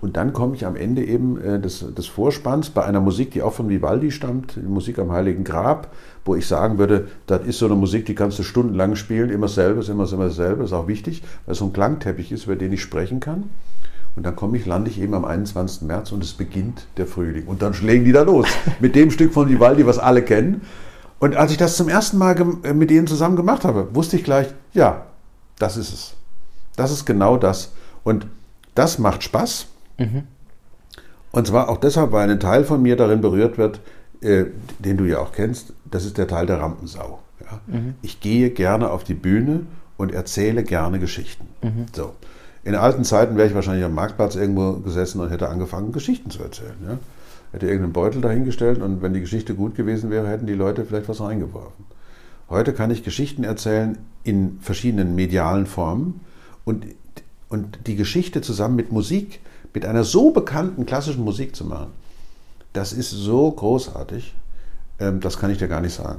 Und 0.01 0.17
dann 0.17 0.33
komme 0.33 0.55
ich 0.55 0.65
am 0.65 0.77
Ende 0.77 1.05
eben 1.05 1.41
äh, 1.41 1.61
des, 1.61 1.85
des 1.95 2.07
Vorspanns 2.07 2.71
bei 2.71 2.85
einer 2.85 3.01
Musik, 3.01 3.33
die 3.33 3.43
auch 3.43 3.53
von 3.53 3.69
Vivaldi 3.69 4.11
stammt, 4.13 4.57
die 4.57 4.61
Musik 4.61 4.99
am 4.99 5.11
Heiligen 5.11 5.43
Grab, 5.43 5.93
wo 6.25 6.37
ich 6.37 6.47
sagen 6.47 6.79
würde, 6.79 7.09
das 7.27 7.45
ist 7.47 7.59
so 7.59 7.67
eine 7.67 7.75
Musik, 7.75 8.07
die 8.07 8.15
kannst 8.15 8.39
du 8.39 8.45
stundenlang 8.45 8.95
spielen, 8.95 9.31
immer 9.31 9.49
selber, 9.49 9.87
immer, 9.89 10.11
immer 10.13 10.31
selber, 10.31 10.65
ist 10.65 10.73
auch 10.73 10.87
wichtig, 10.87 11.23
weil 11.47 11.53
es 11.53 11.59
so 11.59 11.65
ein 11.65 11.73
Klangteppich 11.73 12.31
ist, 12.31 12.45
über 12.45 12.57
den 12.57 12.73
ich 12.73 12.83
sprechen 12.83 13.19
kann. 13.19 13.45
Und 14.15 14.25
dann 14.25 14.37
komme 14.37 14.57
ich, 14.57 14.67
lande 14.67 14.91
ich 14.91 15.01
eben 15.01 15.15
am 15.15 15.25
21. 15.25 15.83
März 15.83 16.13
und 16.13 16.23
es 16.23 16.33
beginnt 16.33 16.87
der 16.97 17.07
Frühling. 17.07 17.47
Und 17.47 17.63
dann 17.63 17.75
schlägen 17.75 18.05
die 18.05 18.13
da 18.13 18.23
los 18.23 18.49
mit 18.81 18.95
dem 18.95 19.11
Stück 19.11 19.33
von 19.33 19.49
Vivaldi, 19.49 19.87
was 19.87 19.99
alle 19.99 20.23
kennen. 20.23 20.63
Und 21.19 21.37
als 21.37 21.51
ich 21.51 21.57
das 21.57 21.77
zum 21.77 21.89
ersten 21.89 22.19
Mal 22.19 22.37
äh, 22.63 22.73
mit 22.73 22.91
ihnen 22.91 23.07
zusammen 23.07 23.37
gemacht 23.37 23.65
habe, 23.65 23.95
wusste 23.95 24.17
ich 24.17 24.25
gleich, 24.25 24.49
ja, 24.73 25.07
das 25.59 25.77
ist 25.77 25.93
es. 25.93 26.15
Das 26.77 26.93
ist 26.93 27.05
genau 27.05 27.37
das. 27.37 27.73
Und 28.05 28.27
das 28.75 28.99
macht 28.99 29.25
Spaß. 29.25 29.67
Mhm. 29.99 30.23
Und 31.31 31.47
zwar 31.47 31.69
auch 31.69 31.77
deshalb, 31.77 32.13
weil 32.13 32.31
ein 32.31 32.41
Teil 32.41 32.65
von 32.65 32.81
mir 32.81 32.97
darin 32.97 33.21
berührt 33.21 33.59
wird, 33.59 33.81
äh, 34.21 34.47
den 34.79 34.97
du 34.97 35.05
ja 35.05 35.19
auch 35.19 35.33
kennst, 35.33 35.75
das 35.91 36.05
ist 36.05 36.19
der 36.19 36.27
Teil 36.27 36.47
der 36.47 36.61
Rampensau. 36.61 37.21
Ja? 37.41 37.61
Mhm. 37.67 37.95
Ich 38.03 38.21
gehe 38.21 38.51
gerne 38.51 38.91
auf 38.91 39.05
die 39.05 39.15
Bühne 39.15 39.67
und 39.97 40.13
erzähle 40.13 40.65
gerne 40.65 40.99
Geschichten. 40.99 41.47
Mhm. 41.63 41.87
So. 41.95 42.15
In 42.65 42.75
alten 42.75 43.05
Zeiten 43.05 43.37
wäre 43.37 43.49
ich 43.49 43.55
wahrscheinlich 43.55 43.85
am 43.85 43.95
Marktplatz 43.95 44.37
irgendwo 44.37 44.75
gesessen 44.75 45.21
und 45.21 45.31
hätte 45.31 45.49
angefangen, 45.49 45.93
Geschichten 45.93 46.31
zu 46.31 46.43
erzählen. 46.43 46.77
Ja? 46.87 46.99
Hätte 47.53 47.67
irgendeinen 47.67 47.93
Beutel 47.93 48.21
dahingestellt 48.21 48.81
und 48.83 49.01
wenn 49.03 49.15
die 49.15 49.21
Geschichte 49.21 49.55
gut 49.55 49.75
gewesen 49.75 50.11
wäre, 50.11 50.29
hätten 50.29 50.47
die 50.47 50.55
Leute 50.55 50.85
vielleicht 50.85 51.09
was 51.09 51.21
reingeworfen. 51.21 51.85
Heute 52.51 52.73
kann 52.73 52.91
ich 52.91 53.05
Geschichten 53.05 53.45
erzählen 53.45 53.99
in 54.25 54.59
verschiedenen 54.61 55.15
medialen 55.15 55.67
Formen 55.67 56.21
und, 56.65 56.87
und 57.49 57.79
die 57.87 57.97
Geschichte 57.97 58.41
zusammen 58.41 58.77
mit 58.77 58.91
Musik 58.91 59.41
mit 59.79 59.87
einer 59.87 60.03
so 60.03 60.33
bekannten 60.33 60.87
klassischen 60.87 61.23
Musik 61.23 61.55
zu 61.55 61.65
machen, 61.65 61.93
das 62.73 62.93
ist 62.93 63.11
so 63.11 63.49
großartig, 63.49 64.35
ähm, 64.99 65.21
das 65.21 65.39
kann 65.39 65.53
ich 65.53 65.59
dir 65.59 65.69
gar 65.69 65.81
nicht 65.81 65.95
sagen. 65.95 66.19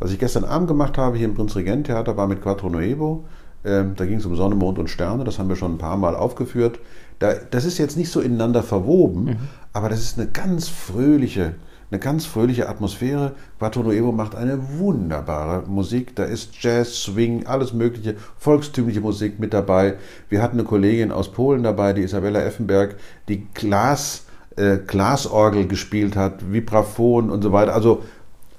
Was 0.00 0.10
ich 0.10 0.18
gestern 0.18 0.42
Abend 0.42 0.66
gemacht 0.66 0.98
habe 0.98 1.16
hier 1.16 1.26
im 1.26 1.34
Prinzregent-Theater 1.34 2.16
war 2.16 2.26
mit 2.26 2.42
Quattro 2.42 2.68
Nuevo. 2.68 3.24
Ähm, 3.64 3.94
da 3.94 4.04
ging 4.04 4.18
es 4.18 4.26
um 4.26 4.34
Sonne, 4.34 4.56
Mond 4.56 4.80
und 4.80 4.90
Sterne, 4.90 5.22
das 5.22 5.38
haben 5.38 5.48
wir 5.48 5.54
schon 5.54 5.74
ein 5.74 5.78
paar 5.78 5.96
Mal 5.96 6.16
aufgeführt. 6.16 6.80
das 7.20 7.64
ist 7.64 7.78
jetzt 7.78 7.96
nicht 7.96 8.10
so 8.10 8.20
ineinander 8.20 8.64
verwoben, 8.64 9.24
mhm. 9.24 9.36
aber 9.72 9.88
das 9.88 10.00
ist 10.00 10.18
eine 10.18 10.26
ganz 10.26 10.66
fröhliche 10.66 11.54
eine 11.90 12.00
ganz 12.00 12.26
fröhliche 12.26 12.68
Atmosphäre. 12.68 13.32
Quattro 13.58 13.82
Nuevo 13.82 14.12
macht 14.12 14.34
eine 14.34 14.78
wunderbare 14.78 15.66
Musik. 15.66 16.14
Da 16.16 16.24
ist 16.24 16.62
Jazz, 16.62 17.02
Swing, 17.02 17.46
alles 17.46 17.72
mögliche, 17.72 18.16
volkstümliche 18.38 19.00
Musik 19.00 19.38
mit 19.38 19.54
dabei. 19.54 19.94
Wir 20.28 20.42
hatten 20.42 20.58
eine 20.58 20.68
Kollegin 20.68 21.12
aus 21.12 21.32
Polen 21.32 21.62
dabei, 21.62 21.94
die 21.94 22.02
Isabella 22.02 22.40
Effenberg, 22.42 22.96
die 23.28 23.46
Glas, 23.54 24.24
äh, 24.56 24.78
Glasorgel 24.78 25.66
gespielt 25.66 26.14
hat, 26.16 26.52
Vibraphon 26.52 27.30
und 27.30 27.42
so 27.42 27.52
weiter. 27.52 27.74
Also 27.74 28.02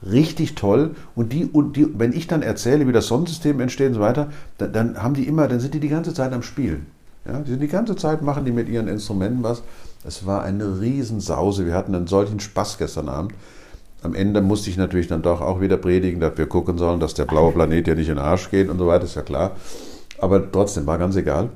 richtig 0.03 0.55
toll. 0.55 0.95
Und 1.15 1.31
die, 1.31 1.45
und 1.45 1.75
die, 1.75 1.87
wenn 1.99 2.13
ich 2.13 2.27
dann 2.27 2.41
erzähle, 2.41 2.87
wie 2.87 2.93
das 2.93 3.07
Sonnensystem 3.07 3.59
entsteht 3.59 3.89
und 3.89 3.95
so 3.95 3.99
weiter, 3.99 4.29
dann, 4.57 4.73
dann 4.73 5.03
haben 5.03 5.13
die 5.13 5.27
immer, 5.27 5.47
dann 5.47 5.59
sind 5.59 5.73
die 5.73 5.79
die 5.79 5.89
ganze 5.89 6.13
Zeit 6.13 6.33
am 6.33 6.41
Spielen. 6.41 6.87
Ja, 7.25 7.39
die 7.41 7.51
sind 7.51 7.61
die 7.61 7.67
ganze 7.67 7.95
Zeit, 7.95 8.21
machen 8.21 8.45
die 8.45 8.51
mit 8.51 8.69
ihren 8.69 8.87
Instrumenten 8.87 9.43
was. 9.43 9.61
Es 10.09 10.25
war 10.25 10.41
eine 10.41 10.81
Riesensause. 10.81 11.67
Wir 11.67 11.75
hatten 11.75 11.93
einen 11.93 12.07
solchen 12.07 12.39
Spaß 12.39 12.79
gestern 12.79 13.09
Abend. 13.09 13.35
Am 14.01 14.15
Ende 14.15 14.41
musste 14.41 14.71
ich 14.71 14.75
natürlich 14.75 15.05
dann 15.07 15.21
doch 15.21 15.39
auch 15.39 15.61
wieder 15.61 15.77
predigen, 15.77 16.19
dass 16.19 16.35
wir 16.35 16.47
gucken 16.47 16.79
sollen, 16.79 16.99
dass 16.99 17.13
der 17.13 17.25
blaue 17.25 17.51
Planet 17.51 17.87
ja 17.87 17.93
nicht 17.93 18.09
in 18.09 18.15
den 18.15 18.25
Arsch 18.25 18.49
geht 18.49 18.69
und 18.69 18.79
so 18.79 18.87
weiter, 18.87 19.05
ist 19.05 19.13
ja 19.13 19.21
klar. 19.21 19.51
Aber 20.17 20.51
trotzdem 20.51 20.87
war 20.87 20.97
ganz 20.97 21.15
egal. 21.15 21.51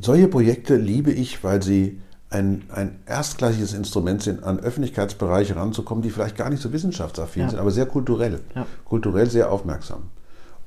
Solche 0.00 0.28
Projekte 0.28 0.76
liebe 0.76 1.10
ich, 1.12 1.44
weil 1.44 1.62
sie 1.62 2.00
ein, 2.30 2.62
ein 2.70 3.00
erstklassiges 3.04 3.74
Instrument 3.74 4.22
sind, 4.22 4.42
an 4.42 4.58
Öffentlichkeitsbereiche 4.58 5.54
ranzukommen, 5.54 6.00
die 6.00 6.08
vielleicht 6.08 6.38
gar 6.38 6.48
nicht 6.48 6.62
so 6.62 6.72
wissenschaftsaffin 6.72 7.42
ja. 7.42 7.48
sind, 7.50 7.58
aber 7.58 7.70
sehr 7.70 7.84
kulturell. 7.84 8.40
Ja. 8.54 8.64
Kulturell 8.86 9.28
sehr 9.28 9.52
aufmerksam. 9.52 10.04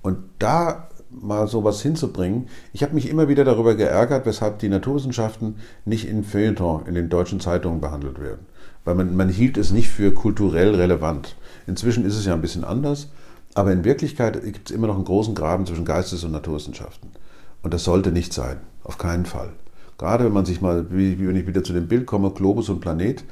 Und 0.04 0.20
da 0.38 0.88
mal 1.21 1.47
sowas 1.47 1.82
hinzubringen. 1.82 2.47
Ich 2.73 2.84
habe 2.84 2.93
mich 2.93 3.10
immer 3.10 3.28
wieder 3.28 3.43
darüber 3.43 3.75
geärgert, 3.75 4.25
weshalb 4.25 4.60
die 4.60 4.69
Naturwissenschaften 4.69 5.56
nicht 5.86 6.08
in 6.08 6.23
Feuilleton 6.23 6.86
in 6.86 6.95
den 6.95 7.10
deutschen 7.10 7.39
Zeitungen 7.39 7.82
behandelt 7.82 8.19
werden. 8.19 8.45
Weil 8.84 8.95
man, 8.95 9.15
man 9.15 9.30
hielt 9.30 9.58
es 9.58 9.71
nicht 9.71 9.89
für 9.89 10.13
kulturell 10.13 10.75
relevant. 10.75 11.36
Inzwischen 11.67 12.06
ist 12.06 12.15
es 12.15 12.25
ja 12.25 12.34
ein 12.34 12.41
bisschen 12.41 12.63
anders, 12.63 13.10
aber 13.54 13.71
in 13.71 13.84
Wirklichkeit 13.84 14.41
gibt 14.43 14.69
es 14.69 14.75
immer 14.75 14.88
noch 14.88 14.95
einen 14.95 15.06
großen 15.06 15.34
Graben 15.34 15.65
zwischen 15.65 15.86
Geistes- 15.86 16.23
und 16.23 16.32
Naturwissenschaften. 16.32 17.10
Und 17.63 17.73
das 17.73 17.84
sollte 17.84 18.12
nicht 18.12 18.34
sein, 18.34 18.58
auf 18.84 18.97
keinen 18.97 19.25
Fall. 19.25 19.49
Gerade 19.97 20.25
wenn 20.25 20.34
man 20.34 20.45
sich 20.45 20.62
mal, 20.62 20.86
wenn 20.89 21.36
ich 21.36 21.47
wieder 21.47 21.63
zu 21.63 21.73
dem 21.73 21.88
Bild 21.88 22.06
komme, 22.06 22.32
Globus 22.32 22.69
und 22.69 22.82
Planet, 22.82 23.23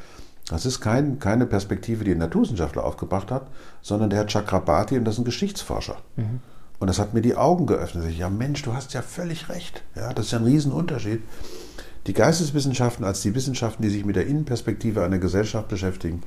das 0.50 0.66
ist 0.66 0.82
kein, 0.82 1.20
keine 1.20 1.46
Perspektive, 1.46 2.04
die 2.04 2.12
ein 2.12 2.18
Naturwissenschaftler 2.18 2.84
aufgebracht 2.84 3.32
hat, 3.32 3.48
sondern 3.82 4.10
der 4.10 4.20
Herr 4.20 4.28
Chakrabarti 4.28 4.98
und 4.98 5.06
das 5.06 5.16
ist 5.16 5.20
ein 5.20 5.26
Geschichtsforscher. 5.26 5.98
Mhm. 6.16 6.40
Und 6.84 6.88
das 6.88 7.00
hat 7.00 7.14
mir 7.14 7.22
die 7.22 7.38
Augen 7.38 7.66
geöffnet. 7.66 8.04
Ich, 8.10 8.18
ja 8.18 8.30
Mensch, 8.30 8.62
du 8.64 8.74
hast 8.74 8.94
ja 8.94 9.02
völlig 9.02 9.48
recht. 9.48 9.84
Ja, 9.96 10.12
das 10.12 10.26
ist 10.26 10.32
ja 10.34 10.40
ein 10.40 10.44
Riesenunterschied. 10.44 11.22
Die 12.08 12.14
Geisteswissenschaften 12.14 13.06
als 13.06 13.22
die 13.22 13.34
Wissenschaften, 13.34 13.84
die 13.84 13.90
sich 13.90 14.04
mit 14.04 14.18
der 14.18 14.28
Innenperspektive 14.28 15.02
einer 15.02 15.18
Gesellschaft 15.18 15.70
beschäftigen, 15.70 16.24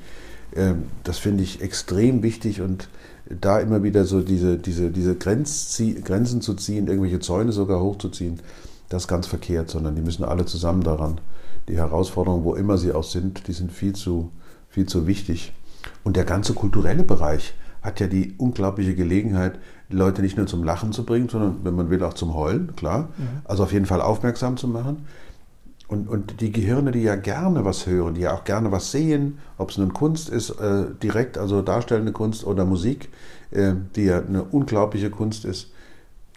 äh, 0.52 0.72
das 1.04 1.18
finde 1.18 1.42
ich 1.42 1.60
extrem 1.60 2.22
wichtig 2.22 2.62
und 2.62 2.88
da 3.28 3.60
immer 3.60 3.82
wieder 3.82 4.06
so 4.06 4.22
diese, 4.22 4.56
diese, 4.56 4.90
diese 4.90 5.16
Grenzen 5.16 6.40
zu 6.40 6.54
ziehen, 6.54 6.86
irgendwelche 6.86 7.20
Zäune 7.20 7.52
sogar 7.52 7.82
hochzuziehen, 7.82 8.40
das 8.88 9.02
ist 9.02 9.08
ganz 9.08 9.26
verkehrt, 9.26 9.68
sondern 9.68 9.94
die 9.94 10.00
müssen 10.00 10.24
alle 10.24 10.46
zusammen 10.46 10.82
daran. 10.82 11.20
Die 11.68 11.76
Herausforderungen, 11.76 12.44
wo 12.44 12.54
immer 12.54 12.78
sie 12.78 12.92
auch 12.92 13.04
sind, 13.04 13.46
die 13.46 13.52
sind 13.52 13.72
viel 13.72 13.92
zu, 13.92 14.30
viel 14.70 14.86
zu 14.86 15.06
wichtig. 15.06 15.52
Und 16.02 16.16
der 16.16 16.24
ganze 16.24 16.54
kulturelle 16.54 17.02
Bereich 17.02 17.52
hat 17.82 18.00
ja 18.00 18.06
die 18.06 18.34
unglaubliche 18.38 18.94
Gelegenheit, 18.94 19.58
die 19.90 19.96
Leute 19.96 20.22
nicht 20.22 20.36
nur 20.36 20.46
zum 20.46 20.64
Lachen 20.64 20.92
zu 20.92 21.04
bringen, 21.04 21.28
sondern, 21.28 21.58
wenn 21.62 21.74
man 21.74 21.90
will, 21.90 22.02
auch 22.02 22.14
zum 22.14 22.34
Heulen, 22.34 22.74
klar. 22.76 23.08
Mhm. 23.16 23.28
Also 23.44 23.62
auf 23.62 23.72
jeden 23.72 23.86
Fall 23.86 24.00
aufmerksam 24.00 24.56
zu 24.56 24.68
machen. 24.68 25.06
Und, 25.88 26.08
und 26.08 26.40
die 26.40 26.50
Gehirne, 26.50 26.90
die 26.90 27.02
ja 27.02 27.14
gerne 27.14 27.64
was 27.64 27.86
hören, 27.86 28.14
die 28.14 28.22
ja 28.22 28.34
auch 28.34 28.42
gerne 28.42 28.72
was 28.72 28.90
sehen, 28.90 29.38
ob 29.56 29.70
es 29.70 29.78
nun 29.78 29.92
Kunst 29.92 30.28
ist, 30.28 30.50
äh, 30.50 30.86
direkt, 31.00 31.38
also 31.38 31.62
darstellende 31.62 32.10
Kunst 32.10 32.44
oder 32.44 32.64
Musik, 32.64 33.08
äh, 33.52 33.74
die 33.94 34.04
ja 34.04 34.20
eine 34.20 34.42
unglaubliche 34.42 35.10
Kunst 35.10 35.44
ist, 35.44 35.70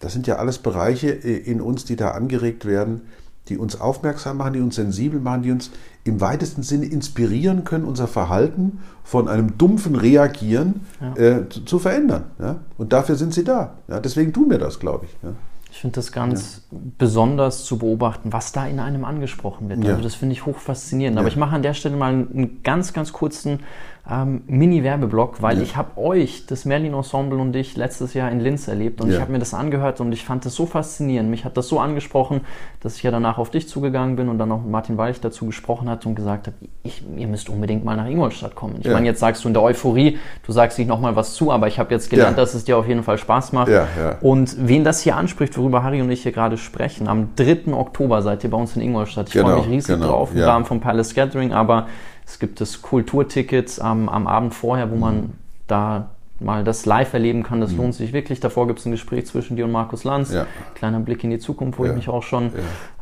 das 0.00 0.12
sind 0.12 0.28
ja 0.28 0.36
alles 0.36 0.58
Bereiche 0.58 1.10
äh, 1.10 1.36
in 1.36 1.60
uns, 1.60 1.84
die 1.84 1.96
da 1.96 2.12
angeregt 2.12 2.64
werden, 2.64 3.02
die 3.48 3.58
uns 3.58 3.80
aufmerksam 3.80 4.36
machen, 4.36 4.52
die 4.52 4.60
uns 4.60 4.76
sensibel 4.76 5.20
machen, 5.20 5.42
die 5.42 5.50
uns 5.50 5.70
im 6.04 6.20
weitesten 6.20 6.62
Sinne 6.62 6.86
inspirieren 6.86 7.64
können, 7.64 7.84
unser 7.84 8.06
Verhalten 8.06 8.80
von 9.04 9.28
einem 9.28 9.58
dumpfen 9.58 9.96
Reagieren 9.96 10.86
ja. 11.00 11.16
äh, 11.16 11.48
zu, 11.48 11.64
zu, 11.64 11.78
verändern. 11.78 12.24
Ja? 12.38 12.56
Und 12.78 12.92
dafür 12.92 13.16
sind 13.16 13.34
sie 13.34 13.44
da. 13.44 13.74
Ja? 13.88 14.00
Deswegen 14.00 14.32
tun 14.32 14.50
wir 14.50 14.58
das, 14.58 14.78
glaube 14.78 15.06
ich. 15.06 15.16
Ich 15.72 15.78
finde 15.78 15.96
das 15.96 16.10
ganz 16.10 16.62
besonders 16.98 17.64
zu 17.64 17.78
beobachten, 17.78 18.32
was 18.32 18.52
da 18.52 18.66
in 18.66 18.80
einem 18.80 19.04
angesprochen 19.04 19.68
wird. 19.68 19.86
Also 19.86 20.02
das 20.02 20.14
finde 20.14 20.32
ich 20.32 20.46
hoch 20.46 20.58
faszinierend. 20.58 21.18
Aber 21.18 21.28
ich 21.28 21.36
mache 21.36 21.54
an 21.54 21.62
der 21.62 21.74
Stelle 21.74 21.96
mal 21.96 22.12
einen 22.12 22.60
ganz, 22.62 22.92
ganz 22.92 23.12
kurzen 23.12 23.60
ähm, 24.10 24.42
Mini-Werbeblock, 24.46 25.40
weil 25.40 25.58
ja. 25.58 25.62
ich 25.62 25.76
habe 25.76 26.00
euch, 26.00 26.46
das 26.46 26.64
Merlin-Ensemble 26.64 27.38
und 27.38 27.54
ich, 27.54 27.76
letztes 27.76 28.14
Jahr 28.14 28.30
in 28.30 28.40
Linz 28.40 28.66
erlebt 28.66 29.00
und 29.00 29.08
ja. 29.08 29.14
ich 29.14 29.20
habe 29.20 29.30
mir 29.30 29.38
das 29.38 29.54
angehört 29.54 30.00
und 30.00 30.12
ich 30.12 30.24
fand 30.24 30.44
das 30.44 30.54
so 30.54 30.66
faszinierend. 30.66 31.30
Mich 31.30 31.44
hat 31.44 31.56
das 31.56 31.68
so 31.68 31.78
angesprochen, 31.78 32.40
dass 32.80 32.96
ich 32.96 33.02
ja 33.04 33.12
danach 33.12 33.38
auf 33.38 33.50
dich 33.50 33.68
zugegangen 33.68 34.16
bin 34.16 34.28
und 34.28 34.38
dann 34.38 34.50
auch 34.50 34.62
Martin 34.64 34.98
Walch 34.98 35.20
dazu 35.20 35.46
gesprochen 35.46 35.88
hat 35.88 36.06
und 36.06 36.16
gesagt 36.16 36.48
habe, 36.48 36.56
ihr 37.16 37.26
müsst 37.28 37.48
unbedingt 37.48 37.84
mal 37.84 37.96
nach 37.96 38.08
Ingolstadt 38.08 38.56
kommen. 38.56 38.76
Ich 38.80 38.86
ja. 38.86 38.92
meine, 38.92 39.06
jetzt 39.06 39.20
sagst 39.20 39.44
du 39.44 39.48
in 39.48 39.54
der 39.54 39.62
Euphorie, 39.62 40.18
du 40.44 40.52
sagst 40.52 40.78
nicht 40.78 40.88
nochmal 40.88 41.14
was 41.14 41.34
zu, 41.34 41.52
aber 41.52 41.68
ich 41.68 41.78
habe 41.78 41.94
jetzt 41.94 42.10
gelernt, 42.10 42.36
dass 42.36 42.54
es 42.54 42.64
dir 42.64 42.78
auf 42.78 42.88
jeden 42.88 43.04
Fall 43.04 43.18
Spaß 43.18 43.52
macht. 43.52 43.70
Und 44.22 44.56
wen 44.58 44.82
das 44.82 45.02
hier 45.02 45.16
anspricht, 45.16 45.56
worüber 45.56 45.84
Harry 45.84 46.00
und 46.02 46.10
ich 46.10 46.22
hier 46.22 46.32
gerade 46.32 46.56
sprechen, 46.56 47.06
am 47.06 47.30
3. 47.36 47.72
Oktober 47.72 48.22
seid 48.22 48.42
ihr 48.42 48.50
bei 48.50 48.56
uns 48.56 48.74
in 48.74 48.82
Ingolstadt. 48.82 49.28
Ich 49.28 49.34
genau, 49.34 49.48
freue 49.48 49.58
mich 49.58 49.68
riesig 49.68 49.94
genau, 49.94 50.08
drauf 50.08 50.30
im 50.34 50.42
Rahmen 50.42 50.64
vom 50.64 50.80
Palace 50.80 51.14
Gathering, 51.14 51.52
aber 51.52 51.86
es 52.30 52.38
gibt 52.38 52.60
das 52.60 52.80
Kulturtickets 52.80 53.80
am, 53.80 54.08
am 54.08 54.28
Abend 54.28 54.54
vorher, 54.54 54.90
wo 54.92 54.96
man 54.96 55.16
mhm. 55.16 55.32
da 55.66 56.10
mal 56.38 56.62
das 56.62 56.86
live 56.86 57.12
erleben 57.12 57.42
kann. 57.42 57.60
Das 57.60 57.72
mhm. 57.72 57.78
lohnt 57.78 57.94
sich 57.94 58.12
wirklich. 58.12 58.38
Davor 58.38 58.68
gibt 58.68 58.78
es 58.78 58.86
ein 58.86 58.92
Gespräch 58.92 59.26
zwischen 59.26 59.56
dir 59.56 59.64
und 59.64 59.72
Markus 59.72 60.04
Lanz. 60.04 60.32
Ja. 60.32 60.46
Kleiner 60.74 61.00
Blick 61.00 61.24
in 61.24 61.30
die 61.30 61.40
Zukunft, 61.40 61.78
wo 61.78 61.84
ja. 61.84 61.90
ich 61.90 61.96
mich 61.96 62.08
auch 62.08 62.22
schon 62.22 62.52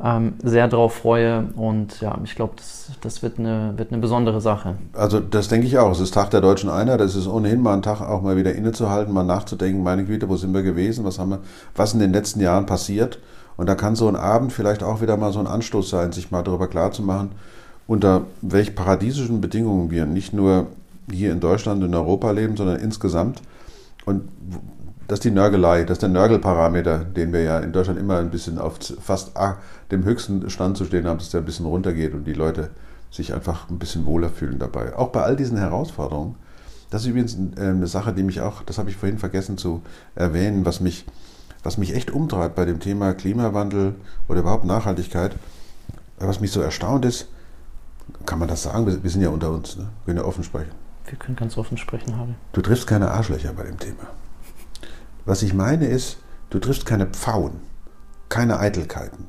ja. 0.03 0.17
ähm, 0.17 0.33
sehr 0.43 0.67
drauf 0.67 0.95
freue. 0.95 1.45
Und 1.57 2.01
ja, 2.01 2.19
ich 2.25 2.35
glaube, 2.35 2.55
das, 2.57 2.91
das 3.03 3.23
wird, 3.23 3.38
eine, 3.38 3.75
wird 3.77 3.93
eine 3.93 4.01
besondere 4.01 4.41
Sache. 4.41 4.77
Also 4.95 5.21
das 5.21 5.49
denke 5.49 5.67
ich 5.67 5.79
auch. 5.79 5.93
Es 5.93 6.01
ist 6.01 6.14
Tag 6.14 6.31
der 6.31 6.41
Deutschen 6.41 6.71
Einheit. 6.71 6.99
Das 6.99 7.14
ist 7.14 7.29
ohnehin 7.29 7.61
mal 7.61 7.75
ein 7.75 7.83
Tag, 7.83 8.01
auch 8.01 8.23
mal 8.23 8.38
wieder 8.38 8.55
innezuhalten, 8.55 9.12
mal 9.12 9.25
nachzudenken, 9.25 9.83
meine 9.83 10.07
Güte, 10.07 10.31
wo 10.31 10.37
sind 10.37 10.55
wir 10.55 10.62
gewesen? 10.62 11.05
Was 11.05 11.19
haben 11.19 11.31
wir, 11.31 11.41
was 11.77 11.93
in 11.93 12.01
den 12.01 12.14
letzten 12.14 12.41
Jahren 12.41 12.64
passiert? 12.64 13.19
Und 13.59 13.69
da 13.69 13.75
kann 13.75 13.95
so 13.95 14.09
ein 14.09 14.17
Abend 14.17 14.55
vielleicht 14.55 14.83
auch 14.83 15.03
wieder 15.03 15.17
mal 15.19 15.33
so 15.33 15.41
ein 15.41 15.47
Anstoß 15.47 15.91
sein, 15.91 16.12
sich 16.12 16.31
mal 16.31 16.43
darüber 16.43 16.69
klarzumachen, 16.69 17.31
unter 17.88 18.27
welch 18.42 18.77
paradiesischen 18.77 19.40
Bedingungen 19.40 19.90
wir 19.90 20.07
nicht 20.07 20.33
nur 20.33 20.68
hier 21.11 21.33
in 21.33 21.40
Deutschland 21.40 21.83
und 21.83 21.94
Europa 21.94 22.31
leben, 22.31 22.57
sondern 22.57 22.79
insgesamt. 22.79 23.42
Und 24.05 24.29
das 25.09 25.20
ist 25.20 25.24
die 25.24 25.31
Nörgelei, 25.31 25.85
das 25.85 25.96
ist 25.96 26.03
der 26.03 26.11
Nörgelparameter, 26.11 26.98
den 26.98 27.33
wir 27.33 27.42
ja 27.42 27.59
in 27.61 27.72
Deutschland 27.72 27.98
immer 27.98 28.18
ein 28.18 28.31
bisschen 28.31 28.59
auf 28.59 28.79
fast 29.01 29.37
ah, 29.38 29.57
dem 29.90 30.05
höchsten 30.05 30.51
Stand 30.51 30.77
zu 30.77 30.85
stehen 30.85 31.07
haben, 31.07 31.18
dass 31.18 31.31
der 31.31 31.40
ein 31.40 31.46
bisschen 31.46 31.64
runtergeht 31.64 32.12
und 32.12 32.27
die 32.27 32.35
Leute 32.35 32.68
sich 33.11 33.33
einfach 33.33 33.70
ein 33.70 33.79
bisschen 33.79 34.05
wohler 34.05 34.29
fühlen 34.29 34.59
dabei. 34.59 34.94
Auch 34.94 35.09
bei 35.09 35.22
all 35.22 35.35
diesen 35.35 35.57
Herausforderungen. 35.57 36.35
Das 36.90 37.03
ist 37.03 37.09
übrigens 37.09 37.38
äh, 37.57 37.68
eine 37.68 37.87
Sache, 37.87 38.12
die 38.12 38.22
mich 38.22 38.42
auch, 38.42 38.62
das 38.62 38.77
habe 38.77 38.90
ich 38.90 38.96
vorhin 38.96 39.18
vergessen 39.18 39.57
zu 39.57 39.81
erwähnen, 40.14 40.66
was 40.66 40.81
mich, 40.81 41.07
was 41.62 41.79
mich 41.79 41.94
echt 41.94 42.11
umtreibt 42.11 42.55
bei 42.55 42.66
dem 42.66 42.81
Thema 42.81 43.14
Klimawandel 43.14 43.94
oder 44.29 44.40
überhaupt 44.40 44.64
Nachhaltigkeit. 44.66 45.35
Was 46.18 46.40
mich 46.40 46.51
so 46.51 46.61
erstaunt 46.61 47.07
ist, 47.07 47.29
kann 48.27 48.38
man 48.38 48.49
das 48.49 48.62
sagen? 48.62 49.03
Wir 49.03 49.11
sind 49.11 49.23
ja 49.23 49.31
unter 49.31 49.51
uns, 49.51 49.77
ne? 49.77 49.85
wir 49.85 50.07
können 50.07 50.18
ja 50.18 50.25
offen 50.25 50.44
sprechen. 50.44 50.73
Wir 51.07 51.18
können 51.18 51.37
ganz 51.37 51.57
offen 51.57 51.79
sprechen, 51.79 52.16
Harry. 52.18 52.35
Du 52.53 52.61
triffst 52.61 52.87
keine 52.87 53.11
Arschlöcher 53.11 53.53
bei 53.53 53.64
dem 53.64 53.79
Thema. 53.79 54.09
Was 55.25 55.42
ich 55.42 55.55
meine 55.55 55.87
ist, 55.87 56.18
du 56.51 56.59
triffst 56.59 56.87
keine 56.87 57.07
Pfauen, 57.07 57.61
keine 58.29 58.59
Eitelkeiten. 58.59 59.27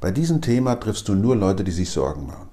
Bei 0.00 0.10
diesem 0.10 0.40
Thema 0.40 0.76
triffst 0.76 1.08
du 1.08 1.14
nur 1.14 1.36
Leute, 1.36 1.62
die 1.62 1.72
sich 1.72 1.90
Sorgen 1.90 2.26
machen. 2.26 2.48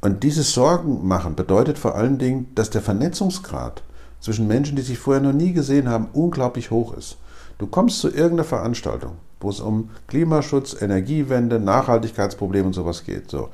Und 0.00 0.22
dieses 0.22 0.52
Sorgen 0.52 1.06
machen 1.06 1.34
bedeutet 1.34 1.78
vor 1.78 1.94
allen 1.94 2.18
Dingen, 2.18 2.54
dass 2.54 2.70
der 2.70 2.82
Vernetzungsgrad 2.82 3.82
zwischen 4.20 4.46
Menschen, 4.46 4.76
die 4.76 4.82
sich 4.82 4.98
vorher 4.98 5.22
noch 5.22 5.32
nie 5.32 5.52
gesehen 5.52 5.88
haben, 5.88 6.08
unglaublich 6.12 6.70
hoch 6.70 6.96
ist. 6.96 7.18
Du 7.58 7.66
kommst 7.66 8.00
zu 8.00 8.08
irgendeiner 8.08 8.44
Veranstaltung, 8.44 9.16
wo 9.40 9.50
es 9.50 9.60
um 9.60 9.90
Klimaschutz, 10.08 10.80
Energiewende, 10.80 11.60
Nachhaltigkeitsprobleme 11.60 12.66
und 12.66 12.72
sowas 12.72 13.04
geht. 13.04 13.30
So. 13.30 13.50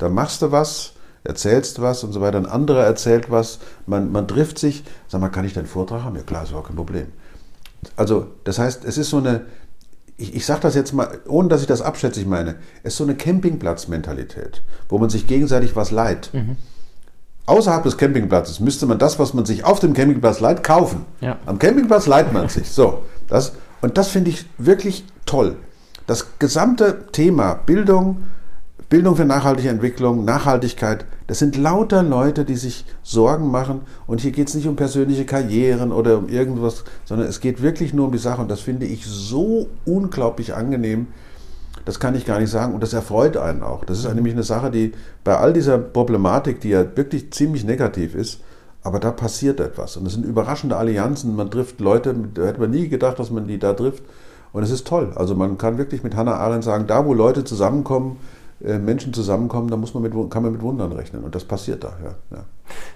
Da 0.00 0.08
machst 0.08 0.40
du 0.40 0.50
was, 0.50 0.94
erzählst 1.24 1.80
was 1.82 2.02
und 2.02 2.12
so 2.12 2.20
weiter, 2.20 2.38
ein 2.38 2.46
anderer 2.46 2.84
erzählt 2.84 3.30
was, 3.30 3.58
man, 3.86 4.10
man 4.10 4.26
trifft 4.26 4.58
sich, 4.58 4.82
sag 5.08 5.20
mal, 5.20 5.28
kann 5.28 5.44
ich 5.44 5.52
deinen 5.52 5.66
Vortrag 5.66 6.02
haben? 6.02 6.16
Ja 6.16 6.22
klar, 6.22 6.42
ist 6.42 6.50
überhaupt 6.50 6.68
kein 6.68 6.76
Problem. 6.76 7.08
Also 7.96 8.28
das 8.44 8.58
heißt, 8.58 8.84
es 8.86 8.96
ist 8.96 9.10
so 9.10 9.18
eine, 9.18 9.42
ich, 10.16 10.34
ich 10.34 10.46
sage 10.46 10.60
das 10.60 10.74
jetzt 10.74 10.94
mal, 10.94 11.18
ohne 11.28 11.48
dass 11.48 11.60
ich 11.60 11.66
das 11.66 11.82
abschätzig 11.82 12.26
meine, 12.26 12.56
es 12.82 12.94
ist 12.94 12.96
so 12.96 13.04
eine 13.04 13.14
Campingplatz-Mentalität, 13.14 14.62
wo 14.88 14.96
man 14.96 15.10
sich 15.10 15.26
gegenseitig 15.26 15.76
was 15.76 15.90
leiht. 15.90 16.30
Mhm. 16.32 16.56
Außerhalb 17.44 17.82
des 17.82 17.98
Campingplatzes 17.98 18.60
müsste 18.60 18.86
man 18.86 18.98
das, 18.98 19.18
was 19.18 19.34
man 19.34 19.44
sich 19.44 19.64
auf 19.64 19.80
dem 19.80 19.92
Campingplatz 19.92 20.40
leiht, 20.40 20.62
kaufen. 20.62 21.04
Ja. 21.20 21.38
Am 21.44 21.58
Campingplatz 21.58 22.06
leiht 22.06 22.32
man 22.32 22.48
sich. 22.48 22.70
So, 22.70 23.02
das, 23.28 23.52
und 23.82 23.98
das 23.98 24.08
finde 24.08 24.30
ich 24.30 24.46
wirklich 24.56 25.04
toll. 25.26 25.56
Das 26.06 26.38
gesamte 26.38 27.06
Thema 27.12 27.54
Bildung, 27.54 28.24
Bildung 28.90 29.14
für 29.14 29.24
nachhaltige 29.24 29.68
Entwicklung, 29.68 30.24
Nachhaltigkeit, 30.24 31.04
das 31.28 31.38
sind 31.38 31.56
lauter 31.56 32.02
Leute, 32.02 32.44
die 32.44 32.56
sich 32.56 32.84
Sorgen 33.04 33.48
machen. 33.48 33.82
Und 34.08 34.20
hier 34.20 34.32
geht 34.32 34.48
es 34.48 34.56
nicht 34.56 34.66
um 34.66 34.74
persönliche 34.74 35.24
Karrieren 35.24 35.92
oder 35.92 36.18
um 36.18 36.28
irgendwas, 36.28 36.82
sondern 37.04 37.28
es 37.28 37.38
geht 37.38 37.62
wirklich 37.62 37.94
nur 37.94 38.06
um 38.06 38.12
die 38.12 38.18
Sache. 38.18 38.42
Und 38.42 38.50
das 38.50 38.58
finde 38.58 38.86
ich 38.86 39.06
so 39.06 39.68
unglaublich 39.84 40.54
angenehm. 40.54 41.06
Das 41.84 42.00
kann 42.00 42.16
ich 42.16 42.26
gar 42.26 42.40
nicht 42.40 42.50
sagen. 42.50 42.74
Und 42.74 42.82
das 42.82 42.92
erfreut 42.92 43.36
einen 43.36 43.62
auch. 43.62 43.84
Das 43.84 44.00
ist 44.00 44.12
nämlich 44.12 44.34
eine 44.34 44.42
Sache, 44.42 44.72
die 44.72 44.90
bei 45.22 45.36
all 45.36 45.52
dieser 45.52 45.78
Problematik, 45.78 46.60
die 46.60 46.70
ja 46.70 46.84
wirklich 46.96 47.32
ziemlich 47.32 47.62
negativ 47.62 48.16
ist, 48.16 48.40
aber 48.82 48.98
da 48.98 49.12
passiert 49.12 49.60
etwas. 49.60 49.96
Und 49.96 50.06
es 50.06 50.14
sind 50.14 50.26
überraschende 50.26 50.76
Allianzen. 50.76 51.36
Man 51.36 51.48
trifft 51.48 51.78
Leute, 51.78 52.12
da 52.34 52.42
hätte 52.42 52.58
man 52.58 52.72
nie 52.72 52.88
gedacht, 52.88 53.20
dass 53.20 53.30
man 53.30 53.46
die 53.46 53.60
da 53.60 53.72
trifft. 53.72 54.02
Und 54.52 54.64
es 54.64 54.72
ist 54.72 54.84
toll. 54.88 55.12
Also 55.14 55.36
man 55.36 55.58
kann 55.58 55.78
wirklich 55.78 56.02
mit 56.02 56.16
Hannah 56.16 56.38
Arendt 56.38 56.64
sagen, 56.64 56.88
da 56.88 57.06
wo 57.06 57.14
Leute 57.14 57.44
zusammenkommen, 57.44 58.16
Menschen 58.60 59.14
zusammenkommen, 59.14 59.70
da 59.70 59.76
muss 59.76 59.94
man 59.94 60.02
mit, 60.02 60.12
kann 60.30 60.42
man 60.42 60.52
mit 60.52 60.60
Wundern 60.60 60.92
rechnen. 60.92 61.24
Und 61.24 61.34
das 61.34 61.44
passiert 61.44 61.82
da, 61.82 61.96
ja. 62.04 62.14
ja. 62.36 62.44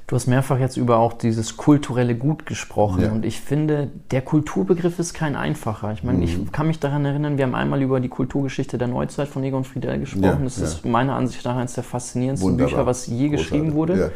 Du 0.06 0.14
hast 0.14 0.26
mehrfach 0.26 0.58
jetzt 0.58 0.76
über 0.76 0.98
auch 0.98 1.14
dieses 1.14 1.56
kulturelle 1.56 2.14
Gut 2.14 2.44
gesprochen. 2.44 3.02
Ja. 3.02 3.12
Und 3.12 3.24
ich 3.24 3.40
finde, 3.40 3.90
der 4.10 4.20
Kulturbegriff 4.20 4.98
ist 4.98 5.14
kein 5.14 5.36
einfacher. 5.36 5.92
Ich 5.92 6.04
meine, 6.04 6.18
mhm. 6.18 6.24
ich 6.24 6.52
kann 6.52 6.66
mich 6.66 6.80
daran 6.80 7.04
erinnern, 7.06 7.38
wir 7.38 7.44
haben 7.44 7.54
einmal 7.54 7.80
über 7.80 8.00
die 8.00 8.10
Kulturgeschichte 8.10 8.76
der 8.76 8.88
Neuzeit 8.88 9.28
von 9.28 9.42
Egon 9.42 9.64
Friedel 9.64 9.98
gesprochen. 9.98 10.44
Das 10.44 10.58
ist 10.58 10.84
meiner 10.84 11.14
Ansicht 11.14 11.44
nach 11.44 11.56
eines 11.56 11.72
der 11.72 11.84
faszinierendsten 11.84 12.52
Wunderbar. 12.52 12.70
Bücher, 12.70 12.86
was 12.86 13.06
je 13.06 13.28
Großartig. 13.28 13.32
geschrieben 13.32 13.72
wurde. 13.72 14.12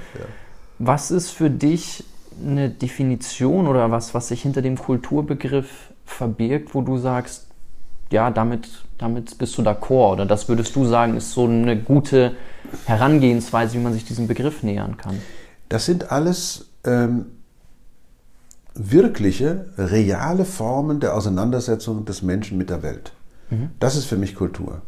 Was 0.79 1.11
ist 1.11 1.31
für 1.31 1.51
dich 1.51 2.05
eine 2.45 2.69
Definition 2.71 3.67
oder 3.67 3.91
was, 3.91 4.15
was 4.15 4.29
sich 4.29 4.43
hinter 4.43 4.63
dem 4.63 4.77
Kulturbegriff 4.77 5.93
verbirgt, 6.05 6.75
wo 6.75 6.83
du 6.83 6.99
sagst, 6.99 7.49
ja, 8.11 8.31
damit, 8.31 8.85
damit 8.99 9.39
bist 9.39 9.57
du 9.57 9.63
d'accord 9.63 10.13
oder 10.13 10.27
das 10.27 10.49
würdest 10.49 10.75
du 10.77 10.85
sagen, 10.85 11.17
ist 11.17 11.33
so 11.33 11.45
eine 11.45 11.81
gute 11.81 12.35
Herangehensweise, 12.85 13.75
wie 13.75 13.83
man 13.83 13.93
sich 13.93 14.05
diesem 14.05 14.27
Begriff 14.27 14.63
nähern 14.63 14.97
kann? 14.97 15.19
Das 15.69 15.87
sind 15.87 16.11
alles 16.11 16.67
ähm, 16.85 17.27
wirkliche, 18.75 19.67
reale 19.77 20.45
Formen 20.45 21.01
der 21.01 21.15
Auseinandersetzung 21.15 22.05
des 22.05 22.23
Menschen 22.23 22.59
mit 22.59 22.71
der 22.71 22.83
Welt. 22.83 23.13
Mhm. 23.51 23.71
Das 23.79 23.97
ist 23.97 24.07
für 24.07 24.17
mich 24.17 24.35
Kultur. 24.35 24.83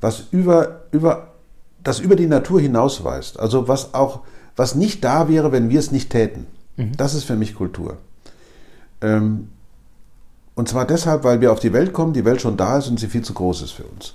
Was 0.00 0.24
über, 0.30 0.82
über, 0.90 1.34
das 1.82 2.00
über 2.00 2.16
die 2.16 2.26
Natur 2.26 2.60
hinausweist, 2.60 3.38
also 3.38 3.68
was 3.68 3.94
auch, 3.94 4.20
was 4.56 4.74
nicht 4.74 5.04
da 5.04 5.28
wäre, 5.28 5.52
wenn 5.52 5.70
wir 5.70 5.78
es 5.78 5.90
nicht 5.92 6.10
täten. 6.10 6.46
Mhm. 6.76 6.96
Das 6.96 7.14
ist 7.14 7.24
für 7.24 7.36
mich 7.36 7.54
Kultur. 7.54 7.98
Ähm, 9.02 9.48
und 10.54 10.68
zwar 10.68 10.86
deshalb, 10.86 11.24
weil 11.24 11.40
wir 11.40 11.52
auf 11.52 11.60
die 11.60 11.72
Welt 11.72 11.92
kommen, 11.92 12.12
die 12.12 12.24
Welt 12.24 12.40
schon 12.40 12.56
da 12.56 12.78
ist 12.78 12.88
und 12.88 13.00
sie 13.00 13.06
viel 13.06 13.22
zu 13.22 13.34
groß 13.34 13.62
ist 13.62 13.72
für 13.72 13.84
uns. 13.84 14.14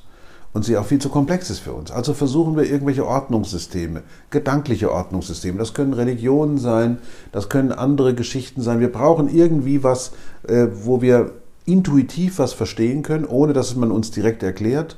Und 0.54 0.64
sie 0.64 0.78
auch 0.78 0.86
viel 0.86 1.00
zu 1.00 1.10
komplex 1.10 1.50
ist 1.50 1.60
für 1.60 1.74
uns. 1.74 1.92
Also 1.92 2.14
versuchen 2.14 2.56
wir 2.56 2.64
irgendwelche 2.64 3.06
Ordnungssysteme, 3.06 4.04
gedankliche 4.30 4.90
Ordnungssysteme. 4.90 5.58
Das 5.58 5.74
können 5.74 5.92
Religionen 5.92 6.58
sein, 6.58 7.00
das 7.34 7.50
können 7.50 7.74
andere 7.74 8.14
Geschichten 8.14 8.62
sein. 8.62 8.80
Wir 8.80 8.92
brauchen 8.92 9.28
irgendwie 9.28 9.84
was, 9.84 10.14
äh, 10.48 10.68
wo 10.72 11.02
wir 11.02 11.34
intuitiv 11.66 12.40
was 12.40 12.54
verstehen 12.54 13.04
können, 13.04 13.26
ohne 13.26 13.52
dass 13.52 13.76
man 13.76 13.92
uns 13.92 14.12
direkt 14.12 14.44
erklärt. 14.44 14.96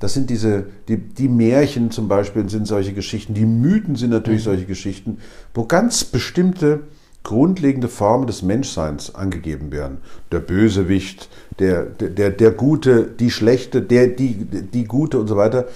Das 0.00 0.12
sind 0.12 0.28
diese, 0.28 0.66
die, 0.88 0.98
die 0.98 1.28
Märchen 1.28 1.90
zum 1.90 2.08
Beispiel 2.08 2.48
sind 2.48 2.66
solche 2.66 2.92
Geschichten, 2.92 3.32
die 3.34 3.46
Mythen 3.46 3.96
sind 3.96 4.10
natürlich 4.10 4.40
mhm. 4.40 4.50
solche 4.50 4.66
Geschichten, 4.66 5.18
wo 5.54 5.64
ganz 5.64 6.04
bestimmte 6.04 6.80
grundlegende 7.26 7.88
Formen 7.88 8.28
des 8.28 8.42
Menschseins 8.42 9.16
angegeben 9.16 9.72
werden. 9.72 9.98
Der 10.30 10.38
Bösewicht, 10.38 11.28
der, 11.58 11.82
der, 11.82 12.30
der 12.30 12.50
Gute, 12.52 13.02
die 13.18 13.32
Schlechte, 13.32 13.82
der, 13.82 14.06
die, 14.06 14.44
die 14.44 14.84
Gute 14.84 15.18
und 15.18 15.26
so 15.26 15.36
weiter. 15.36 15.66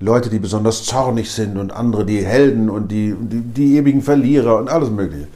Leute, 0.00 0.30
die 0.30 0.38
besonders 0.38 0.84
zornig 0.84 1.30
sind 1.30 1.58
und 1.58 1.70
andere, 1.70 2.06
die 2.06 2.24
Helden 2.24 2.70
und 2.70 2.90
die, 2.90 3.14
die, 3.18 3.42
die 3.42 3.76
ewigen 3.76 4.00
Verlierer 4.00 4.56
und 4.56 4.70
alles 4.70 4.90
Mögliche. 4.90 5.28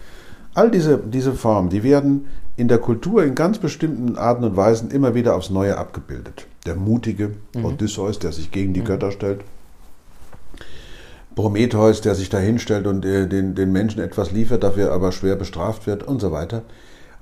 All 0.55 0.71
diese, 0.71 0.99
diese 0.99 1.35
Formen, 1.35 1.69
die 1.69 1.83
werden 1.83 2.27
in 2.57 2.69
der 2.69 2.79
Kultur 2.79 3.23
in 3.23 3.35
ganz 3.35 3.59
bestimmten 3.59 4.17
Arten 4.17 4.45
und 4.45 4.57
Weisen 4.57 4.91
immer 4.91 5.15
wieder 5.15 5.37
aufs 5.37 5.51
Neue 5.51 5.77
abgebildet. 5.77 6.47
Der 6.65 6.77
mutige 6.77 7.33
mhm. 7.55 7.67
Odysseus, 7.67 8.19
der 8.19 8.33
sich 8.33 8.51
gegen 8.51 8.73
die 8.73 8.81
mhm. 8.81 8.87
Götter 8.87 9.11
stellt. 9.11 9.43
Prometheus, 11.35 12.01
der 12.01 12.15
sich 12.15 12.29
da 12.29 12.39
hinstellt 12.39 12.87
und 12.87 13.05
äh, 13.05 13.29
den, 13.29 13.55
den 13.55 13.73
Menschen 13.73 14.01
etwas 14.01 14.31
liefert, 14.33 14.65
dafür 14.65 14.93
aber 14.93 15.13
schwer 15.13 15.37
bestraft 15.37 15.87
wird 15.87 16.03
und 16.03 16.21
so 16.21 16.33
weiter. 16.33 16.63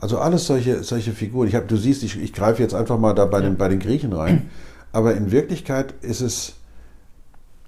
Also 0.00 0.18
alles 0.18 0.46
solche, 0.46 0.82
solche 0.84 1.12
Figuren. 1.12 1.48
Ich 1.48 1.54
hab, 1.54 1.68
du 1.68 1.76
siehst, 1.76 2.02
ich, 2.02 2.20
ich 2.20 2.32
greife 2.32 2.62
jetzt 2.62 2.74
einfach 2.74 2.98
mal 2.98 3.14
da 3.14 3.26
bei, 3.26 3.40
den, 3.40 3.56
bei 3.56 3.68
den 3.68 3.80
Griechen 3.80 4.12
rein. 4.12 4.48
Aber 4.92 5.14
in 5.14 5.30
Wirklichkeit 5.30 5.94
ist 6.00 6.20
es, 6.20 6.54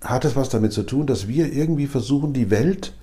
hat 0.01 0.25
es 0.25 0.37
was 0.37 0.49
damit 0.49 0.73
zu 0.73 0.85
tun, 0.85 1.07
dass 1.07 1.29
wir 1.29 1.53
irgendwie 1.53 1.87
versuchen, 1.87 2.33
die 2.33 2.51
Welt 2.51 2.95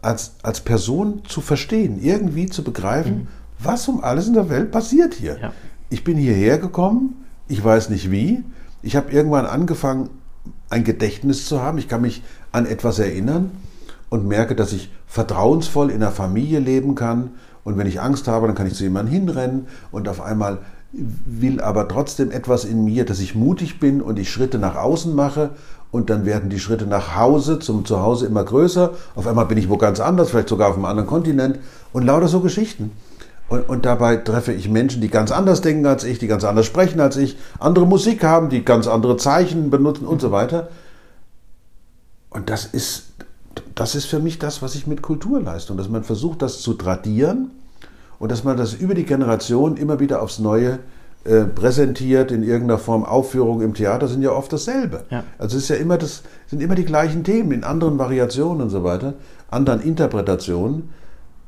als, 0.00 0.34
als 0.42 0.60
Person 0.60 1.22
zu 1.26 1.40
verstehen, 1.40 2.00
irgendwie 2.00 2.46
zu 2.46 2.62
begreifen, 2.62 3.14
mhm. 3.14 3.28
was 3.58 3.88
um 3.88 4.02
alles 4.02 4.28
in 4.28 4.34
der 4.34 4.48
Welt 4.48 4.70
passiert 4.70 5.14
hier. 5.14 5.38
Ja. 5.40 5.52
Ich 5.90 6.04
bin 6.04 6.16
hierher 6.16 6.58
gekommen, 6.58 7.24
ich 7.48 7.62
weiß 7.62 7.90
nicht 7.90 8.10
wie. 8.10 8.44
Ich 8.82 8.96
habe 8.96 9.10
irgendwann 9.10 9.46
angefangen, 9.46 10.10
ein 10.70 10.84
Gedächtnis 10.84 11.46
zu 11.46 11.60
haben. 11.60 11.78
Ich 11.78 11.88
kann 11.88 12.00
mich 12.00 12.22
an 12.56 12.66
etwas 12.66 12.98
erinnern 12.98 13.50
und 14.08 14.26
merke, 14.26 14.56
dass 14.56 14.72
ich 14.72 14.90
vertrauensvoll 15.06 15.90
in 15.90 16.00
der 16.00 16.10
Familie 16.10 16.58
leben 16.58 16.94
kann. 16.94 17.30
Und 17.64 17.76
wenn 17.76 17.86
ich 17.86 18.00
Angst 18.00 18.28
habe, 18.28 18.46
dann 18.46 18.56
kann 18.56 18.66
ich 18.66 18.74
zu 18.74 18.84
jemandem 18.84 19.12
hinrennen 19.12 19.66
und 19.90 20.08
auf 20.08 20.20
einmal 20.20 20.58
will 20.92 21.60
aber 21.60 21.88
trotzdem 21.88 22.30
etwas 22.30 22.64
in 22.64 22.84
mir, 22.84 23.04
dass 23.04 23.20
ich 23.20 23.34
mutig 23.34 23.78
bin 23.78 24.00
und 24.00 24.18
ich 24.18 24.30
Schritte 24.30 24.58
nach 24.58 24.76
außen 24.76 25.14
mache 25.14 25.50
und 25.90 26.08
dann 26.08 26.24
werden 26.24 26.48
die 26.48 26.58
Schritte 26.58 26.86
nach 26.86 27.16
Hause, 27.16 27.58
zum 27.58 27.84
Zuhause 27.84 28.26
immer 28.26 28.44
größer. 28.44 28.92
Auf 29.14 29.26
einmal 29.26 29.46
bin 29.46 29.58
ich 29.58 29.68
wo 29.68 29.76
ganz 29.76 30.00
anders, 30.00 30.30
vielleicht 30.30 30.48
sogar 30.48 30.70
auf 30.70 30.76
einem 30.76 30.86
anderen 30.86 31.08
Kontinent 31.08 31.58
und 31.92 32.04
lauter 32.04 32.28
so 32.28 32.40
Geschichten. 32.40 32.92
Und, 33.48 33.68
und, 33.68 33.84
dabei 33.84 34.16
treffe 34.16 34.52
ich 34.52 34.68
Menschen, 34.68 35.00
die 35.00 35.08
ganz 35.08 35.30
anders 35.30 35.60
denken 35.60 35.86
als 35.86 36.02
ich, 36.02 36.18
die 36.18 36.26
ganz 36.26 36.42
anders 36.42 36.66
sprechen 36.66 37.00
als 37.00 37.16
ich, 37.16 37.36
andere 37.60 37.86
Musik 37.86 38.24
haben, 38.24 38.48
die 38.48 38.64
ganz 38.64 38.88
andere 38.88 39.16
Zeichen 39.18 39.70
benutzen 39.70 40.06
und 40.06 40.20
so 40.20 40.32
weiter. 40.32 40.68
Und 42.36 42.50
das 42.50 42.66
ist, 42.66 43.14
das 43.74 43.94
ist 43.94 44.04
für 44.04 44.18
mich 44.18 44.38
das, 44.38 44.60
was 44.60 44.74
ich 44.74 44.86
mit 44.86 45.00
Kultur 45.00 45.40
leiste. 45.40 45.72
Und 45.72 45.78
dass 45.78 45.88
man 45.88 46.04
versucht, 46.04 46.42
das 46.42 46.60
zu 46.60 46.74
tradieren 46.74 47.50
und 48.18 48.30
dass 48.30 48.44
man 48.44 48.58
das 48.58 48.74
über 48.74 48.92
die 48.92 49.06
Generation 49.06 49.78
immer 49.78 50.00
wieder 50.00 50.20
aufs 50.20 50.38
Neue 50.38 50.80
äh, 51.24 51.44
präsentiert, 51.44 52.30
in 52.30 52.42
irgendeiner 52.42 52.78
Form 52.78 53.06
Aufführungen 53.06 53.62
im 53.62 53.72
Theater 53.72 54.06
sind 54.06 54.20
ja 54.20 54.32
oft 54.32 54.52
dasselbe. 54.52 55.04
Ja. 55.08 55.24
Also 55.38 55.56
es 55.56 55.62
ist 55.62 55.68
ja 55.70 55.76
immer 55.76 55.96
das, 55.96 56.24
sind 56.46 56.60
immer 56.60 56.74
die 56.74 56.84
gleichen 56.84 57.24
Themen 57.24 57.52
in 57.52 57.64
anderen 57.64 57.98
Variationen 57.98 58.60
und 58.60 58.68
so 58.68 58.84
weiter, 58.84 59.14
anderen 59.50 59.80
Interpretationen. 59.80 60.90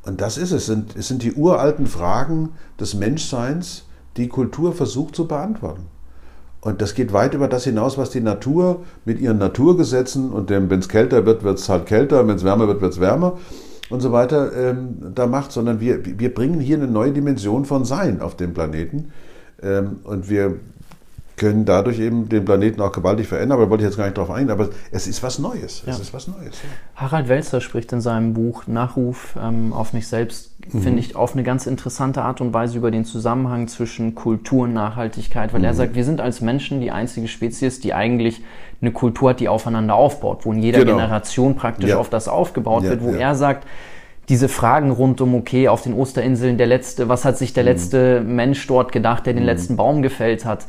Und 0.06 0.22
das 0.22 0.38
ist 0.38 0.52
es. 0.52 0.64
Sind, 0.64 0.96
es 0.96 1.06
sind 1.06 1.22
die 1.22 1.34
uralten 1.34 1.86
Fragen 1.86 2.54
des 2.80 2.94
Menschseins, 2.94 3.84
die 4.16 4.28
Kultur 4.28 4.72
versucht 4.72 5.16
zu 5.16 5.28
beantworten. 5.28 5.97
Und 6.60 6.82
das 6.82 6.94
geht 6.94 7.12
weit 7.12 7.34
über 7.34 7.48
das 7.48 7.64
hinaus, 7.64 7.98
was 7.98 8.10
die 8.10 8.20
Natur 8.20 8.84
mit 9.04 9.20
ihren 9.20 9.38
Naturgesetzen 9.38 10.32
und 10.32 10.50
dem, 10.50 10.68
wenn 10.70 10.80
es 10.80 10.88
kälter 10.88 11.24
wird, 11.24 11.44
wird 11.44 11.58
es 11.58 11.68
halt 11.68 11.86
kälter, 11.86 12.26
wenn 12.26 12.36
es 12.36 12.44
wärmer 12.44 12.66
wird, 12.66 12.80
wird 12.80 12.92
es 12.92 13.00
wärmer 13.00 13.38
und 13.90 14.00
so 14.00 14.12
weiter 14.12 14.52
ähm, 14.56 14.96
da 15.14 15.26
macht, 15.26 15.52
sondern 15.52 15.80
wir, 15.80 16.04
wir 16.04 16.34
bringen 16.34 16.60
hier 16.60 16.76
eine 16.76 16.88
neue 16.88 17.12
Dimension 17.12 17.64
von 17.64 17.84
Sein 17.84 18.20
auf 18.20 18.36
dem 18.36 18.54
Planeten. 18.54 19.12
Ähm, 19.62 20.00
und 20.04 20.28
wir 20.28 20.56
können 21.38 21.64
dadurch 21.64 21.98
eben 21.98 22.28
den 22.28 22.44
Planeten 22.44 22.80
auch 22.82 22.92
gewaltig 22.92 23.28
verändern, 23.28 23.52
aber 23.52 23.64
da 23.64 23.70
wollte 23.70 23.84
ich 23.84 23.88
jetzt 23.88 23.96
gar 23.96 24.04
nicht 24.04 24.18
drauf 24.18 24.30
eingehen, 24.30 24.50
aber 24.50 24.68
es 24.90 25.06
ist 25.06 25.22
was 25.22 25.38
Neues. 25.38 25.82
Ja. 25.86 25.92
Es 25.92 26.00
ist 26.00 26.12
was 26.12 26.28
Neues. 26.28 26.62
Ja. 26.62 27.00
Harald 27.00 27.28
Welzer 27.28 27.60
spricht 27.60 27.92
in 27.92 28.00
seinem 28.00 28.34
Buch 28.34 28.66
Nachruf 28.66 29.36
ähm, 29.42 29.72
auf 29.72 29.92
mich 29.92 30.08
selbst, 30.08 30.54
mhm. 30.72 30.82
finde 30.82 31.00
ich, 31.00 31.16
auf 31.16 31.32
eine 31.32 31.42
ganz 31.42 31.66
interessante 31.66 32.22
Art 32.22 32.40
und 32.40 32.52
Weise 32.52 32.76
über 32.76 32.90
den 32.90 33.04
Zusammenhang 33.04 33.68
zwischen 33.68 34.14
Kultur 34.14 34.64
und 34.64 34.74
Nachhaltigkeit, 34.74 35.52
weil 35.52 35.60
mhm. 35.60 35.66
er 35.66 35.74
sagt, 35.74 35.94
wir 35.94 36.04
sind 36.04 36.20
als 36.20 36.40
Menschen 36.40 36.80
die 36.80 36.90
einzige 36.90 37.28
Spezies, 37.28 37.80
die 37.80 37.94
eigentlich 37.94 38.42
eine 38.80 38.92
Kultur 38.92 39.30
hat, 39.30 39.40
die 39.40 39.48
aufeinander 39.48 39.94
aufbaut, 39.94 40.44
wo 40.44 40.52
in 40.52 40.58
jeder 40.58 40.80
genau. 40.80 40.96
Generation 40.96 41.56
praktisch 41.56 41.90
ja. 41.90 41.98
auf 41.98 42.10
das 42.10 42.28
aufgebaut 42.28 42.84
wird, 42.84 43.02
wo 43.02 43.12
er 43.12 43.34
sagt, 43.34 43.66
diese 44.28 44.48
Fragen 44.48 44.90
rund 44.90 45.20
um, 45.20 45.34
okay, 45.34 45.68
auf 45.68 45.82
den 45.82 45.94
Osterinseln 45.94 46.58
der 46.58 46.66
letzte, 46.66 47.08
was 47.08 47.24
hat 47.24 47.38
sich 47.38 47.54
der 47.54 47.64
mhm. 47.64 47.68
letzte 47.68 48.20
Mensch 48.20 48.66
dort 48.66 48.92
gedacht, 48.92 49.26
der 49.26 49.32
den 49.32 49.42
mhm. 49.42 49.48
letzten 49.48 49.76
Baum 49.76 50.02
gefällt 50.02 50.44
hat? 50.44 50.66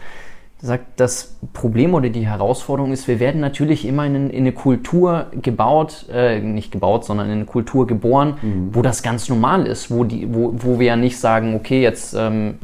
Sagt, 0.61 0.99
das 0.99 1.37
Problem 1.53 1.93
oder 1.93 2.09
die 2.09 2.27
Herausforderung 2.27 2.91
ist, 2.91 3.07
wir 3.07 3.19
werden 3.19 3.39
natürlich 3.39 3.85
immer 3.85 4.05
in, 4.05 4.29
in 4.29 4.39
eine 4.39 4.51
Kultur 4.51 5.27
gebaut, 5.41 6.05
äh, 6.11 6.39
nicht 6.41 6.71
gebaut, 6.71 7.05
sondern 7.05 7.27
in 7.27 7.33
eine 7.33 7.45
Kultur 7.45 7.87
geboren, 7.87 8.35
mhm. 8.41 8.69
wo 8.73 8.81
das 8.81 9.01
ganz 9.01 9.29
normal 9.29 9.65
ist, 9.65 9.89
wo, 9.89 10.03
die, 10.03 10.33
wo, 10.33 10.53
wo 10.57 10.79
wir 10.79 10.87
ja 10.87 10.95
nicht 10.97 11.17
sagen, 11.17 11.55
okay, 11.55 11.81
jetzt 11.81 12.13
ähm, 12.13 12.55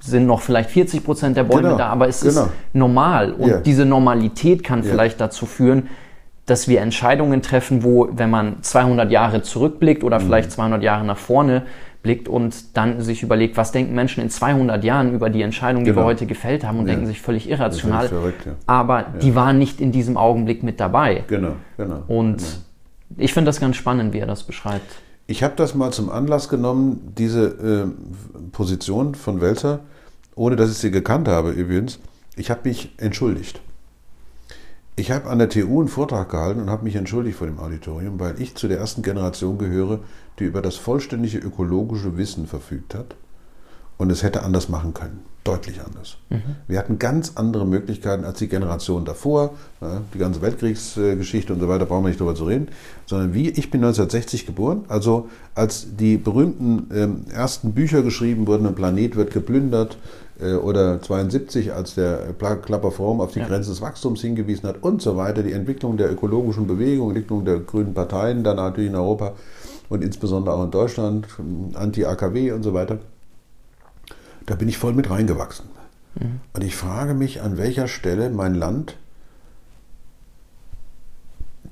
sind 0.00 0.26
noch 0.26 0.40
vielleicht 0.40 0.70
40 0.70 1.04
Prozent 1.04 1.36
der 1.36 1.44
Bäume 1.44 1.62
genau. 1.62 1.78
da, 1.78 1.88
aber 1.88 2.08
es 2.08 2.22
genau. 2.22 2.44
ist 2.44 2.50
normal. 2.72 3.32
Und 3.32 3.48
yeah. 3.48 3.60
diese 3.60 3.84
Normalität 3.84 4.64
kann 4.64 4.82
yeah. 4.82 4.90
vielleicht 4.90 5.20
dazu 5.20 5.44
führen, 5.44 5.88
dass 6.46 6.68
wir 6.68 6.80
Entscheidungen 6.80 7.42
treffen, 7.42 7.82
wo, 7.84 8.08
wenn 8.12 8.30
man 8.30 8.62
200 8.62 9.10
Jahre 9.10 9.42
zurückblickt 9.42 10.04
oder 10.04 10.18
mhm. 10.18 10.24
vielleicht 10.24 10.52
200 10.52 10.82
Jahre 10.82 11.04
nach 11.04 11.18
vorne, 11.18 11.62
blickt 12.04 12.28
und 12.28 12.76
dann 12.76 13.00
sich 13.00 13.24
überlegt, 13.24 13.56
was 13.56 13.72
denken 13.72 13.94
Menschen 13.94 14.22
in 14.22 14.30
200 14.30 14.84
Jahren 14.84 15.12
über 15.12 15.30
die 15.30 15.42
Entscheidung, 15.42 15.82
die 15.82 15.90
genau. 15.90 16.02
wir 16.02 16.04
heute 16.04 16.26
gefällt 16.26 16.62
haben 16.62 16.78
und 16.78 16.86
ja. 16.86 16.92
denken 16.92 17.08
sich 17.08 17.20
völlig 17.20 17.48
irrational. 17.48 18.06
Verrückt, 18.06 18.46
ja. 18.46 18.52
Aber 18.66 19.00
ja. 19.00 19.08
die 19.20 19.34
waren 19.34 19.58
nicht 19.58 19.80
in 19.80 19.90
diesem 19.90 20.16
Augenblick 20.16 20.62
mit 20.62 20.78
dabei. 20.78 21.24
Genau, 21.26 21.56
genau. 21.76 22.02
Und 22.06 22.36
genau. 22.36 22.48
ich 23.16 23.32
finde 23.32 23.48
das 23.48 23.58
ganz 23.58 23.76
spannend, 23.76 24.12
wie 24.12 24.18
er 24.18 24.26
das 24.26 24.44
beschreibt. 24.44 24.86
Ich 25.26 25.42
habe 25.42 25.54
das 25.56 25.74
mal 25.74 25.90
zum 25.90 26.10
Anlass 26.10 26.50
genommen, 26.50 27.12
diese 27.16 27.46
äh, 27.46 28.50
Position 28.52 29.14
von 29.14 29.40
Welzer, 29.40 29.80
ohne 30.36 30.54
dass 30.54 30.70
ich 30.70 30.76
sie 30.76 30.90
gekannt 30.90 31.26
habe 31.26 31.50
übrigens. 31.50 31.98
Ich 32.36 32.50
habe 32.50 32.60
mich 32.64 32.92
entschuldigt. 32.98 33.60
Ich 34.96 35.10
habe 35.10 35.28
an 35.28 35.38
der 35.38 35.48
TU 35.48 35.80
einen 35.80 35.88
Vortrag 35.88 36.30
gehalten 36.30 36.60
und 36.60 36.70
habe 36.70 36.84
mich 36.84 36.94
entschuldigt 36.94 37.36
vor 37.36 37.48
dem 37.48 37.58
Auditorium, 37.58 38.20
weil 38.20 38.40
ich 38.40 38.54
zu 38.54 38.68
der 38.68 38.78
ersten 38.78 39.02
Generation 39.02 39.58
gehöre, 39.58 39.98
die 40.38 40.44
über 40.44 40.62
das 40.62 40.76
vollständige 40.76 41.38
ökologische 41.38 42.16
Wissen 42.16 42.46
verfügt 42.46 42.94
hat 42.94 43.16
und 43.96 44.10
es 44.10 44.22
hätte 44.22 44.44
anders 44.44 44.68
machen 44.68 44.94
können. 44.94 45.20
Deutlich 45.42 45.82
anders. 45.82 46.16
Mhm. 46.30 46.42
Wir 46.68 46.78
hatten 46.78 46.98
ganz 46.98 47.32
andere 47.34 47.66
Möglichkeiten 47.66 48.24
als 48.24 48.38
die 48.38 48.48
Generation 48.48 49.04
davor, 49.04 49.54
die 50.14 50.18
ganze 50.18 50.40
Weltkriegsgeschichte 50.40 51.52
und 51.52 51.60
so 51.60 51.68
weiter, 51.68 51.84
brauchen 51.84 52.04
wir 52.04 52.08
nicht 52.08 52.20
drüber 52.20 52.34
zu 52.34 52.46
reden, 52.46 52.68
sondern 53.04 53.34
wie, 53.34 53.50
ich 53.50 53.70
bin 53.70 53.82
1960 53.82 54.46
geboren, 54.46 54.84
also 54.88 55.28
als 55.54 55.96
die 55.96 56.16
berühmten 56.16 56.88
ähm, 56.94 57.24
ersten 57.30 57.74
Bücher 57.74 58.02
geschrieben 58.02 58.46
wurden, 58.46 58.66
ein 58.66 58.74
Planet 58.74 59.16
wird 59.16 59.32
geplündert, 59.32 59.98
oder 60.52 61.00
72, 61.00 61.72
als 61.72 61.94
der 61.94 62.34
Klapper 62.38 62.90
Forum 62.90 63.20
auf 63.20 63.32
die 63.32 63.40
ja. 63.40 63.46
Grenze 63.46 63.70
des 63.70 63.80
Wachstums 63.80 64.20
hingewiesen 64.20 64.68
hat 64.68 64.82
und 64.82 65.02
so 65.02 65.16
weiter, 65.16 65.42
die 65.42 65.52
Entwicklung 65.52 65.96
der 65.96 66.12
ökologischen 66.12 66.66
Bewegung, 66.66 67.10
Entwicklung 67.10 67.44
der 67.44 67.60
grünen 67.60 67.94
Parteien, 67.94 68.44
dann 68.44 68.56
natürlich 68.56 68.90
in 68.90 68.96
Europa 68.96 69.32
und 69.88 70.02
insbesondere 70.02 70.54
auch 70.54 70.64
in 70.64 70.70
Deutschland, 70.70 71.26
Anti-AKW 71.74 72.52
und 72.52 72.62
so 72.62 72.74
weiter. 72.74 72.98
da 74.46 74.54
bin 74.56 74.68
ich 74.68 74.76
voll 74.76 74.92
mit 74.92 75.08
reingewachsen. 75.08 75.66
Mhm. 76.20 76.40
Und 76.52 76.64
ich 76.64 76.76
frage 76.76 77.14
mich, 77.14 77.40
an 77.40 77.56
welcher 77.56 77.88
Stelle 77.88 78.30
mein 78.30 78.54
Land 78.54 78.96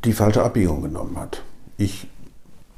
die 0.05 0.13
falsche 0.13 0.43
Abbiegung 0.43 0.83
genommen 0.83 1.17
hat. 1.19 1.43
Ich 1.77 2.09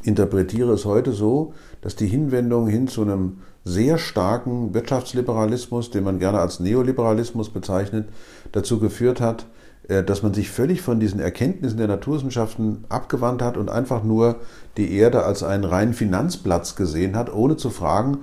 interpretiere 0.03 0.73
es 0.73 0.85
heute 0.85 1.13
so, 1.13 1.55
dass 1.81 1.97
die 1.97 2.07
Hinwendung 2.07 2.67
hin 2.67 2.89
zu 2.89 3.03
einem 3.03 3.39
sehr 3.65 3.99
starken 3.99 4.75
Wirtschaftsliberalismus, 4.75 5.91
den 5.91 6.05
man 6.05 6.19
gerne 6.19 6.39
als 6.39 6.61
Neoliberalismus 6.61 7.51
bezeichnet, 7.51 8.09
dazu 8.53 8.79
geführt 8.79 9.21
hat, 9.21 9.47
äh, 9.89 10.03
dass 10.03 10.23
man 10.23 10.35
sich 10.35 10.51
völlig 10.51 10.83
von 10.83 11.01
diesen 11.01 11.21
Erkenntnissen 11.21 11.79
der 11.79 11.89
Naturwissenschaften 11.89 12.85
abgewandt 12.89 13.43
hat 13.43 13.57
und 13.57 13.71
einfach 13.71 14.03
nur 14.03 14.37
die 14.77 14.95
Erde 14.95 15.25
als 15.25 15.43
einen 15.43 15.65
reinen 15.65 15.95
Finanzplatz 15.95 16.77
gesehen 16.77 17.17
hat, 17.17 17.33
ohne 17.33 17.57
zu 17.57 17.71
fragen, 17.71 18.19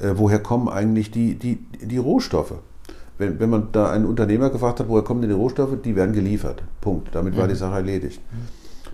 äh, 0.00 0.12
woher 0.14 0.40
kommen 0.40 0.68
eigentlich 0.68 1.10
die, 1.10 1.34
die, 1.34 1.64
die 1.80 1.98
Rohstoffe. 1.98 2.54
Wenn, 3.18 3.38
wenn 3.38 3.50
man 3.50 3.68
da 3.72 3.90
einen 3.90 4.06
Unternehmer 4.06 4.50
gefragt 4.50 4.80
hat, 4.80 4.88
woher 4.88 5.04
kommen 5.04 5.20
denn 5.20 5.30
die 5.30 5.36
Rohstoffe, 5.36 5.76
die 5.84 5.94
werden 5.94 6.14
geliefert. 6.14 6.62
Punkt. 6.80 7.08
Damit 7.12 7.36
war 7.36 7.46
die 7.46 7.54
mhm. 7.54 7.58
Sache 7.58 7.74
erledigt. 7.74 8.20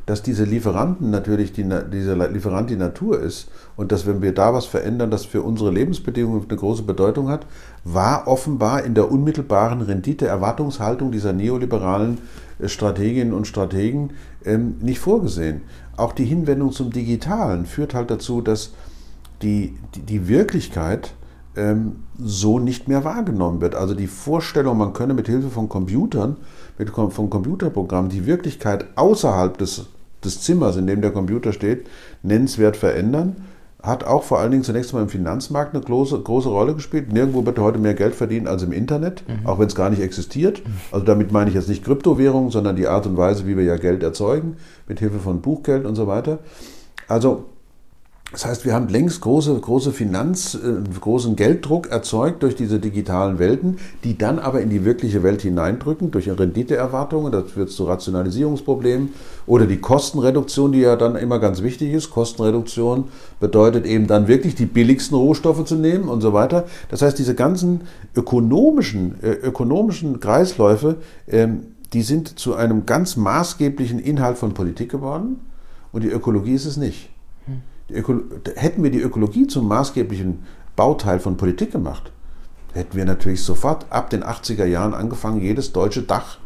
Dass 0.06 0.22
diese 0.22 0.44
Lieferanten 0.44 1.10
natürlich 1.10 1.52
die, 1.52 1.68
dieser 1.92 2.28
Lieferant 2.28 2.70
die 2.70 2.76
Natur 2.76 3.20
ist 3.20 3.48
und 3.76 3.90
dass 3.90 4.06
wenn 4.06 4.22
wir 4.22 4.32
da 4.32 4.54
was 4.54 4.64
verändern, 4.64 5.10
das 5.10 5.24
für 5.24 5.42
unsere 5.42 5.72
Lebensbedingungen 5.72 6.46
eine 6.48 6.56
große 6.56 6.84
Bedeutung 6.84 7.28
hat, 7.28 7.44
war 7.82 8.28
offenbar 8.28 8.84
in 8.84 8.94
der 8.94 9.10
unmittelbaren 9.10 9.82
Rendite-Erwartungshaltung 9.82 11.10
dieser 11.10 11.32
neoliberalen 11.32 12.18
äh, 12.58 12.68
Strateginnen 12.68 13.34
und 13.34 13.48
Strategen 13.48 14.10
ähm, 14.44 14.76
nicht 14.80 15.00
vorgesehen. 15.00 15.62
Auch 15.96 16.12
die 16.12 16.24
Hinwendung 16.24 16.70
zum 16.70 16.90
Digitalen 16.92 17.66
führt 17.66 17.92
halt 17.92 18.10
dazu, 18.10 18.40
dass 18.40 18.72
die, 19.42 19.76
die, 19.94 20.02
die 20.02 20.28
Wirklichkeit 20.28 21.14
ähm, 21.56 22.04
so 22.18 22.58
nicht 22.58 22.86
mehr 22.86 23.04
wahrgenommen 23.04 23.60
wird. 23.60 23.74
Also 23.74 23.94
die 23.94 24.06
Vorstellung, 24.06 24.78
man 24.78 24.92
könne 24.92 25.14
mit 25.14 25.26
Hilfe 25.26 25.48
von 25.48 25.68
Computern, 25.68 26.36
mit, 26.78 26.90
von 26.90 27.30
Computerprogrammen 27.30 28.10
die 28.10 28.26
Wirklichkeit 28.26 28.86
außerhalb 28.96 29.56
des 29.58 29.86
des 30.24 30.40
Zimmers, 30.40 30.76
in 30.76 30.86
dem 30.86 31.00
der 31.00 31.10
Computer 31.10 31.52
steht, 31.52 31.86
nennenswert 32.22 32.76
verändern. 32.76 33.36
Hat 33.82 34.04
auch 34.04 34.24
vor 34.24 34.40
allen 34.40 34.50
Dingen 34.50 34.64
zunächst 34.64 34.92
mal 34.92 35.02
im 35.02 35.08
Finanzmarkt 35.08 35.74
eine 35.74 35.84
große, 35.84 36.18
große 36.18 36.48
Rolle 36.48 36.74
gespielt. 36.74 37.12
Nirgendwo 37.12 37.46
wird 37.46 37.58
heute 37.58 37.78
mehr 37.78 37.94
Geld 37.94 38.14
verdient 38.14 38.48
als 38.48 38.62
im 38.62 38.72
Internet, 38.72 39.22
mhm. 39.28 39.46
auch 39.46 39.58
wenn 39.58 39.68
es 39.68 39.76
gar 39.76 39.90
nicht 39.90 40.02
existiert. 40.02 40.62
Also 40.90 41.04
damit 41.06 41.30
meine 41.30 41.50
ich 41.50 41.54
jetzt 41.54 41.68
nicht 41.68 41.84
Kryptowährungen, 41.84 42.50
sondern 42.50 42.74
die 42.74 42.88
Art 42.88 43.06
und 43.06 43.16
Weise, 43.16 43.46
wie 43.46 43.56
wir 43.56 43.64
ja 43.64 43.76
Geld 43.76 44.02
erzeugen, 44.02 44.56
mit 44.88 44.98
Hilfe 44.98 45.18
von 45.18 45.40
Buchgeld 45.40 45.84
und 45.84 45.94
so 45.94 46.06
weiter. 46.06 46.40
Also 47.06 47.44
das 48.36 48.44
heißt, 48.44 48.64
wir 48.66 48.74
haben 48.74 48.88
längst 48.88 49.22
große, 49.22 49.58
große 49.58 49.92
Finanz, 49.92 50.56
äh, 50.56 51.00
großen 51.00 51.36
Gelddruck 51.36 51.86
erzeugt 51.86 52.42
durch 52.42 52.54
diese 52.54 52.78
digitalen 52.78 53.38
Welten, 53.38 53.78
die 54.04 54.18
dann 54.18 54.38
aber 54.38 54.60
in 54.60 54.68
die 54.68 54.84
wirkliche 54.84 55.22
Welt 55.22 55.40
hineindrücken, 55.40 56.10
durch 56.10 56.28
Renditeerwartungen, 56.28 57.32
das 57.32 57.52
führt 57.52 57.70
zu 57.70 57.84
Rationalisierungsproblemen 57.84 59.14
oder 59.46 59.64
die 59.64 59.78
Kostenreduktion, 59.78 60.72
die 60.72 60.80
ja 60.80 60.96
dann 60.96 61.16
immer 61.16 61.38
ganz 61.38 61.62
wichtig 61.62 61.94
ist. 61.94 62.10
Kostenreduktion 62.10 63.04
bedeutet 63.40 63.86
eben 63.86 64.06
dann 64.06 64.28
wirklich 64.28 64.54
die 64.54 64.66
billigsten 64.66 65.16
Rohstoffe 65.16 65.64
zu 65.64 65.76
nehmen 65.76 66.10
und 66.10 66.20
so 66.20 66.34
weiter. 66.34 66.66
Das 66.90 67.00
heißt, 67.00 67.18
diese 67.18 67.34
ganzen 67.34 67.84
ökonomischen, 68.14 69.14
äh, 69.22 69.30
ökonomischen 69.30 70.20
Kreisläufe, 70.20 70.96
ähm, 71.26 71.68
die 71.94 72.02
sind 72.02 72.38
zu 72.38 72.54
einem 72.54 72.84
ganz 72.84 73.16
maßgeblichen 73.16 73.98
Inhalt 73.98 74.36
von 74.36 74.52
Politik 74.52 74.90
geworden 74.90 75.40
und 75.90 76.04
die 76.04 76.10
Ökologie 76.10 76.52
ist 76.52 76.66
es 76.66 76.76
nicht 76.76 77.08
hätten 77.88 78.82
wir 78.82 78.90
die 78.90 79.00
Ökologie 79.00 79.46
zum 79.46 79.68
maßgeblichen 79.68 80.44
Bauteil 80.74 81.20
von 81.20 81.36
Politik 81.36 81.72
gemacht, 81.72 82.12
hätten 82.74 82.96
wir 82.96 83.04
natürlich 83.04 83.42
sofort 83.42 83.86
ab 83.90 84.10
den 84.10 84.22
80er 84.22 84.66
Jahren 84.66 84.94
angefangen, 84.94 85.40
jedes 85.40 85.72
deutsche 85.72 86.02
Dach, 86.02 86.38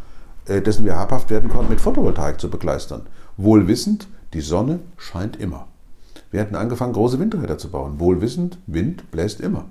äh, 0.47 0.61
dessen 0.61 0.85
wir 0.85 0.97
habhaft 0.97 1.31
werden 1.31 1.51
konnten, 1.51 1.71
mit 1.71 1.81
Photovoltaik 1.81 2.41
zu 2.41 2.49
begleistern. 2.49 3.03
Wohlwissend, 3.37 4.09
die 4.33 4.41
Sonne 4.41 4.81
scheint 4.97 5.37
immer. 5.37 5.67
Wir 6.31 6.41
hätten 6.41 6.55
angefangen, 6.55 6.93
große 6.93 7.19
Windräder 7.19 7.59
zu 7.59 7.71
bauen. 7.71 7.99
Wohlwissend, 7.99 8.59
Wind 8.67 9.11
bläst 9.11 9.41
immer. 9.41 9.65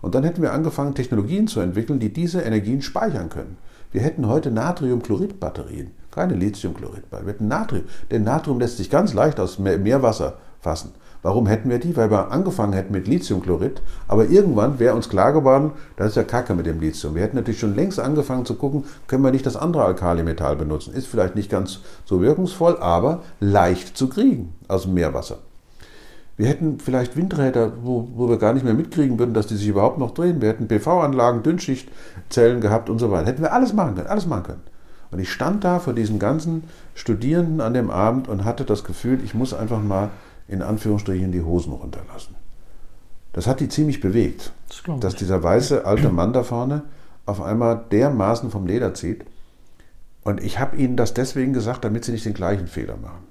Und 0.00 0.14
dann 0.14 0.24
hätten 0.24 0.40
wir 0.40 0.52
angefangen, 0.52 0.94
Technologien 0.94 1.48
zu 1.48 1.60
entwickeln, 1.60 1.98
die 1.98 2.12
diese 2.12 2.40
Energien 2.40 2.80
speichern 2.80 3.28
können. 3.28 3.58
Wir 3.92 4.00
hätten 4.00 4.26
heute 4.26 4.50
Natriumchlorid-Batterien, 4.50 5.90
keine 6.10 6.34
Lithiumchlorid-Batterien. 6.34 7.26
Wir 7.26 7.32
hätten 7.32 7.48
Natrium, 7.48 7.84
denn 8.10 8.24
Natrium 8.24 8.58
lässt 8.58 8.78
sich 8.78 8.90
ganz 8.90 9.14
leicht 9.14 9.38
aus 9.40 9.58
Meerwasser 9.58 10.38
fassen. 10.60 10.92
Warum 11.22 11.46
hätten 11.46 11.70
wir 11.70 11.78
die? 11.78 11.96
Weil 11.96 12.10
wir 12.10 12.30
angefangen 12.30 12.72
hätten 12.72 12.92
mit 12.92 13.08
Lithiumchlorid, 13.08 13.82
aber 14.08 14.28
irgendwann 14.28 14.78
wäre 14.78 14.94
uns 14.94 15.08
klar 15.08 15.32
geworden, 15.32 15.72
das 15.96 16.08
ist 16.08 16.16
ja 16.16 16.22
Kacke 16.22 16.54
mit 16.54 16.66
dem 16.66 16.80
Lithium. 16.80 17.14
Wir 17.14 17.22
hätten 17.22 17.36
natürlich 17.36 17.60
schon 17.60 17.74
längst 17.74 17.98
angefangen 17.98 18.44
zu 18.44 18.54
gucken, 18.54 18.84
können 19.06 19.24
wir 19.24 19.32
nicht 19.32 19.46
das 19.46 19.56
andere 19.56 19.84
Alkalimetall 19.84 20.56
benutzen. 20.56 20.94
Ist 20.94 21.06
vielleicht 21.06 21.34
nicht 21.34 21.50
ganz 21.50 21.80
so 22.04 22.20
wirkungsvoll, 22.20 22.78
aber 22.78 23.22
leicht 23.40 23.96
zu 23.96 24.08
kriegen 24.08 24.54
aus 24.68 24.82
dem 24.82 24.94
Meerwasser. 24.94 25.38
Wir 26.36 26.48
hätten 26.48 26.78
vielleicht 26.80 27.16
Windräder, 27.16 27.72
wo, 27.82 28.08
wo 28.14 28.28
wir 28.28 28.36
gar 28.36 28.52
nicht 28.52 28.64
mehr 28.64 28.74
mitkriegen 28.74 29.18
würden, 29.18 29.32
dass 29.32 29.46
die 29.46 29.56
sich 29.56 29.68
überhaupt 29.68 29.98
noch 29.98 30.12
drehen. 30.12 30.42
Wir 30.42 30.50
hätten 30.50 30.68
PV-Anlagen, 30.68 31.42
Dünnschichtzellen 31.42 32.60
gehabt 32.60 32.90
und 32.90 32.98
so 32.98 33.10
weiter. 33.10 33.26
Hätten 33.26 33.42
wir 33.42 33.54
alles 33.54 33.72
machen 33.72 33.94
können, 33.94 34.06
alles 34.06 34.26
machen 34.26 34.42
können. 34.42 34.62
Und 35.10 35.18
ich 35.18 35.32
stand 35.32 35.64
da 35.64 35.78
vor 35.78 35.94
diesen 35.94 36.18
ganzen 36.18 36.64
Studierenden 36.94 37.60
an 37.60 37.72
dem 37.72 37.90
Abend 37.90 38.28
und 38.28 38.44
hatte 38.44 38.64
das 38.64 38.84
Gefühl, 38.84 39.20
ich 39.24 39.34
muss 39.34 39.54
einfach 39.54 39.82
mal 39.82 40.10
in 40.48 40.62
Anführungsstrichen 40.62 41.32
die 41.32 41.42
Hosen 41.42 41.72
runterlassen. 41.72 42.36
Das 43.32 43.46
hat 43.46 43.60
die 43.60 43.68
ziemlich 43.68 44.00
bewegt, 44.00 44.52
das 44.68 45.00
dass 45.00 45.14
dieser 45.14 45.42
weiße 45.42 45.84
alte 45.84 46.08
Mann 46.08 46.32
da 46.32 46.42
vorne 46.42 46.82
auf 47.26 47.42
einmal 47.42 47.84
dermaßen 47.90 48.50
vom 48.50 48.66
Leder 48.66 48.94
zieht. 48.94 49.24
Und 50.22 50.42
ich 50.42 50.58
habe 50.58 50.76
Ihnen 50.76 50.96
das 50.96 51.12
deswegen 51.12 51.52
gesagt, 51.52 51.84
damit 51.84 52.04
Sie 52.04 52.12
nicht 52.12 52.24
den 52.24 52.34
gleichen 52.34 52.66
Fehler 52.66 52.96
machen. 52.96 53.26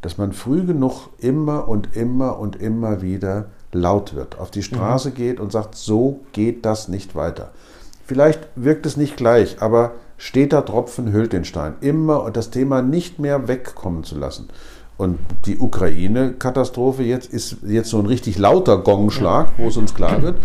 Dass 0.00 0.18
man 0.18 0.32
früh 0.32 0.64
genug 0.64 1.10
immer 1.18 1.68
und 1.68 1.94
immer 1.96 2.38
und 2.38 2.56
immer 2.56 3.02
wieder 3.02 3.46
laut 3.72 4.14
wird, 4.14 4.38
auf 4.38 4.50
die 4.50 4.62
Straße 4.62 5.10
mhm. 5.10 5.14
geht 5.14 5.40
und 5.40 5.52
sagt, 5.52 5.74
so 5.74 6.20
geht 6.32 6.64
das 6.64 6.88
nicht 6.88 7.14
weiter. 7.14 7.52
Vielleicht 8.04 8.48
wirkt 8.54 8.86
es 8.86 8.96
nicht 8.96 9.16
gleich, 9.16 9.60
aber 9.60 9.92
steter 10.16 10.64
Tropfen 10.64 11.12
hüllt 11.12 11.32
den 11.32 11.44
Stein. 11.44 11.74
Immer 11.80 12.22
und 12.22 12.36
das 12.36 12.50
Thema 12.50 12.82
nicht 12.82 13.18
mehr 13.18 13.48
wegkommen 13.48 14.04
zu 14.04 14.18
lassen. 14.18 14.48
Und 14.96 15.18
die 15.44 15.58
Ukraine-Katastrophe 15.58 17.02
jetzt 17.02 17.32
ist 17.32 17.58
jetzt 17.66 17.90
so 17.90 17.98
ein 17.98 18.06
richtig 18.06 18.38
lauter 18.38 18.78
Gongschlag, 18.78 19.52
wo 19.58 19.68
es 19.68 19.76
uns 19.76 19.94
klar 19.94 20.22
wird. 20.22 20.36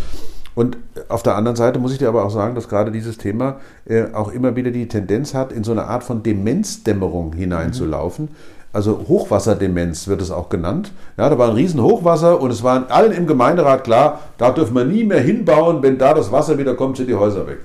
Und 0.53 0.77
auf 1.07 1.23
der 1.23 1.35
anderen 1.35 1.55
Seite 1.55 1.79
muss 1.79 1.93
ich 1.93 1.99
dir 1.99 2.09
aber 2.09 2.25
auch 2.25 2.31
sagen, 2.31 2.55
dass 2.55 2.67
gerade 2.67 2.91
dieses 2.91 3.17
Thema 3.17 3.61
äh, 3.85 4.05
auch 4.13 4.31
immer 4.31 4.55
wieder 4.57 4.71
die 4.71 4.87
Tendenz 4.87 5.33
hat, 5.33 5.53
in 5.53 5.63
so 5.63 5.71
eine 5.71 5.85
Art 5.85 6.03
von 6.03 6.23
Demenzdämmerung 6.23 7.33
hineinzulaufen. 7.33 8.29
Also 8.73 9.05
Hochwasserdemenz 9.07 10.07
wird 10.07 10.21
es 10.21 10.31
auch 10.31 10.49
genannt. 10.49 10.91
Ja, 11.17 11.29
da 11.29 11.37
war 11.37 11.49
ein 11.49 11.55
Riesenhochwasser 11.55 12.39
und 12.41 12.51
es 12.51 12.63
war 12.63 12.89
allen 12.89 13.11
im 13.11 13.27
Gemeinderat 13.27 13.83
klar, 13.83 14.21
da 14.37 14.51
dürfen 14.51 14.75
wir 14.75 14.85
nie 14.85 15.03
mehr 15.03 15.19
hinbauen, 15.19 15.83
wenn 15.83 15.97
da 15.97 16.13
das 16.13 16.31
Wasser 16.31 16.57
wieder 16.57 16.75
kommt, 16.75 16.97
sind 16.97 17.09
die 17.09 17.15
Häuser 17.15 17.47
weg. 17.47 17.59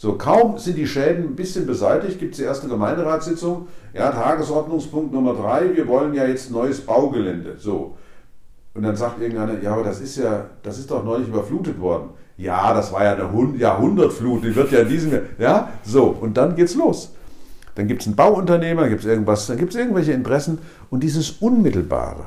So, 0.00 0.14
kaum 0.14 0.56
sind 0.56 0.78
die 0.78 0.86
Schäden 0.86 1.24
ein 1.24 1.36
bisschen 1.36 1.66
beseitigt, 1.66 2.18
gibt 2.18 2.32
es 2.32 2.38
die 2.38 2.44
erste 2.44 2.66
Gemeinderatssitzung. 2.68 3.68
Ja, 3.92 4.10
Tagesordnungspunkt 4.10 5.12
Nummer 5.12 5.34
drei, 5.34 5.76
wir 5.76 5.86
wollen 5.88 6.14
ja 6.14 6.24
jetzt 6.24 6.50
neues 6.50 6.80
Baugelände. 6.80 7.56
So. 7.58 7.96
Und 8.72 8.82
dann 8.82 8.96
sagt 8.96 9.20
irgendeiner, 9.20 9.62
ja, 9.62 9.74
aber 9.74 9.84
das 9.84 10.00
ist 10.00 10.16
ja, 10.16 10.46
das 10.62 10.78
ist 10.78 10.90
doch 10.90 11.04
neulich 11.04 11.28
überflutet 11.28 11.78
worden. 11.78 12.08
Ja, 12.38 12.72
das 12.72 12.90
war 12.94 13.04
ja 13.04 13.12
eine 13.12 13.58
Jahrhundertflut, 13.58 14.42
die 14.42 14.56
wird 14.56 14.72
ja 14.72 14.78
in 14.78 14.88
diesem 14.88 15.12
Jahr. 15.12 15.22
Ja, 15.38 15.68
so, 15.84 16.16
und 16.18 16.34
dann 16.34 16.56
geht's 16.56 16.76
los. 16.76 17.12
Dann 17.74 17.86
gibt 17.86 18.00
es 18.00 18.06
einen 18.06 18.16
Bauunternehmer, 18.16 18.88
gibt 18.88 19.02
es 19.02 19.06
irgendwas, 19.06 19.48
dann 19.48 19.58
gibt 19.58 19.74
es 19.74 19.78
irgendwelche 19.78 20.12
Interessen 20.12 20.60
und 20.88 21.02
dieses 21.02 21.32
Unmittelbare. 21.42 22.24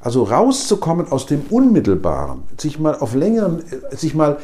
Also 0.00 0.22
rauszukommen 0.22 1.10
aus 1.10 1.26
dem 1.26 1.42
Unmittelbaren, 1.50 2.44
sich 2.56 2.78
mal 2.78 2.94
auf 2.94 3.16
längeren, 3.16 3.64
sich 3.90 4.14
mal 4.14 4.38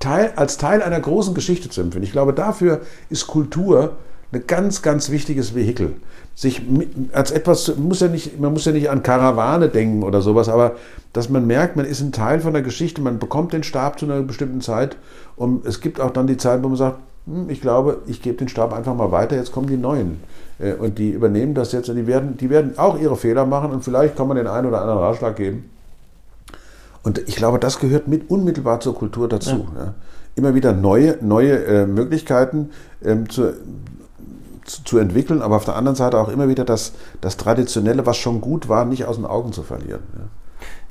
Teil, 0.00 0.32
als 0.34 0.56
Teil 0.56 0.82
einer 0.82 0.98
großen 0.98 1.34
Geschichte 1.34 1.68
zu 1.68 1.80
empfinden. 1.80 2.04
Ich 2.04 2.12
glaube, 2.12 2.32
dafür 2.32 2.80
ist 3.08 3.28
Kultur 3.28 3.96
ein 4.32 4.46
ganz, 4.46 4.82
ganz 4.82 5.10
wichtiges 5.10 5.54
Vehikel. 5.54 5.94
Sich 6.34 6.62
als 7.12 7.30
etwas, 7.30 7.76
muss 7.76 8.00
ja 8.00 8.08
nicht, 8.08 8.40
man 8.40 8.52
muss 8.52 8.64
ja 8.64 8.72
nicht 8.72 8.90
an 8.90 9.02
Karawane 9.02 9.68
denken 9.68 10.02
oder 10.02 10.22
sowas, 10.22 10.48
aber 10.48 10.76
dass 11.12 11.28
man 11.28 11.46
merkt, 11.46 11.76
man 11.76 11.84
ist 11.84 12.00
ein 12.00 12.12
Teil 12.12 12.40
von 12.40 12.52
der 12.52 12.62
Geschichte, 12.62 13.02
man 13.02 13.18
bekommt 13.18 13.52
den 13.52 13.62
Stab 13.62 13.98
zu 13.98 14.06
einer 14.06 14.22
bestimmten 14.22 14.60
Zeit 14.60 14.96
und 15.36 15.66
es 15.66 15.80
gibt 15.80 16.00
auch 16.00 16.10
dann 16.10 16.26
die 16.26 16.36
Zeit, 16.36 16.62
wo 16.62 16.68
man 16.68 16.76
sagt, 16.76 16.98
hm, 17.26 17.50
ich 17.50 17.60
glaube, 17.60 17.98
ich 18.06 18.22
gebe 18.22 18.36
den 18.36 18.48
Stab 18.48 18.72
einfach 18.72 18.94
mal 18.94 19.12
weiter, 19.12 19.36
jetzt 19.36 19.52
kommen 19.52 19.66
die 19.66 19.76
Neuen. 19.76 20.20
Äh, 20.58 20.74
und 20.74 20.98
die 20.98 21.10
übernehmen 21.10 21.54
das 21.54 21.72
jetzt 21.72 21.90
und 21.90 21.96
die 21.96 22.06
werden, 22.06 22.36
die 22.36 22.48
werden 22.48 22.78
auch 22.78 22.98
ihre 22.98 23.16
Fehler 23.16 23.44
machen 23.44 23.72
und 23.72 23.84
vielleicht 23.84 24.16
kann 24.16 24.28
man 24.28 24.36
den 24.36 24.46
einen 24.46 24.68
oder 24.68 24.80
anderen 24.80 25.00
Ratschlag 25.00 25.36
geben. 25.36 25.68
Und 27.02 27.18
ich 27.28 27.36
glaube, 27.36 27.58
das 27.58 27.78
gehört 27.78 28.08
mit 28.08 28.30
unmittelbar 28.30 28.80
zur 28.80 28.94
Kultur 28.94 29.28
dazu. 29.28 29.68
Ja. 29.74 29.84
Ja. 29.84 29.94
Immer 30.36 30.54
wieder 30.54 30.72
neue, 30.72 31.18
neue 31.20 31.64
äh, 31.64 31.86
Möglichkeiten 31.86 32.70
ähm, 33.02 33.28
zu, 33.28 33.54
zu, 34.64 34.84
zu, 34.84 34.98
entwickeln, 34.98 35.42
aber 35.42 35.56
auf 35.56 35.64
der 35.64 35.76
anderen 35.76 35.96
Seite 35.96 36.18
auch 36.18 36.28
immer 36.28 36.48
wieder 36.48 36.64
das, 36.64 36.92
das 37.20 37.36
Traditionelle, 37.36 38.06
was 38.06 38.16
schon 38.16 38.40
gut 38.40 38.68
war, 38.68 38.84
nicht 38.84 39.06
aus 39.06 39.16
den 39.16 39.24
Augen 39.24 39.52
zu 39.52 39.62
verlieren. 39.62 40.02
Ja. 40.14 40.24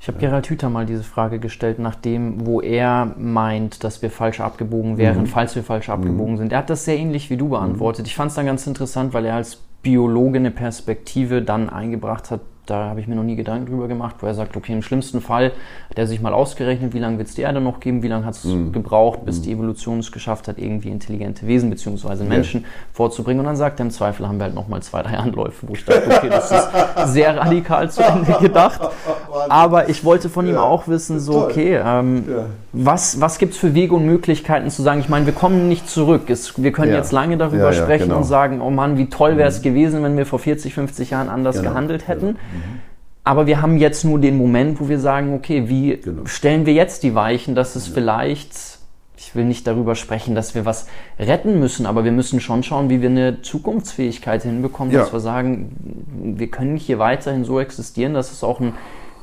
Ich 0.01 0.07
habe 0.07 0.17
Gerald 0.17 0.49
Hüther 0.49 0.69
mal 0.69 0.85
diese 0.85 1.03
Frage 1.03 1.39
gestellt, 1.39 1.77
nachdem, 1.77 2.45
wo 2.45 2.61
er 2.61 3.13
meint, 3.17 3.83
dass 3.83 4.01
wir 4.01 4.09
falsch 4.09 4.39
abgebogen 4.39 4.97
wären, 4.97 5.21
mhm. 5.21 5.27
falls 5.27 5.55
wir 5.55 5.63
falsch 5.63 5.89
abgebogen 5.89 6.35
mhm. 6.35 6.37
sind. 6.37 6.51
Er 6.53 6.59
hat 6.59 6.69
das 6.69 6.85
sehr 6.85 6.97
ähnlich 6.97 7.29
wie 7.29 7.37
du 7.37 7.49
beantwortet. 7.49 8.07
Ich 8.07 8.15
fand 8.15 8.29
es 8.29 8.35
dann 8.35 8.45
ganz 8.45 8.65
interessant, 8.65 9.13
weil 9.13 9.25
er 9.25 9.35
als 9.35 9.57
Biologe 9.81 10.39
eine 10.39 10.51
Perspektive 10.51 11.41
dann 11.41 11.69
eingebracht 11.69 12.31
hat, 12.31 12.41
da 12.69 12.89
habe 12.89 12.99
ich 12.99 13.07
mir 13.07 13.15
noch 13.15 13.23
nie 13.23 13.35
Gedanken 13.35 13.67
drüber 13.67 13.87
gemacht, 13.87 14.17
wo 14.19 14.27
er 14.27 14.33
sagt, 14.33 14.55
okay, 14.55 14.73
im 14.73 14.81
schlimmsten 14.81 15.21
Fall 15.21 15.51
hat 15.89 15.97
er 15.97 16.07
sich 16.07 16.21
mal 16.21 16.33
ausgerechnet, 16.33 16.93
wie 16.93 16.99
lange 16.99 17.17
wird 17.17 17.29
es 17.29 17.35
die 17.35 17.41
Erde 17.41 17.61
noch 17.61 17.79
geben, 17.79 18.03
wie 18.03 18.07
lange 18.07 18.25
hat 18.25 18.35
es 18.35 18.43
mm. 18.43 18.71
gebraucht, 18.71 19.25
bis 19.25 19.39
mm. 19.39 19.43
die 19.43 19.51
Evolution 19.53 19.99
es 19.99 20.11
geschafft 20.11 20.47
hat, 20.47 20.57
irgendwie 20.57 20.89
intelligente 20.89 21.47
Wesen 21.47 21.69
bzw. 21.69 22.23
Menschen 22.23 22.61
ja. 22.61 22.67
vorzubringen. 22.93 23.39
Und 23.39 23.45
dann 23.47 23.55
sagt 23.55 23.79
er, 23.79 23.85
im 23.85 23.91
Zweifel 23.91 24.27
haben 24.27 24.37
wir 24.37 24.45
halt 24.45 24.55
nochmal 24.55 24.81
zwei, 24.83 25.01
drei 25.01 25.17
Anläufe, 25.17 25.67
wo 25.67 25.73
ich 25.73 25.83
dachte, 25.83 26.09
okay, 26.09 26.29
das 26.29 26.51
ist 26.51 27.13
sehr 27.13 27.37
radikal 27.37 27.89
zu 27.89 28.03
Ende 28.03 28.33
gedacht. 28.39 28.81
Aber 29.49 29.89
ich 29.89 30.03
wollte 30.03 30.29
von 30.29 30.45
ihm 30.45 30.55
ja. 30.55 30.61
auch 30.61 30.87
wissen, 30.87 31.19
so, 31.19 31.43
okay, 31.43 31.81
ähm, 31.83 32.23
ja. 32.29 32.45
was, 32.73 33.21
was 33.21 33.37
gibt 33.37 33.53
es 33.53 33.59
für 33.59 33.73
Wege 33.73 33.95
und 33.95 34.05
Möglichkeiten 34.05 34.69
zu 34.69 34.81
sagen, 34.81 34.99
ich 34.99 35.09
meine, 35.09 35.25
wir 35.25 35.33
kommen 35.33 35.69
nicht 35.69 35.89
zurück. 35.89 36.29
Es, 36.29 36.61
wir 36.61 36.71
können 36.71 36.93
jetzt 36.93 37.11
lange 37.11 37.37
darüber 37.37 37.73
sprechen 37.73 38.05
genau. 38.05 38.17
und 38.17 38.23
sagen, 38.23 38.61
oh 38.61 38.69
Mann, 38.69 38.97
wie 38.97 39.07
toll 39.07 39.37
wäre 39.37 39.49
es 39.49 39.59
mm. 39.59 39.63
gewesen, 39.63 40.03
wenn 40.03 40.17
wir 40.17 40.25
vor 40.25 40.39
40, 40.39 40.73
50 40.73 41.11
Jahren 41.11 41.29
anders 41.29 41.57
genau. 41.57 41.69
gehandelt 41.69 42.07
hätten. 42.07 42.37
Aber 43.23 43.45
wir 43.45 43.61
haben 43.61 43.77
jetzt 43.77 44.05
nur 44.05 44.19
den 44.19 44.37
Moment, 44.37 44.79
wo 44.79 44.89
wir 44.89 44.99
sagen, 44.99 45.35
okay, 45.35 45.69
wie 45.69 45.97
genau. 45.97 46.25
stellen 46.25 46.65
wir 46.65 46.73
jetzt 46.73 47.03
die 47.03 47.13
Weichen, 47.13 47.53
dass 47.53 47.75
es 47.75 47.87
ja. 47.87 47.93
vielleicht, 47.93 48.79
ich 49.17 49.35
will 49.35 49.45
nicht 49.45 49.67
darüber 49.67 49.95
sprechen, 49.95 50.33
dass 50.33 50.55
wir 50.55 50.65
was 50.65 50.87
retten 51.19 51.59
müssen, 51.59 51.85
aber 51.85 52.03
wir 52.03 52.11
müssen 52.11 52.39
schon 52.39 52.63
schauen, 52.63 52.89
wie 52.89 53.01
wir 53.01 53.09
eine 53.09 53.41
Zukunftsfähigkeit 53.41 54.43
hinbekommen, 54.43 54.93
ja. 54.93 55.01
dass 55.01 55.13
wir 55.13 55.19
sagen, 55.19 55.75
wir 56.37 56.47
können 56.47 56.75
hier 56.77 56.97
weiterhin 56.97 57.43
so 57.43 57.59
existieren, 57.59 58.13
dass 58.13 58.31
es 58.31 58.43
auch 58.43 58.59
ein 58.59 58.73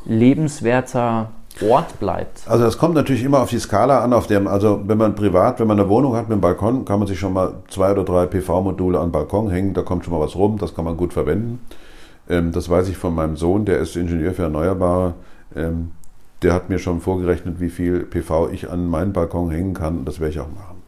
lebenswerter 0.05 1.31
Ort 1.69 1.99
bleibt. 1.99 2.43
Also 2.47 2.65
das 2.65 2.77
kommt 2.77 2.95
natürlich 2.95 3.25
immer 3.25 3.41
auf 3.41 3.51
die 3.51 3.59
Skala 3.59 4.05
an, 4.05 4.13
auf 4.13 4.27
dem, 4.27 4.47
also 4.47 4.83
wenn 4.87 4.99
man 4.99 5.15
privat, 5.15 5.59
wenn 5.59 5.67
man 5.67 5.81
eine 5.81 5.89
Wohnung 5.89 6.15
hat 6.15 6.25
mit 6.25 6.33
einem 6.33 6.43
Balkon, 6.43 6.85
kann 6.85 6.99
man 6.99 7.09
sich 7.09 7.19
schon 7.19 7.33
mal 7.33 7.55
zwei 7.69 7.93
oder 7.93 8.05
drei 8.05 8.27
PV-Module 8.27 8.99
an 8.99 9.07
den 9.07 9.13
Balkon 9.13 9.51
hängen, 9.51 9.73
da 9.73 9.83
kommt 9.83 10.05
schon 10.05 10.13
mal 10.13 10.21
was 10.21 10.37
rum, 10.37 10.59
das 10.59 10.75
kann 10.75 10.85
man 10.85 10.97
gut 10.97 11.15
verwenden. 11.15 11.61
Ähm, 12.29 12.53
das 12.53 12.69
weiß 12.69 12.89
ich 12.89 12.97
von 12.97 13.15
meinem 13.15 13.37
Sohn, 13.37 13.65
der 13.65 13.79
ist 13.79 13.97
Ingenieur 13.97 14.35
für 14.35 14.45
Erneuerbare. 14.45 15.15
Ähm, 15.55 15.93
der 16.43 16.53
hat 16.53 16.69
mir 16.69 16.79
schon 16.79 17.01
vorgerechnet, 17.01 17.61
wie 17.61 17.71
viel 17.71 18.01
PV 18.01 18.51
ich 18.51 18.71
an 18.71 18.87
meinen 18.89 19.13
Balkon 19.13 19.51
hängen 19.51 19.75
kann. 19.75 20.05
Das 20.05 20.21
werde 20.21 20.33
ich 20.33 20.41
auch 20.41 20.51
machen. 20.51 20.83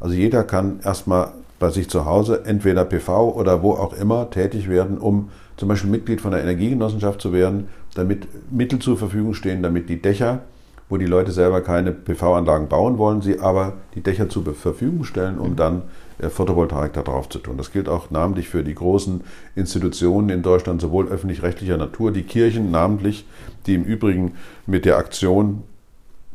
Also 0.00 0.14
jeder 0.14 0.42
kann 0.42 0.80
erstmal 0.82 1.32
bei 1.58 1.70
sich 1.70 1.88
zu 1.88 2.06
Hause 2.06 2.44
entweder 2.44 2.84
PV 2.84 3.34
oder 3.36 3.62
wo 3.62 3.72
auch 3.72 3.92
immer 3.92 4.30
tätig 4.30 4.68
werden, 4.68 4.98
um 4.98 5.30
zum 5.56 5.68
Beispiel 5.68 5.90
Mitglied 5.90 6.22
von 6.22 6.30
der 6.30 6.42
Energiegenossenschaft 6.42 7.20
zu 7.20 7.32
werden, 7.32 7.68
damit 7.94 8.26
Mittel 8.50 8.78
zur 8.78 8.96
Verfügung 8.96 9.34
stehen, 9.34 9.62
damit 9.62 9.90
die 9.90 10.00
Dächer, 10.00 10.40
wo 10.88 10.96
die 10.96 11.06
Leute 11.06 11.32
selber 11.32 11.60
keine 11.60 11.92
PV-Anlagen 11.92 12.68
bauen 12.68 12.96
wollen, 12.96 13.20
sie 13.20 13.38
aber 13.38 13.74
die 13.94 14.02
Dächer 14.02 14.28
zur 14.30 14.54
Verfügung 14.54 15.04
stellen, 15.04 15.38
um 15.38 15.54
dann 15.54 15.78
äh, 15.78 15.82
Photovoltaik 16.28 16.92
da 16.92 17.02
drauf 17.02 17.28
zu 17.28 17.38
tun. 17.38 17.56
Das 17.56 17.72
gilt 17.72 17.88
auch 17.88 18.10
namentlich 18.10 18.48
für 18.48 18.62
die 18.62 18.74
großen 18.74 19.22
Institutionen 19.54 20.28
in 20.28 20.42
Deutschland, 20.42 20.80
sowohl 20.80 21.08
öffentlich-rechtlicher 21.08 21.76
Natur, 21.76 22.12
die 22.12 22.24
Kirchen 22.24 22.70
namentlich, 22.70 23.26
die 23.66 23.74
im 23.74 23.84
Übrigen 23.84 24.34
mit 24.66 24.84
der 24.84 24.98
Aktion, 24.98 25.62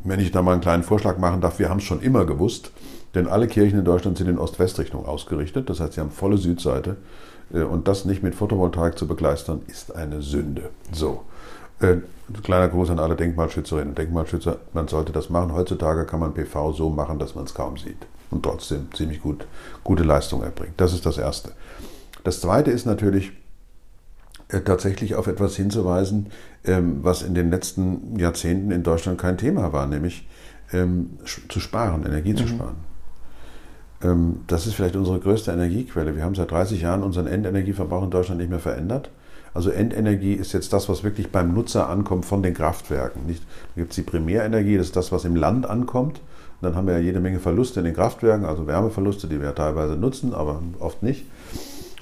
wenn 0.03 0.19
ich 0.19 0.31
da 0.31 0.41
mal 0.41 0.53
einen 0.53 0.61
kleinen 0.61 0.83
Vorschlag 0.83 1.17
machen 1.17 1.41
darf, 1.41 1.59
wir 1.59 1.69
haben 1.69 1.79
es 1.79 1.83
schon 1.83 2.01
immer 2.01 2.25
gewusst, 2.25 2.71
denn 3.13 3.27
alle 3.27 3.47
Kirchen 3.47 3.79
in 3.79 3.85
Deutschland 3.85 4.17
sind 4.17 4.27
in 4.27 4.39
Ost-West-Richtung 4.39 5.05
ausgerichtet, 5.05 5.69
das 5.69 5.79
heißt, 5.79 5.93
sie 5.93 6.01
haben 6.01 6.11
volle 6.11 6.37
Südseite. 6.37 6.97
Äh, 7.53 7.61
und 7.61 7.87
das 7.87 8.05
nicht 8.05 8.23
mit 8.23 8.35
Photovoltaik 8.35 8.97
zu 8.97 9.07
begleistern, 9.07 9.61
ist 9.67 9.95
eine 9.95 10.21
Sünde. 10.21 10.69
So. 10.91 11.21
Äh, 11.79 11.97
kleiner 12.41 12.69
Gruß 12.69 12.89
an 12.89 12.99
alle 12.99 13.15
Denkmalschützerinnen 13.15 13.89
und 13.89 13.97
Denkmalschützer. 13.97 14.57
Man 14.73 14.87
sollte 14.87 15.11
das 15.11 15.29
machen. 15.29 15.53
Heutzutage 15.53 16.05
kann 16.05 16.19
man 16.19 16.33
PV 16.33 16.71
so 16.71 16.89
machen, 16.89 17.19
dass 17.19 17.35
man 17.35 17.43
es 17.43 17.53
kaum 17.53 17.77
sieht 17.77 18.07
und 18.31 18.43
trotzdem 18.43 18.87
ziemlich 18.93 19.21
gut, 19.21 19.47
gute 19.83 20.03
Leistung 20.03 20.43
erbringt. 20.43 20.73
Das 20.77 20.93
ist 20.93 21.05
das 21.05 21.17
Erste. 21.17 21.51
Das 22.23 22.41
Zweite 22.41 22.71
ist 22.71 22.85
natürlich 22.85 23.31
äh, 24.49 24.61
tatsächlich 24.61 25.15
auf 25.15 25.27
etwas 25.27 25.55
hinzuweisen, 25.55 26.27
ähm, 26.63 26.99
was 27.01 27.21
in 27.21 27.35
den 27.35 27.49
letzten 27.49 28.17
Jahrzehnten 28.17 28.71
in 28.71 28.83
Deutschland 28.83 29.19
kein 29.19 29.37
Thema 29.37 29.73
war, 29.73 29.87
nämlich 29.87 30.27
ähm, 30.73 31.17
zu 31.49 31.59
sparen, 31.59 32.05
Energie 32.05 32.33
mhm. 32.33 32.37
zu 32.37 32.47
sparen. 32.47 32.75
Ähm, 34.03 34.41
das 34.47 34.67
ist 34.67 34.73
vielleicht 34.75 34.95
unsere 34.95 35.19
größte 35.19 35.51
Energiequelle. 35.51 36.15
Wir 36.15 36.23
haben 36.23 36.35
seit 36.35 36.51
30 36.51 36.81
Jahren 36.81 37.03
unseren 37.03 37.27
Endenergieverbrauch 37.27 38.03
in 38.03 38.11
Deutschland 38.11 38.39
nicht 38.39 38.49
mehr 38.49 38.59
verändert. 38.59 39.09
Also 39.53 39.69
Endenergie 39.69 40.33
ist 40.33 40.51
jetzt 40.51 40.73
das, 40.73 40.89
was 40.89 41.03
wirklich 41.03 41.31
beim 41.31 41.53
Nutzer 41.53 41.89
ankommt 41.89 42.25
von 42.25 42.43
den 42.43 42.53
Kraftwerken. 42.53 43.25
Nicht, 43.25 43.41
da 43.75 43.81
gibt 43.81 43.91
es 43.91 43.95
die 43.95 44.01
Primärenergie, 44.01 44.77
das 44.77 44.87
ist 44.87 44.95
das, 44.95 45.11
was 45.11 45.23
im 45.23 45.35
Land 45.35 45.65
ankommt. 45.65 46.21
Dann 46.65 46.75
haben 46.75 46.87
wir 46.87 46.95
ja 46.95 46.99
jede 46.99 47.19
Menge 47.19 47.39
Verluste 47.39 47.79
in 47.79 47.85
den 47.85 47.95
Kraftwerken, 47.95 48.45
also 48.45 48.65
Wärmeverluste, 48.65 49.27
die 49.27 49.39
wir 49.39 49.53
teilweise 49.53 49.95
nutzen, 49.95 50.33
aber 50.33 50.61
oft 50.79 51.03
nicht. 51.03 51.25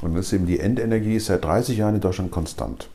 Und 0.01 0.15
das 0.15 0.27
ist 0.27 0.33
eben 0.33 0.45
die 0.45 0.59
Endenergie, 0.59 1.15
ist 1.15 1.27
seit 1.27 1.43
30 1.43 1.77
Jahren 1.77 1.95
in 1.95 2.01
Deutschland 2.01 2.31
konstant. 2.31 2.89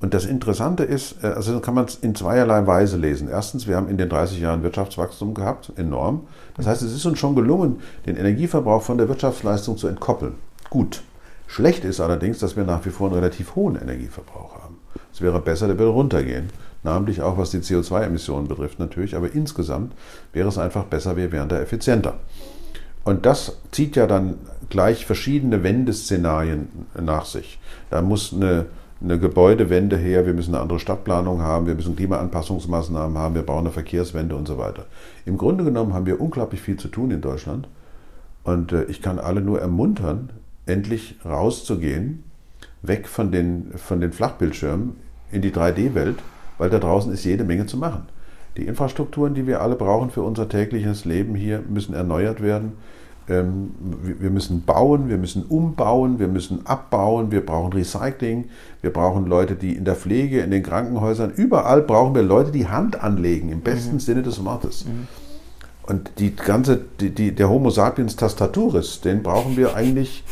Und 0.00 0.14
das 0.14 0.24
Interessante 0.24 0.82
ist, 0.82 1.22
äh, 1.22 1.28
also 1.28 1.60
kann 1.60 1.74
man 1.74 1.84
es 1.84 1.96
in 1.96 2.14
zweierlei 2.14 2.66
Weise 2.66 2.96
lesen. 2.96 3.28
Erstens, 3.28 3.68
wir 3.68 3.76
haben 3.76 3.88
in 3.88 3.98
den 3.98 4.08
30 4.08 4.40
Jahren 4.40 4.62
Wirtschaftswachstum 4.62 5.34
gehabt, 5.34 5.72
enorm. 5.76 6.22
Das 6.56 6.66
heißt, 6.66 6.82
es 6.82 6.92
ist 6.92 7.06
uns 7.06 7.18
schon 7.18 7.36
gelungen, 7.36 7.80
den 8.06 8.16
Energieverbrauch 8.16 8.82
von 8.82 8.98
der 8.98 9.08
Wirtschaftsleistung 9.08 9.76
zu 9.76 9.86
entkoppeln. 9.86 10.34
Gut. 10.70 11.02
Schlecht 11.46 11.84
ist 11.84 12.00
allerdings, 12.00 12.38
dass 12.38 12.56
wir 12.56 12.64
nach 12.64 12.84
wie 12.86 12.90
vor 12.90 13.08
einen 13.08 13.16
relativ 13.16 13.54
hohen 13.54 13.76
Energieverbrauch 13.76 14.54
haben. 14.62 14.78
Es 15.12 15.20
wäre 15.20 15.40
besser, 15.40 15.66
der 15.66 15.78
würde 15.78 15.92
runtergehen 15.92 16.48
namentlich 16.82 17.22
auch 17.22 17.38
was 17.38 17.50
die 17.50 17.58
CO2-Emissionen 17.58 18.48
betrifft 18.48 18.78
natürlich, 18.78 19.16
aber 19.16 19.32
insgesamt 19.32 19.92
wäre 20.32 20.48
es 20.48 20.58
einfach 20.58 20.84
besser, 20.84 21.16
wir 21.16 21.32
wären 21.32 21.48
da 21.48 21.60
effizienter. 21.60 22.14
Und 23.04 23.26
das 23.26 23.58
zieht 23.72 23.96
ja 23.96 24.06
dann 24.06 24.36
gleich 24.68 25.06
verschiedene 25.06 25.62
Wendeszenarien 25.62 26.68
nach 27.00 27.24
sich. 27.24 27.58
Da 27.90 28.00
muss 28.00 28.32
eine, 28.32 28.66
eine 29.02 29.18
Gebäudewende 29.18 29.96
her, 29.96 30.24
wir 30.24 30.34
müssen 30.34 30.54
eine 30.54 30.62
andere 30.62 30.78
Stadtplanung 30.78 31.42
haben, 31.42 31.66
wir 31.66 31.74
müssen 31.74 31.96
Klimaanpassungsmaßnahmen 31.96 33.18
haben, 33.18 33.34
wir 33.34 33.42
brauchen 33.42 33.66
eine 33.66 33.70
Verkehrswende 33.70 34.36
und 34.36 34.46
so 34.46 34.58
weiter. 34.58 34.86
Im 35.26 35.36
Grunde 35.36 35.64
genommen 35.64 35.94
haben 35.94 36.06
wir 36.06 36.20
unglaublich 36.20 36.60
viel 36.60 36.76
zu 36.76 36.88
tun 36.88 37.10
in 37.10 37.20
Deutschland. 37.20 37.68
Und 38.44 38.72
äh, 38.72 38.84
ich 38.84 39.02
kann 39.02 39.18
alle 39.18 39.40
nur 39.40 39.60
ermuntern, 39.60 40.30
endlich 40.66 41.16
rauszugehen, 41.24 42.24
weg 42.82 43.08
von 43.08 43.32
den, 43.32 43.72
von 43.76 44.00
den 44.00 44.12
Flachbildschirmen 44.12 44.96
in 45.30 45.42
die 45.42 45.50
3D-Welt 45.50 46.18
weil 46.58 46.70
da 46.70 46.78
draußen 46.78 47.12
ist 47.12 47.24
jede 47.24 47.44
Menge 47.44 47.66
zu 47.66 47.76
machen. 47.76 48.06
Die 48.56 48.66
Infrastrukturen, 48.66 49.34
die 49.34 49.46
wir 49.46 49.62
alle 49.62 49.76
brauchen 49.76 50.10
für 50.10 50.22
unser 50.22 50.48
tägliches 50.48 51.04
Leben 51.04 51.34
hier, 51.34 51.62
müssen 51.68 51.94
erneuert 51.94 52.42
werden. 52.42 52.72
Ähm, 53.28 53.70
wir 54.02 54.30
müssen 54.30 54.62
bauen, 54.62 55.08
wir 55.08 55.16
müssen 55.16 55.44
umbauen, 55.44 56.18
wir 56.18 56.28
müssen 56.28 56.66
abbauen, 56.66 57.30
wir 57.30 57.46
brauchen 57.46 57.72
Recycling, 57.72 58.46
wir 58.80 58.92
brauchen 58.92 59.26
Leute, 59.26 59.54
die 59.54 59.74
in 59.74 59.84
der 59.84 59.94
Pflege, 59.94 60.40
in 60.40 60.50
den 60.50 60.62
Krankenhäusern, 60.62 61.30
überall 61.30 61.82
brauchen 61.82 62.14
wir 62.14 62.22
Leute, 62.22 62.50
die 62.50 62.66
Hand 62.66 63.00
anlegen, 63.00 63.50
im 63.50 63.60
besten 63.60 63.94
mhm. 63.94 64.00
Sinne 64.00 64.22
des 64.22 64.44
Wortes. 64.44 64.84
Mhm. 64.84 65.06
Und 65.84 66.12
die 66.18 66.34
ganze, 66.34 66.80
die, 67.00 67.10
die, 67.10 67.32
der 67.34 67.48
Homo 67.48 67.70
sapiens 67.70 68.16
Tastaturis, 68.16 69.00
den 69.00 69.22
brauchen 69.22 69.56
wir 69.56 69.74
eigentlich 69.74 70.24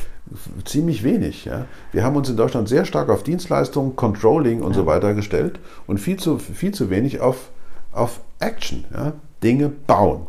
ziemlich 0.64 1.03
wenig. 1.03 1.45
Ja. 1.45 1.66
Wir 1.93 2.05
haben 2.05 2.16
uns 2.16 2.28
in 2.28 2.37
Deutschland 2.37 2.68
sehr 2.68 2.85
stark 2.85 3.09
auf 3.09 3.22
Dienstleistungen, 3.22 3.97
Controlling 3.97 4.62
und 4.62 4.72
ja. 4.72 4.78
so 4.78 4.87
weiter 4.87 5.14
gestellt 5.14 5.59
und 5.87 5.99
viel 5.99 6.18
zu, 6.18 6.39
viel 6.39 6.72
zu 6.72 6.91
wenig 6.91 7.20
auf, 7.20 7.51
auf 7.93 8.20
Action, 8.39 8.85
ja. 8.93 9.12
Dinge 9.43 9.68
bauen. 9.68 10.26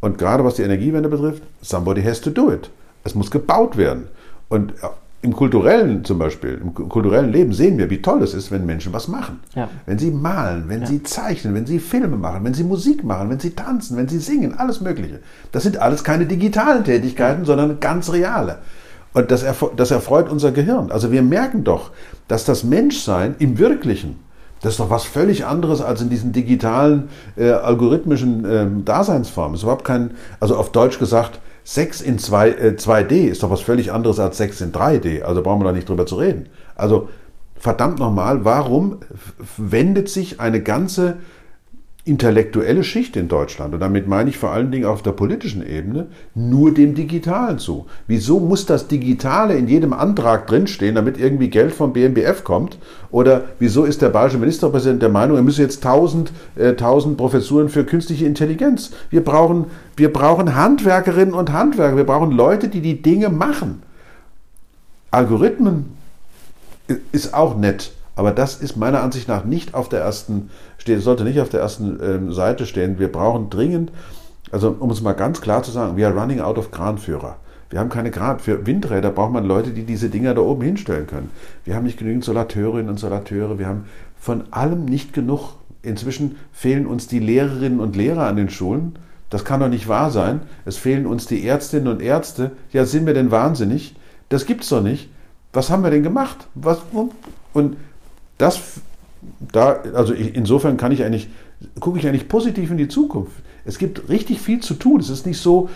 Und 0.00 0.18
gerade 0.18 0.44
was 0.44 0.54
die 0.54 0.62
Energiewende 0.62 1.08
betrifft, 1.08 1.42
somebody 1.60 2.02
has 2.02 2.20
to 2.20 2.30
do 2.30 2.50
it. 2.52 2.70
Es 3.04 3.14
muss 3.14 3.30
gebaut 3.30 3.76
werden. 3.76 4.08
Und 4.48 4.74
im 5.22 5.32
kulturellen 5.32 6.04
zum 6.04 6.18
Beispiel, 6.18 6.60
im 6.60 6.74
kulturellen 6.74 7.30
Leben 7.30 7.52
sehen 7.52 7.78
wir, 7.78 7.88
wie 7.90 8.02
toll 8.02 8.22
es 8.24 8.34
ist, 8.34 8.50
wenn 8.50 8.66
Menschen 8.66 8.92
was 8.92 9.06
machen. 9.06 9.38
Ja. 9.54 9.68
Wenn 9.86 9.98
sie 9.98 10.10
malen, 10.10 10.64
wenn 10.66 10.80
ja. 10.80 10.86
sie 10.88 11.04
zeichnen, 11.04 11.54
wenn 11.54 11.64
sie 11.64 11.78
Filme 11.78 12.16
machen, 12.16 12.44
wenn 12.44 12.54
sie 12.54 12.64
Musik 12.64 13.04
machen, 13.04 13.30
wenn 13.30 13.38
sie 13.38 13.50
tanzen, 13.50 13.96
wenn 13.96 14.08
sie 14.08 14.18
singen, 14.18 14.54
alles 14.58 14.80
Mögliche. 14.80 15.20
Das 15.52 15.62
sind 15.62 15.78
alles 15.78 16.02
keine 16.02 16.26
digitalen 16.26 16.82
Tätigkeiten, 16.82 17.44
sondern 17.44 17.78
ganz 17.78 18.12
reale. 18.12 18.58
Und 19.14 19.30
das, 19.30 19.44
das 19.76 19.90
erfreut 19.90 20.30
unser 20.30 20.52
Gehirn. 20.52 20.90
Also 20.90 21.12
wir 21.12 21.22
merken 21.22 21.64
doch, 21.64 21.90
dass 22.28 22.44
das 22.44 22.64
Menschsein 22.64 23.34
im 23.38 23.58
Wirklichen, 23.58 24.18
das 24.62 24.74
ist 24.74 24.80
doch 24.80 24.90
was 24.90 25.04
völlig 25.04 25.44
anderes 25.44 25.82
als 25.82 26.00
in 26.00 26.08
diesen 26.08 26.32
digitalen, 26.32 27.08
äh, 27.36 27.50
algorithmischen 27.50 28.44
äh, 28.44 28.66
Daseinsformen. 28.84 29.54
ist 29.54 29.62
überhaupt 29.62 29.84
kein, 29.84 30.12
also 30.40 30.56
auf 30.56 30.72
Deutsch 30.72 30.98
gesagt, 30.98 31.40
Sex 31.64 32.00
in 32.00 32.18
2, 32.18 32.48
äh, 32.48 32.76
2D 32.76 33.28
ist 33.28 33.42
doch 33.42 33.50
was 33.50 33.60
völlig 33.60 33.92
anderes 33.92 34.18
als 34.18 34.36
Sex 34.36 34.60
in 34.60 34.72
3D. 34.72 35.22
Also 35.22 35.42
brauchen 35.42 35.60
wir 35.60 35.66
da 35.66 35.72
nicht 35.72 35.88
drüber 35.88 36.06
zu 36.06 36.16
reden. 36.16 36.46
Also 36.74 37.08
verdammt 37.56 37.98
nochmal, 37.98 38.44
warum 38.44 38.98
wendet 39.56 40.08
sich 40.08 40.40
eine 40.40 40.60
ganze 40.62 41.18
intellektuelle 42.04 42.82
Schicht 42.82 43.14
in 43.16 43.28
Deutschland, 43.28 43.74
und 43.74 43.80
damit 43.80 44.08
meine 44.08 44.28
ich 44.28 44.36
vor 44.36 44.50
allen 44.50 44.72
Dingen 44.72 44.86
auf 44.86 45.02
der 45.02 45.12
politischen 45.12 45.64
Ebene, 45.64 46.08
nur 46.34 46.74
dem 46.74 46.96
Digitalen 46.96 47.60
zu. 47.60 47.86
Wieso 48.08 48.40
muss 48.40 48.66
das 48.66 48.88
Digitale 48.88 49.54
in 49.54 49.68
jedem 49.68 49.92
Antrag 49.92 50.48
drinstehen, 50.48 50.96
damit 50.96 51.16
irgendwie 51.16 51.48
Geld 51.48 51.72
vom 51.72 51.92
BMBF 51.92 52.42
kommt? 52.42 52.78
Oder 53.12 53.44
wieso 53.60 53.84
ist 53.84 54.02
der 54.02 54.08
bayerische 54.08 54.38
Ministerpräsident 54.38 55.00
der 55.00 55.10
Meinung, 55.10 55.36
er 55.36 55.44
müsse 55.44 55.62
jetzt 55.62 55.84
1000, 55.84 56.32
äh, 56.56 56.70
1000 56.70 57.16
Professuren 57.16 57.68
für 57.68 57.84
künstliche 57.84 58.26
Intelligenz? 58.26 58.90
Wir 59.10 59.22
brauchen, 59.22 59.66
wir 59.96 60.12
brauchen 60.12 60.56
Handwerkerinnen 60.56 61.34
und 61.34 61.52
Handwerker, 61.52 61.96
wir 61.96 62.04
brauchen 62.06 62.32
Leute, 62.32 62.66
die 62.66 62.80
die 62.80 63.00
Dinge 63.00 63.28
machen. 63.28 63.82
Algorithmen 65.12 65.96
ist 67.12 67.32
auch 67.32 67.56
nett, 67.56 67.92
aber 68.14 68.32
das 68.32 68.56
ist 68.56 68.76
meiner 68.76 69.02
Ansicht 69.02 69.28
nach 69.28 69.44
nicht 69.44 69.74
auf 69.74 69.88
der 69.88 70.00
ersten 70.00 70.50
sollte 70.98 71.24
nicht 71.24 71.40
auf 71.40 71.48
der 71.48 71.60
ersten 71.60 71.98
ähm, 72.02 72.32
Seite 72.32 72.66
stehen. 72.66 72.98
Wir 72.98 73.10
brauchen 73.10 73.50
dringend, 73.50 73.92
also 74.50 74.76
um 74.78 74.90
es 74.90 75.00
mal 75.00 75.12
ganz 75.12 75.40
klar 75.40 75.62
zu 75.62 75.70
sagen, 75.70 75.96
we 75.96 76.06
are 76.06 76.14
running 76.14 76.40
out 76.40 76.58
of 76.58 76.70
Kranführer. 76.70 77.36
Wir 77.70 77.80
haben 77.80 77.88
keine 77.88 78.10
Kran. 78.10 78.38
Für 78.38 78.66
Windräder 78.66 79.10
braucht 79.10 79.32
man 79.32 79.46
Leute, 79.46 79.70
die 79.70 79.84
diese 79.84 80.10
Dinger 80.10 80.34
da 80.34 80.42
oben 80.42 80.60
hinstellen 80.60 81.06
können. 81.06 81.30
Wir 81.64 81.74
haben 81.74 81.84
nicht 81.84 81.98
genügend 81.98 82.22
Solateurinnen 82.22 82.90
und 82.90 82.98
Solateure. 82.98 83.58
Wir 83.58 83.66
haben 83.66 83.86
von 84.20 84.44
allem 84.50 84.84
nicht 84.84 85.14
genug. 85.14 85.54
Inzwischen 85.80 86.36
fehlen 86.52 86.86
uns 86.86 87.06
die 87.08 87.18
Lehrerinnen 87.18 87.80
und 87.80 87.96
Lehrer 87.96 88.26
an 88.26 88.36
den 88.36 88.50
Schulen. 88.50 88.98
Das 89.30 89.46
kann 89.46 89.60
doch 89.60 89.70
nicht 89.70 89.88
wahr 89.88 90.10
sein. 90.10 90.42
Es 90.66 90.76
fehlen 90.76 91.06
uns 91.06 91.26
die 91.26 91.46
Ärztinnen 91.46 91.88
und 91.88 92.02
Ärzte. 92.02 92.50
Ja, 92.72 92.84
sind 92.84 93.06
wir 93.06 93.14
denn 93.14 93.30
wahnsinnig? 93.30 93.96
Das 94.28 94.44
gibt's 94.44 94.68
doch 94.68 94.82
nicht. 94.82 95.08
Was 95.54 95.70
haben 95.70 95.82
wir 95.82 95.90
denn 95.90 96.02
gemacht? 96.02 96.48
Was, 96.54 96.78
und 97.54 97.76
das 98.42 98.60
da, 99.52 99.78
also 99.94 100.12
insofern 100.12 100.76
kann 100.76 100.92
ich 100.92 101.04
eigentlich, 101.04 101.28
gucke 101.80 101.98
ich 101.98 102.06
eigentlich 102.06 102.28
positiv 102.28 102.70
in 102.70 102.76
die 102.76 102.88
Zukunft. 102.88 103.32
Es 103.64 103.78
gibt 103.78 104.08
richtig 104.08 104.40
viel 104.40 104.60
zu 104.60 104.74
tun. 104.74 104.98
Es 104.98 105.08
ist 105.08 105.24
nicht 105.24 105.38
so, 105.38 105.70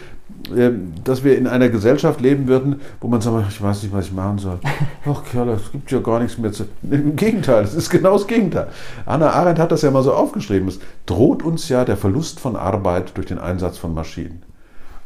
ähm, 0.57 0.93
dass 1.05 1.23
wir 1.23 1.39
in 1.39 1.47
einer 1.47 1.69
Gesellschaft 1.69 2.21
leben 2.21 2.49
würden, 2.49 2.81
wo 3.01 3.07
man 3.07 3.21
sagt, 3.21 3.49
ich 3.49 3.63
weiß 3.63 3.85
nicht, 3.85 3.93
was 3.93 4.07
ich 4.07 4.13
machen 4.13 4.39
soll. 4.39 4.59
Ach 5.07 5.23
Kerl, 5.25 5.51
es 5.51 5.71
gibt 5.71 5.93
ja 5.93 6.01
gar 6.01 6.19
nichts 6.19 6.37
mehr 6.37 6.51
zu. 6.51 6.65
Im 6.91 7.15
Gegenteil, 7.15 7.63
es 7.63 7.75
ist 7.75 7.91
genau 7.91 8.15
das 8.15 8.27
Gegenteil. 8.27 8.69
Anna 9.05 9.31
Arendt 9.31 9.61
hat 9.61 9.71
das 9.71 9.83
ja 9.83 9.91
mal 9.93 10.03
so 10.03 10.13
aufgeschrieben. 10.13 10.67
Es 10.67 10.81
droht 11.07 11.45
uns 11.45 11.69
ja 11.69 11.85
der 11.85 11.97
Verlust 11.97 12.41
von 12.41 12.57
Arbeit 12.57 13.17
durch 13.17 13.27
den 13.27 13.39
Einsatz 13.39 13.79
von 13.79 13.95
Maschinen. 13.95 14.43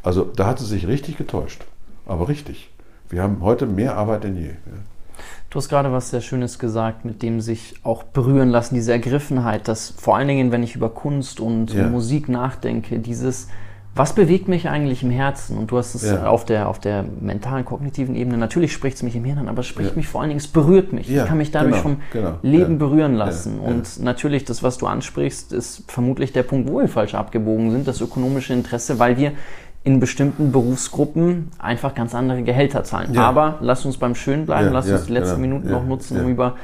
Also 0.01 0.23
da 0.23 0.47
hat 0.47 0.57
sie 0.57 0.65
sich 0.65 0.87
richtig 0.87 1.17
getäuscht. 1.17 1.63
Aber 2.07 2.27
richtig. 2.27 2.71
Wir 3.09 3.21
haben 3.21 3.41
heute 3.41 3.67
mehr 3.67 3.95
Arbeit 3.97 4.23
denn 4.23 4.37
je. 4.37 4.51
Du 5.51 5.57
hast 5.57 5.67
gerade 5.67 5.91
was 5.91 6.11
sehr 6.11 6.21
Schönes 6.21 6.59
gesagt, 6.59 7.03
mit 7.03 7.21
dem 7.21 7.41
sich 7.41 7.75
auch 7.83 8.03
berühren 8.03 8.49
lassen, 8.49 8.73
diese 8.73 8.93
Ergriffenheit, 8.93 9.67
dass 9.67 9.89
vor 9.89 10.15
allen 10.15 10.29
Dingen, 10.29 10.53
wenn 10.53 10.63
ich 10.63 10.75
über 10.77 10.87
Kunst 10.87 11.41
und 11.41 11.73
ja. 11.73 11.89
Musik 11.89 12.29
nachdenke, 12.29 12.99
dieses, 12.99 13.49
was 13.93 14.15
bewegt 14.15 14.47
mich 14.47 14.69
eigentlich 14.69 15.03
im 15.03 15.11
Herzen? 15.11 15.57
Und 15.57 15.69
du 15.69 15.77
hast 15.77 15.93
es 15.93 16.09
ja. 16.09 16.25
auf, 16.25 16.45
der, 16.45 16.69
auf 16.69 16.79
der 16.79 17.03
mentalen, 17.19 17.65
kognitiven 17.65 18.15
Ebene, 18.15 18.37
natürlich 18.37 18.71
spricht 18.71 18.95
es 18.95 19.03
mich 19.03 19.13
im 19.13 19.25
Hirn 19.25 19.39
an, 19.39 19.49
aber 19.49 19.59
es 19.59 19.67
spricht 19.67 19.89
ja. 19.89 19.95
mich 19.97 20.07
vor 20.07 20.21
allen 20.21 20.29
Dingen, 20.29 20.39
es 20.39 20.47
berührt 20.47 20.93
mich. 20.93 21.13
ich 21.13 21.25
kann 21.25 21.37
mich 21.37 21.51
dadurch 21.51 21.83
genau, 21.83 21.83
vom 21.83 21.97
genau. 22.13 22.39
Leben 22.43 22.77
berühren 22.77 23.15
lassen. 23.15 23.59
Und 23.59 24.01
natürlich, 24.01 24.45
das, 24.45 24.63
was 24.63 24.77
du 24.77 24.87
ansprichst, 24.87 25.51
ist 25.51 25.83
vermutlich 25.91 26.31
der 26.31 26.43
Punkt, 26.43 26.71
wo 26.71 26.79
wir 26.79 26.87
falsch 26.87 27.13
abgebogen 27.13 27.71
sind, 27.71 27.89
das 27.89 27.99
ökonomische 27.99 28.53
Interesse, 28.53 28.99
weil 28.99 29.17
wir 29.17 29.33
in 29.83 29.99
bestimmten 29.99 30.51
Berufsgruppen 30.51 31.49
einfach 31.57 31.95
ganz 31.95 32.13
andere 32.13 32.43
Gehälter 32.43 32.83
zahlen. 32.83 33.13
Ja. 33.13 33.27
Aber 33.27 33.57
lass 33.61 33.83
uns 33.85 33.97
beim 33.97 34.15
Schön 34.15 34.45
bleiben, 34.45 34.67
ja, 34.67 34.73
lass 34.73 34.89
uns 34.89 35.05
die 35.05 35.13
letzten 35.13 35.41
genau. 35.41 35.55
Minuten 35.55 35.71
noch 35.71 35.85
nutzen, 35.85 36.21
um 36.21 36.29
über 36.29 36.55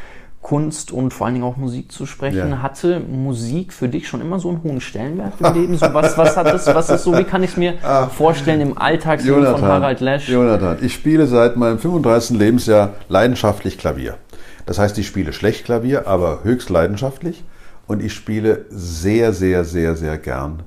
Kunst 0.42 0.92
und 0.92 1.14
vor 1.14 1.26
allen 1.26 1.34
Dingen 1.34 1.46
auch 1.46 1.58
Musik 1.58 1.92
zu 1.92 2.06
sprechen. 2.06 2.62
Hatte 2.62 3.00
Musik 3.00 3.74
für 3.74 3.90
dich 3.90 4.08
schon 4.08 4.22
immer 4.22 4.40
so 4.40 4.50
einen 4.50 4.64
hohen 4.64 4.80
Stellenwert 4.80 5.34
im 5.40 5.54
Leben? 5.54 5.78
So 5.78 5.94
was, 5.94 6.18
was 6.18 6.38
hat 6.38 6.48
das, 6.48 6.68
was 6.68 6.90
ist 6.90 7.04
so, 7.04 7.18
wie 7.18 7.24
kann 7.24 7.44
ich 7.44 7.52
es 7.52 7.58
mir 7.58 7.74
ah, 7.84 8.08
vorstellen 8.08 8.62
im 8.62 8.78
Alltagsleben 8.78 9.46
von 9.46 9.62
Harald 9.62 10.00
Lesch? 10.00 10.30
Jonathan, 10.30 10.78
ich 10.82 10.94
spiele 10.94 11.26
seit 11.26 11.58
meinem 11.58 11.80
35. 11.80 12.38
Lebensjahr 12.38 12.94
leidenschaftlich 13.10 13.78
Klavier. 13.78 14.16
Das 14.66 14.80
heißt, 14.80 14.98
ich 15.00 15.08
spiele 15.08 15.34
schlecht 15.34 15.66
Klavier, 15.66 16.08
aber 16.08 16.44
höchst 16.44 16.70
leidenschaftlich. 16.70 17.44
Und 17.88 18.04
ich 18.04 18.14
spiele 18.14 18.66
sehr, 18.70 19.34
sehr, 19.34 19.66
sehr, 19.66 19.96
sehr 19.96 20.18
gern 20.18 20.64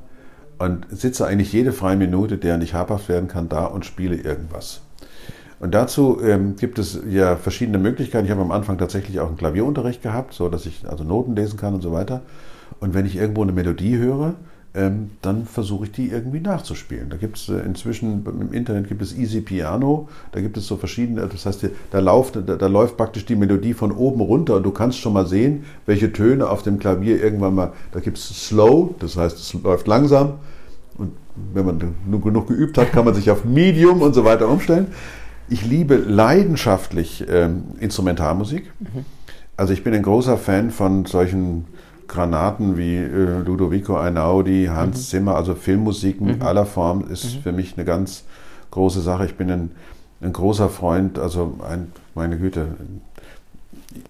und 0.61 0.87
sitze 0.91 1.27
eigentlich 1.27 1.55
jede 1.55 1.73
freie 1.73 1.97
Minute, 1.97 2.37
der 2.37 2.59
nicht 2.59 2.75
habhaft 2.75 3.09
werden 3.09 3.29
kann, 3.29 3.49
da 3.49 3.65
und 3.65 3.87
spiele 3.87 4.17
irgendwas. 4.17 4.83
Und 5.59 5.73
dazu 5.73 6.21
ähm, 6.23 6.57
gibt 6.57 6.79
es 6.79 7.01
ja 7.09 7.37
verschiedene 7.37 7.79
Möglichkeiten. 7.79 8.27
Ich 8.27 8.31
habe 8.31 8.43
am 8.43 8.51
Anfang 8.51 8.77
tatsächlich 8.77 9.21
auch 9.21 9.29
einen 9.29 9.39
Klavierunterricht 9.39 10.03
gehabt, 10.03 10.35
so 10.35 10.51
dass 10.51 10.67
ich 10.67 10.87
also 10.87 11.03
Noten 11.03 11.35
lesen 11.35 11.59
kann 11.59 11.73
und 11.73 11.81
so 11.81 11.93
weiter. 11.93 12.21
Und 12.79 12.93
wenn 12.93 13.07
ich 13.07 13.17
irgendwo 13.17 13.43
eine 13.43 13.53
Melodie 13.53 13.97
höre, 13.97 14.35
ähm, 14.75 15.11
dann 15.21 15.47
versuche 15.47 15.87
ich 15.87 15.93
die 15.93 16.11
irgendwie 16.11 16.41
nachzuspielen. 16.41 17.11
Da 17.11 17.17
gibt 17.17 17.39
es 17.39 17.49
äh, 17.49 17.59
inzwischen 17.61 18.25
im 18.25 18.53
Internet 18.53 18.89
gibt 18.89 19.03
es 19.03 19.17
Easy 19.17 19.41
Piano, 19.41 20.09
da 20.31 20.41
gibt 20.41 20.57
es 20.57 20.67
so 20.67 20.77
verschiedene, 20.77 21.27
das 21.27 21.45
heißt, 21.45 21.69
da, 21.91 21.99
lauft, 21.99 22.37
da, 22.37 22.41
da, 22.41 22.67
läuft 22.69 22.97
praktisch 22.97 23.25
die 23.25 23.35
Melodie 23.35 23.75
von 23.75 23.91
oben 23.91 24.21
runter 24.21 24.57
und 24.57 24.63
du 24.63 24.71
kannst 24.71 24.99
schon 24.99 25.13
mal 25.13 25.27
sehen, 25.27 25.65
welche 25.87 26.13
Töne 26.13 26.49
auf 26.49 26.63
dem 26.63 26.79
Klavier 26.79 27.23
irgendwann 27.23 27.55
mal, 27.55 27.73
da 27.91 28.01
gibt 28.01 28.19
es 28.19 28.47
Slow, 28.47 28.95
das 29.01 29.17
heißt, 29.17 29.39
es 29.39 29.55
läuft 29.55 29.89
langsam 29.89 30.35
und 30.99 31.13
wenn 31.53 31.67
man 31.67 32.23
genug 32.23 32.47
geübt 32.47 32.79
hat, 32.79 32.93
kann 32.93 33.05
man 33.05 33.15
sich 33.15 33.31
auf 33.31 33.45
Medium 33.45 34.03
und 34.03 34.15
so 34.15 34.25
weiter 34.25 34.49
umstellen. 34.49 34.89
Ich 35.49 35.65
liebe 35.65 35.97
leidenschaftlich 35.97 37.25
ähm, 37.29 37.65
Instrumentalmusik. 37.81 38.71
Mhm. 38.79 39.05
Also 39.57 39.73
ich 39.73 39.83
bin 39.83 39.95
ein 39.95 40.03
großer 40.03 40.37
Fan 40.37 40.71
von 40.71 41.07
solchen 41.07 41.67
Granaten 42.11 42.77
wie 42.77 42.97
äh, 42.97 43.39
Ludovico 43.39 43.97
Einaudi, 43.97 44.69
Hans 44.71 44.99
mhm. 44.99 45.03
Zimmer, 45.03 45.37
also 45.37 45.55
Filmmusik 45.55 46.21
mhm. 46.21 46.43
aller 46.43 46.67
Form 46.67 47.09
ist 47.09 47.37
mhm. 47.37 47.43
für 47.43 47.53
mich 47.53 47.75
eine 47.77 47.87
ganz 47.87 48.25
große 48.73 49.01
Sache. 49.01 49.27
Ich 49.27 49.37
bin 49.37 49.51
ein, 49.51 49.71
ein 50.21 50.33
großer 50.33 50.69
Freund, 50.69 51.19
also 51.19 51.59
ein, 51.67 51.93
meine 52.15 52.37
Güte, 52.37 52.67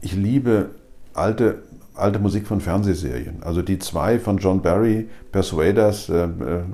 ich 0.00 0.14
liebe 0.14 0.70
alte, 1.12 1.62
alte 1.94 2.18
Musik 2.18 2.46
von 2.46 2.62
Fernsehserien. 2.62 3.42
Also 3.42 3.60
die 3.60 3.78
zwei 3.78 4.18
von 4.18 4.38
John 4.38 4.62
Barry, 4.62 5.08
Persuaders, 5.30 6.08
äh, 6.08 6.24
äh 6.24 6.28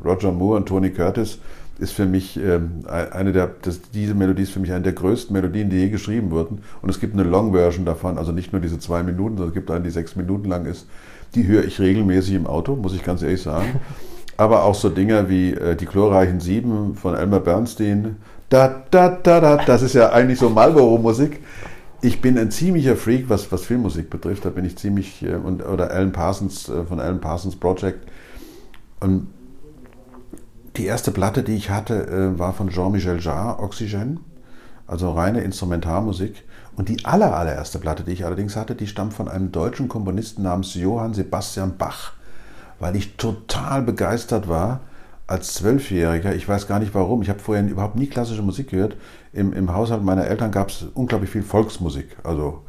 Roger 0.04 0.30
Moore 0.30 0.58
und 0.58 0.66
Tony 0.66 0.90
Curtis 0.90 1.40
ist 1.78 1.92
für 1.92 2.06
mich 2.06 2.38
ähm, 2.38 2.84
eine 2.86 3.32
der, 3.32 3.50
das, 3.62 3.80
diese 3.90 4.14
Melodie 4.14 4.44
ist 4.44 4.52
für 4.52 4.60
mich 4.60 4.72
eine 4.72 4.82
der 4.82 4.94
größten 4.94 5.34
Melodien, 5.34 5.68
die 5.68 5.76
je 5.76 5.88
geschrieben 5.90 6.30
wurden. 6.30 6.62
Und 6.80 6.88
es 6.88 7.00
gibt 7.00 7.14
eine 7.14 7.24
Long 7.24 7.52
Version 7.52 7.84
davon, 7.84 8.16
also 8.16 8.32
nicht 8.32 8.52
nur 8.52 8.62
diese 8.62 8.78
zwei 8.78 9.02
Minuten, 9.02 9.36
sondern 9.36 9.48
es 9.48 9.54
gibt 9.54 9.70
eine, 9.70 9.84
die 9.84 9.90
sechs 9.90 10.16
Minuten 10.16 10.48
lang 10.48 10.64
ist. 10.66 10.86
Die 11.34 11.46
höre 11.46 11.64
ich 11.64 11.80
regelmäßig 11.80 12.34
im 12.34 12.46
Auto, 12.46 12.76
muss 12.76 12.94
ich 12.94 13.02
ganz 13.02 13.22
ehrlich 13.22 13.42
sagen. 13.42 13.80
Aber 14.36 14.64
auch 14.64 14.74
so 14.74 14.88
Dinge 14.90 15.28
wie 15.28 15.52
äh, 15.52 15.76
die 15.76 15.86
chlorreichen 15.86 16.40
Sieben 16.40 16.94
von 16.94 17.14
Elmer 17.14 17.40
Bernstein. 17.40 18.16
Da, 18.48 18.84
da, 18.90 19.08
da, 19.08 19.40
da, 19.40 19.56
das 19.56 19.82
ist 19.82 19.94
ja 19.94 20.10
eigentlich 20.12 20.38
so 20.38 20.50
Marlboro-Musik. 20.50 21.40
Ich 22.02 22.20
bin 22.20 22.38
ein 22.38 22.50
ziemlicher 22.50 22.96
Freak, 22.96 23.28
was, 23.28 23.50
was 23.50 23.62
Filmmusik 23.62 24.10
betrifft. 24.10 24.44
Da 24.44 24.50
bin 24.50 24.64
ich 24.64 24.76
ziemlich, 24.76 25.22
äh, 25.22 25.34
und, 25.34 25.64
oder 25.64 25.90
Alan 25.90 26.12
Parsons 26.12 26.68
äh, 26.68 26.84
von 26.84 27.00
Alan 27.00 27.20
Parsons 27.20 27.56
Project. 27.56 28.08
Und 29.00 29.28
die 30.76 30.84
erste 30.84 31.10
Platte, 31.10 31.42
die 31.42 31.56
ich 31.56 31.70
hatte, 31.70 32.06
äh, 32.06 32.38
war 32.38 32.52
von 32.52 32.68
Jean-Michel 32.68 33.20
Jarre, 33.20 33.62
Oxygen. 33.62 34.20
Also 34.86 35.10
reine 35.12 35.40
Instrumentalmusik. 35.40 36.44
Und 36.76 36.88
die 36.88 37.04
aller, 37.04 37.34
allererste 37.34 37.78
Platte, 37.78 38.04
die 38.04 38.12
ich 38.12 38.24
allerdings 38.24 38.54
hatte, 38.54 38.74
die 38.74 38.86
stammt 38.86 39.14
von 39.14 39.28
einem 39.28 39.50
deutschen 39.50 39.88
Komponisten 39.88 40.42
namens 40.42 40.74
Johann 40.74 41.14
Sebastian 41.14 41.76
Bach, 41.78 42.12
weil 42.78 42.96
ich 42.96 43.16
total 43.16 43.82
begeistert 43.82 44.46
war 44.48 44.80
als 45.26 45.54
Zwölfjähriger. 45.54 46.34
Ich 46.34 46.48
weiß 46.48 46.68
gar 46.68 46.78
nicht 46.78 46.94
warum. 46.94 47.22
Ich 47.22 47.30
habe 47.30 47.40
vorher 47.40 47.66
überhaupt 47.66 47.96
nie 47.96 48.06
klassische 48.06 48.42
Musik 48.42 48.70
gehört. 48.70 48.96
Im, 49.32 49.52
im 49.54 49.72
Haushalt 49.72 50.04
meiner 50.04 50.26
Eltern 50.26 50.52
gab 50.52 50.68
es 50.68 50.84
unglaublich 50.94 51.30
viel 51.30 51.42
Volksmusik. 51.42 52.16
Also 52.22 52.62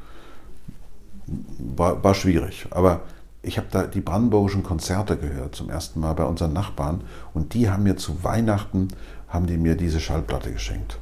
war, 1.75 2.03
war 2.03 2.13
schwierig. 2.13 2.67
Aber 2.71 3.01
ich 3.41 3.57
habe 3.57 3.67
da 3.69 3.83
die 3.83 4.01
brandenburgischen 4.01 4.63
Konzerte 4.63 5.17
gehört 5.17 5.53
zum 5.55 5.69
ersten 5.69 5.99
Mal 5.99 6.13
bei 6.13 6.23
unseren 6.23 6.53
Nachbarn 6.53 7.01
und 7.33 7.53
die 7.53 7.69
haben 7.69 7.83
mir 7.83 7.97
zu 7.97 8.23
Weihnachten 8.23 8.87
haben 9.27 9.45
die 9.45 9.57
mir 9.57 9.75
diese 9.75 9.99
Schallplatte 9.99 10.51
geschenkt 10.51 10.99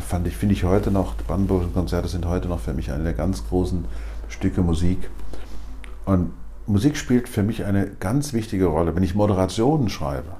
fand 0.00 0.26
ich, 0.26 0.36
finde 0.36 0.54
ich 0.54 0.64
heute 0.64 0.90
noch, 0.90 1.14
die 1.16 1.24
Brandenburgischen 1.24 1.74
Konzerte 1.74 2.08
sind 2.08 2.26
heute 2.26 2.48
noch 2.48 2.60
für 2.60 2.72
mich 2.72 2.90
eine 2.90 3.04
der 3.04 3.12
ganz 3.12 3.46
großen 3.46 3.84
Stücke 4.28 4.62
Musik. 4.62 5.10
Und 6.04 6.32
Musik 6.66 6.96
spielt 6.96 7.28
für 7.28 7.42
mich 7.42 7.64
eine 7.64 7.86
ganz 8.00 8.32
wichtige 8.32 8.66
Rolle. 8.66 8.94
Wenn 8.94 9.02
ich 9.02 9.14
Moderationen 9.14 9.88
schreibe, 9.88 10.32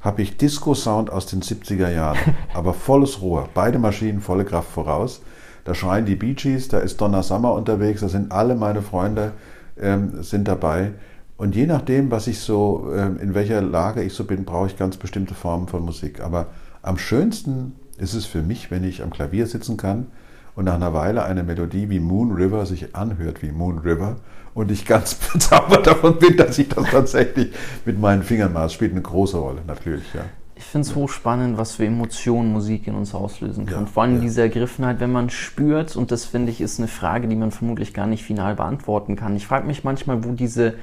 habe 0.00 0.22
ich 0.22 0.36
Disco-Sound 0.36 1.10
aus 1.10 1.26
den 1.26 1.42
70er 1.42 1.90
Jahren, 1.90 2.18
aber 2.54 2.74
volles 2.74 3.20
Rohr, 3.20 3.48
beide 3.54 3.78
Maschinen 3.78 4.20
volle 4.20 4.44
Kraft 4.44 4.70
voraus. 4.70 5.22
Da 5.64 5.74
schreien 5.74 6.06
die 6.06 6.14
Bee 6.14 6.34
Gees, 6.34 6.68
da 6.68 6.78
ist 6.78 7.00
Donna 7.00 7.22
Summer 7.22 7.52
unterwegs, 7.52 8.00
da 8.00 8.08
sind 8.08 8.30
alle 8.30 8.54
meine 8.54 8.82
Freunde 8.82 9.32
ähm, 9.80 10.22
sind 10.22 10.46
dabei. 10.46 10.92
Und 11.36 11.54
je 11.54 11.66
nachdem, 11.66 12.10
was 12.10 12.28
ich 12.28 12.38
so, 12.38 12.90
ähm, 12.94 13.18
in 13.20 13.34
welcher 13.34 13.60
Lage 13.60 14.02
ich 14.02 14.14
so 14.14 14.24
bin, 14.24 14.44
brauche 14.44 14.68
ich 14.68 14.78
ganz 14.78 14.96
bestimmte 14.96 15.34
Formen 15.34 15.68
von 15.68 15.84
Musik. 15.84 16.20
Aber 16.20 16.46
am 16.82 16.98
schönsten 16.98 17.74
ist 17.98 18.14
es 18.14 18.26
für 18.26 18.42
mich, 18.42 18.70
wenn 18.70 18.84
ich 18.84 19.02
am 19.02 19.10
Klavier 19.10 19.46
sitzen 19.46 19.76
kann 19.76 20.06
und 20.54 20.64
nach 20.64 20.74
einer 20.74 20.92
Weile 20.92 21.24
eine 21.24 21.42
Melodie 21.42 21.90
wie 21.90 22.00
Moon 22.00 22.32
River 22.32 22.66
sich 22.66 22.94
anhört 22.94 23.42
wie 23.42 23.52
Moon 23.52 23.78
River 23.78 24.16
und 24.54 24.70
ich 24.70 24.86
ganz 24.86 25.14
bezaubert 25.32 25.86
davon 25.86 26.18
bin, 26.18 26.36
dass 26.36 26.58
ich 26.58 26.68
das 26.68 26.90
tatsächlich 26.90 27.52
mit 27.84 28.00
meinen 28.00 28.22
Fingern 28.22 28.52
mache. 28.52 28.64
Das 28.64 28.72
spielt 28.72 28.92
eine 28.92 29.02
große 29.02 29.36
Rolle, 29.36 29.60
natürlich, 29.66 30.12
ja. 30.14 30.22
Ich 30.58 30.64
finde 30.64 30.88
es 30.88 30.94
hochspannend, 30.94 31.58
was 31.58 31.74
für 31.74 31.84
Emotionen 31.84 32.50
Musik 32.50 32.86
in 32.86 32.94
uns 32.94 33.14
auslösen 33.14 33.66
kann. 33.66 33.84
Ja, 33.84 33.86
Vor 33.86 34.04
allem 34.04 34.16
ja. 34.16 34.20
diese 34.22 34.40
Ergriffenheit, 34.40 35.00
wenn 35.00 35.12
man 35.12 35.28
spürt, 35.28 35.94
und 35.96 36.10
das 36.10 36.24
finde 36.24 36.50
ich 36.50 36.62
ist 36.62 36.78
eine 36.78 36.88
Frage, 36.88 37.28
die 37.28 37.36
man 37.36 37.50
vermutlich 37.50 37.92
gar 37.92 38.06
nicht 38.06 38.24
final 38.24 38.54
beantworten 38.54 39.16
kann. 39.16 39.36
Ich 39.36 39.46
frage 39.46 39.66
mich 39.66 39.84
manchmal, 39.84 40.24
wo 40.24 40.32
diese 40.32 40.74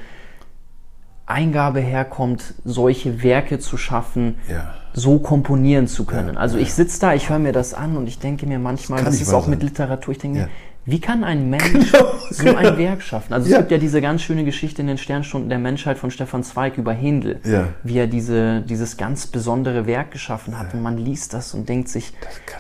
Eingabe 1.26 1.80
herkommt, 1.80 2.54
solche 2.66 3.24
Werke 3.24 3.60
zu 3.60 3.78
schaffen, 3.78 4.36
Ja. 4.50 4.74
so 4.94 5.20
komponieren 5.20 5.88
zu 5.88 6.06
können. 6.06 6.34
Ja, 6.36 6.40
also 6.40 6.58
ja. 6.58 6.64
ich 6.64 6.74
sitze 6.74 7.00
da, 7.00 7.14
ich 7.14 7.30
höre 7.30 7.40
mir 7.40 7.54
das 7.54 7.74
an 7.74 7.96
und 7.98 8.08
ich 8.08 8.20
denke 8.20 8.46
mir 8.46 8.60
manchmal, 8.60 9.04
das 9.04 9.14
nicht 9.14 9.22
ist 9.24 9.34
auch 9.34 9.48
mit 9.48 9.60
sein. 9.62 9.70
Literatur, 9.70 10.12
ich 10.12 10.18
denke 10.20 10.40
mir, 10.40 10.50
wie 10.86 11.00
kann 11.00 11.24
ein 11.24 11.50
Mensch 11.50 11.94
so 12.30 12.54
ein 12.54 12.78
Werk 12.78 13.02
schaffen? 13.02 13.32
Also 13.34 13.50
es 13.50 13.58
gibt 13.58 13.72
ja 13.72 13.78
diese 13.78 14.02
ganz 14.02 14.22
schöne 14.22 14.44
Geschichte 14.44 14.82
in 14.82 14.88
den 14.90 14.98
Sternstunden 14.98 15.48
der 15.48 15.58
Menschheit 15.60 15.98
von 15.98 16.12
Stefan 16.12 16.44
Zweig 16.44 16.78
über 16.78 16.92
Händel, 16.92 17.40
wie 17.84 17.98
er 17.98 18.08
diese, 18.08 18.60
dieses 18.60 18.98
ganz 18.98 19.26
besondere 19.28 19.88
Werk 19.88 20.12
geschaffen 20.12 20.60
hat. 20.60 20.74
Und 20.74 20.82
man 20.84 20.98
liest 20.98 21.34
das 21.34 21.54
und 21.54 21.70
denkt 21.70 21.88
sich, 21.88 22.12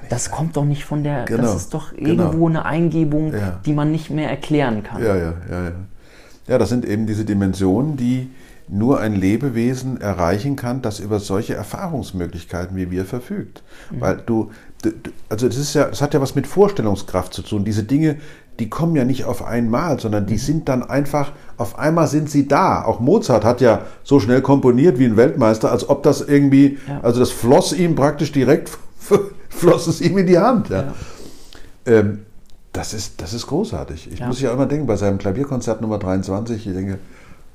Das 0.09 0.23
das 0.23 0.31
kommt 0.31 0.55
doch 0.55 0.63
nicht 0.63 0.85
von 0.85 1.03
der, 1.03 1.25
Genau. 1.25 1.41
das 1.43 1.55
ist 1.57 1.73
doch 1.73 1.93
Genau. 1.93 2.07
irgendwo 2.23 2.47
eine 2.47 2.63
Eingebung, 2.63 3.33
die 3.65 3.73
man 3.73 3.91
nicht 3.91 4.09
mehr 4.09 4.29
erklären 4.29 4.83
kann. 4.83 5.03
Ja, 5.03 5.15
ja, 5.17 5.33
ja, 5.51 5.63
ja. 5.65 5.71
Ja, 6.47 6.57
das 6.57 6.69
sind 6.69 6.85
eben 6.85 7.05
diese 7.07 7.25
Dimensionen, 7.25 7.95
die 7.97 8.29
nur 8.67 8.99
ein 8.99 9.13
Lebewesen 9.13 9.99
erreichen 9.99 10.55
kann, 10.55 10.81
das 10.81 10.99
über 10.99 11.19
solche 11.19 11.53
Erfahrungsmöglichkeiten 11.55 12.75
wie 12.77 12.91
wir 12.91 13.05
verfügt. 13.05 13.63
Weil 13.91 14.17
du, 14.25 14.51
du, 14.81 14.91
also 15.29 15.47
das 15.47 15.57
ist 15.57 15.73
ja, 15.73 15.85
das 15.85 16.01
hat 16.01 16.13
ja 16.13 16.21
was 16.21 16.35
mit 16.35 16.47
Vorstellungskraft 16.47 17.33
zu 17.33 17.41
tun. 17.41 17.65
Diese 17.65 17.83
Dinge, 17.83 18.17
die 18.59 18.69
kommen 18.69 18.95
ja 18.95 19.03
nicht 19.03 19.25
auf 19.25 19.43
einmal, 19.43 19.99
sondern 19.99 20.25
die 20.27 20.37
sind 20.37 20.69
dann 20.69 20.83
einfach, 20.83 21.31
auf 21.57 21.77
einmal 21.79 22.07
sind 22.07 22.29
sie 22.29 22.47
da. 22.47 22.83
Auch 22.83 22.99
Mozart 22.99 23.43
hat 23.43 23.61
ja 23.61 23.81
so 24.03 24.19
schnell 24.19 24.41
komponiert 24.41 24.99
wie 24.99 25.05
ein 25.05 25.17
Weltmeister, 25.17 25.71
als 25.71 25.89
ob 25.89 26.03
das 26.03 26.21
irgendwie, 26.21 26.77
Ja. 26.87 26.99
also 27.01 27.19
das 27.19 27.31
floss 27.31 27.73
ihm 27.73 27.95
praktisch 27.95 28.31
direkt, 28.31 28.71
floss 29.49 29.87
es 29.87 30.01
ihm 30.01 30.17
in 30.17 30.27
die 30.27 30.37
Hand. 30.39 30.69
Ja. 30.69 30.93
Ähm, 31.85 32.19
das, 32.71 32.93
ist, 32.93 33.21
das 33.21 33.33
ist 33.33 33.47
großartig. 33.47 34.09
Ich 34.13 34.19
Ja. 34.19 34.27
muss 34.27 34.39
ja 34.41 34.53
immer 34.53 34.65
denken, 34.67 34.87
bei 34.87 34.95
seinem 34.95 35.17
Klavierkonzert 35.17 35.81
Nummer 35.81 35.97
23, 35.99 36.65
ich 36.67 36.73
denke, 36.73 36.99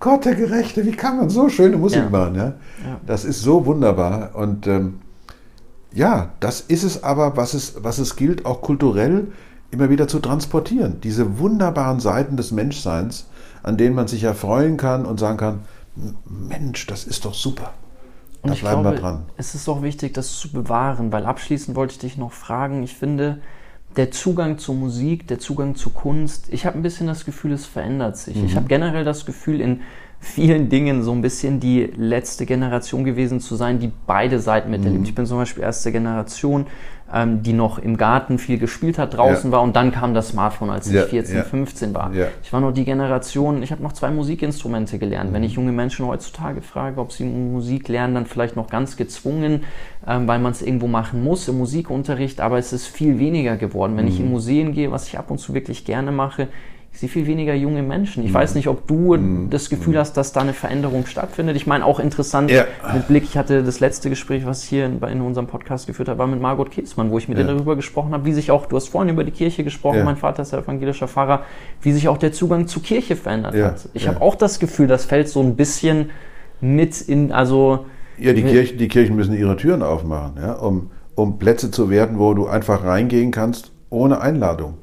Gott 0.01 0.24
der 0.24 0.34
Gerechte, 0.34 0.84
wie 0.86 0.92
kann 0.92 1.16
man 1.16 1.28
so 1.30 1.49
schöne 1.49 1.76
Musik 1.76 2.03
Ja. 2.05 2.11
machen? 2.11 2.34
Ja? 2.34 2.44
Ja. 2.44 3.01
Das 3.07 3.24
ist 3.24 3.40
so 3.42 3.66
wunderbar. 3.66 4.34
Und 4.34 4.66
ähm, 4.66 5.01
ja, 5.92 6.30
das 6.40 6.61
ist 6.61 6.84
es 6.84 7.03
aber, 7.03 7.36
was 7.36 7.55
es, 7.55 7.82
was 7.82 7.99
es 7.99 8.16
gilt, 8.16 8.46
auch 8.46 8.61
kulturell 8.61 9.28
immer 9.70 9.90
wieder 9.90 10.09
zu 10.09 10.18
transportieren. 10.20 11.01
Diese 11.03 11.38
wunderbaren 11.38 12.01
Seiten 12.01 12.36
des 12.36 12.53
Menschseins, 12.53 13.26
an 13.62 13.76
denen 13.76 13.94
man 13.94 14.07
sich 14.09 14.22
erfreuen 14.24 14.76
kann 14.76 15.05
und 15.05 15.18
sagen 15.18 15.36
kann, 15.36 15.61
Mensch, 16.26 16.86
das 16.86 17.05
ist 17.05 17.24
doch 17.24 17.34
super. 17.34 17.72
Und 18.42 18.51
da 18.51 18.55
ich 18.55 18.61
bleiben 18.61 18.82
glaube, 18.82 18.96
wir 18.96 19.01
dran. 19.01 19.24
es 19.36 19.55
ist 19.57 19.68
auch 19.68 19.82
wichtig, 19.82 20.14
das 20.14 20.36
zu 20.36 20.53
bewahren, 20.53 21.11
weil 21.11 21.26
abschließend 21.26 21.76
wollte 21.76 21.92
ich 21.94 21.99
dich 21.99 22.16
noch 22.16 22.32
fragen, 22.32 22.82
ich 22.84 22.94
finde, 22.94 23.40
der 23.99 24.12
Zugang 24.12 24.59
zur 24.59 24.76
Musik, 24.76 25.26
der 25.26 25.40
Zugang 25.40 25.74
zu 25.74 25.90
Kunst, 25.90 26.53
ich 26.53 26.64
habe 26.64 26.78
ein 26.78 26.82
bisschen 26.82 27.09
das 27.09 27.24
Gefühl, 27.24 27.51
es 27.53 27.66
verändert 27.66 28.16
sich. 28.16 28.36
Mhm. 28.36 28.44
Ich 28.46 28.55
habe 28.55 28.68
generell 28.68 29.05
das 29.05 29.26
Gefühl, 29.26 29.61
in 29.61 29.80
vielen 30.20 30.68
Dingen 30.68 31.03
so 31.03 31.11
ein 31.11 31.20
bisschen 31.20 31.59
die 31.59 31.90
letzte 31.96 32.46
Generation 32.46 33.03
gewesen 33.03 33.40
zu 33.40 33.57
sein, 33.57 33.80
die 33.80 33.90
beide 34.07 34.38
Seiten 34.38 34.70
miterlebt. 34.70 35.01
Mhm. 35.01 35.05
Ich 35.05 35.14
bin 35.16 35.26
zum 35.26 35.38
Beispiel 35.38 35.64
erste 35.64 35.90
Generation, 35.90 36.66
ähm, 37.12 37.42
die 37.42 37.52
noch 37.54 37.78
im 37.78 37.96
Garten 37.96 38.38
viel 38.38 38.59
gespielt 38.59 38.98
hat, 38.98 39.16
draußen 39.16 39.50
Ja. 39.50 39.56
war 39.56 39.62
und 39.62 39.74
dann 39.76 39.92
kam 39.92 40.12
das 40.14 40.28
Smartphone, 40.28 40.70
als 40.70 40.86
ich 40.88 40.94
Ja, 40.94 41.04
14, 41.04 41.36
ja. 41.36 41.42
15 41.42 41.94
war. 41.94 42.11
Ich 42.42 42.52
war 42.52 42.61
noch 42.61 42.72
die 42.72 42.84
Generation, 42.84 43.62
ich 43.62 43.70
habe 43.72 43.82
noch 43.82 43.92
zwei 43.94 44.11
Musikinstrumente 44.11 44.98
gelernt. 44.98 45.30
Mhm. 45.30 45.34
Wenn 45.34 45.42
ich 45.44 45.54
junge 45.54 45.72
Menschen 45.72 46.06
heutzutage 46.06 46.61
frage, 46.61 47.00
ob 47.00 47.12
sie 47.12 47.24
Musik 47.24 47.88
lernen, 47.88 48.14
dann 48.14 48.26
vielleicht 48.26 48.56
noch 48.56 48.68
ganz 48.68 48.96
gezwungen, 48.96 49.62
ähm, 50.06 50.28
weil 50.28 50.38
man 50.38 50.52
es 50.52 50.61
irgendwo 50.62 50.86
machen 50.86 51.24
muss 51.24 51.48
im 51.48 51.59
Musikunterricht, 51.59 52.40
aber 52.40 52.59
es 52.59 52.72
ist 52.72 52.86
viel 52.86 53.18
weniger 53.18 53.56
geworden. 53.56 53.96
Wenn 53.96 54.04
Mhm. 54.04 54.11
ich 54.11 54.20
in 54.20 54.30
Museen 54.30 54.72
gehe, 54.72 54.90
was 54.92 55.09
ich 55.09 55.18
ab 55.18 55.30
und 55.30 55.38
zu 55.38 55.54
wirklich 55.54 55.84
gerne 55.84 56.12
mache, 56.12 56.48
sehe 57.01 57.09
viel 57.09 57.26
weniger 57.26 57.55
junge 57.55 57.82
Menschen. 57.82 58.22
Mhm. 58.22 58.28
Ich 58.28 58.34
weiß 58.34 58.55
nicht, 58.55 58.66
ob 58.68 58.86
du 58.86 59.16
das 59.51 59.70
Gefühl 59.70 59.96
hast, 59.99 60.16
dass 60.16 60.32
da 60.32 60.40
eine 60.40 60.53
Veränderung 60.53 61.07
stattfindet. 61.07 61.55
Ich 61.57 61.66
meine, 61.66 61.84
auch 61.84 62.01
interessant 62.01 62.51
Ja. 62.51 62.64
mit 62.92 63.07
Blick, 63.07 63.22
ich 63.24 63.36
hatte 63.38 63.62
das 63.62 63.80
letzte 63.80 64.11
Gespräch, 64.11 64.44
was 64.46 64.64
ich 64.64 64.68
hier 64.68 64.86
in, 64.86 65.01
in 65.03 65.20
unserem 65.20 65.46
Podcast 65.46 65.86
geführt 65.86 66.09
habe, 66.09 66.18
war 66.18 66.26
mit 66.26 66.40
Margot 66.40 66.70
Kiesmann, 66.70 67.11
wo 67.11 67.18
ich 67.18 67.28
mit 67.28 67.38
Ja. 67.38 67.44
ihr 67.44 67.53
darüber 67.55 67.76
gesprochen 67.76 68.12
habe, 68.12 68.24
wie 68.24 68.32
sich 68.32 68.51
auch, 68.51 68.66
du 68.66 68.76
hast 68.76 68.88
vorhin 68.88 69.12
über 69.14 69.22
die 69.24 69.30
Kirche 69.30 69.62
gesprochen, 69.64 69.99
Ja. 69.99 70.05
mein 70.05 70.16
Vater 70.16 70.42
ist 70.42 70.53
ja 70.53 70.59
evangelischer 70.59 71.07
Pfarrer, 71.09 71.42
wie 71.82 71.92
sich 71.92 72.09
auch 72.09 72.18
der 72.18 72.32
Zugang 72.32 72.66
zur 72.66 72.82
Kirche 72.82 73.14
verändert 73.16 73.55
hat. 73.55 73.88
Ich 73.94 74.09
habe 74.09 74.20
auch 74.20 74.34
das 74.34 74.59
Gefühl, 74.59 74.86
das 74.88 75.05
fällt 75.05 75.28
so 75.28 75.40
ein 75.40 75.55
bisschen 75.57 76.11
mit 76.61 77.01
in, 77.01 77.30
also 77.32 77.86
Ja, 78.18 78.32
die 78.32 78.42
Kirchen, 78.42 78.78
die 78.78 78.88
Kirchen 78.88 79.14
müssen 79.14 79.34
ihre 79.36 79.57
Türen 79.57 79.82
aufmachen, 79.84 80.32
um, 80.61 80.90
um 81.14 81.38
Plätze 81.38 81.70
zu 81.70 81.90
werden, 81.90 82.18
wo 82.18 82.34
du 82.34 82.49
einfach 82.49 82.82
reingehen 82.84 83.30
kannst 83.30 83.70
ohne 83.90 84.20
Einladung. 84.20 84.74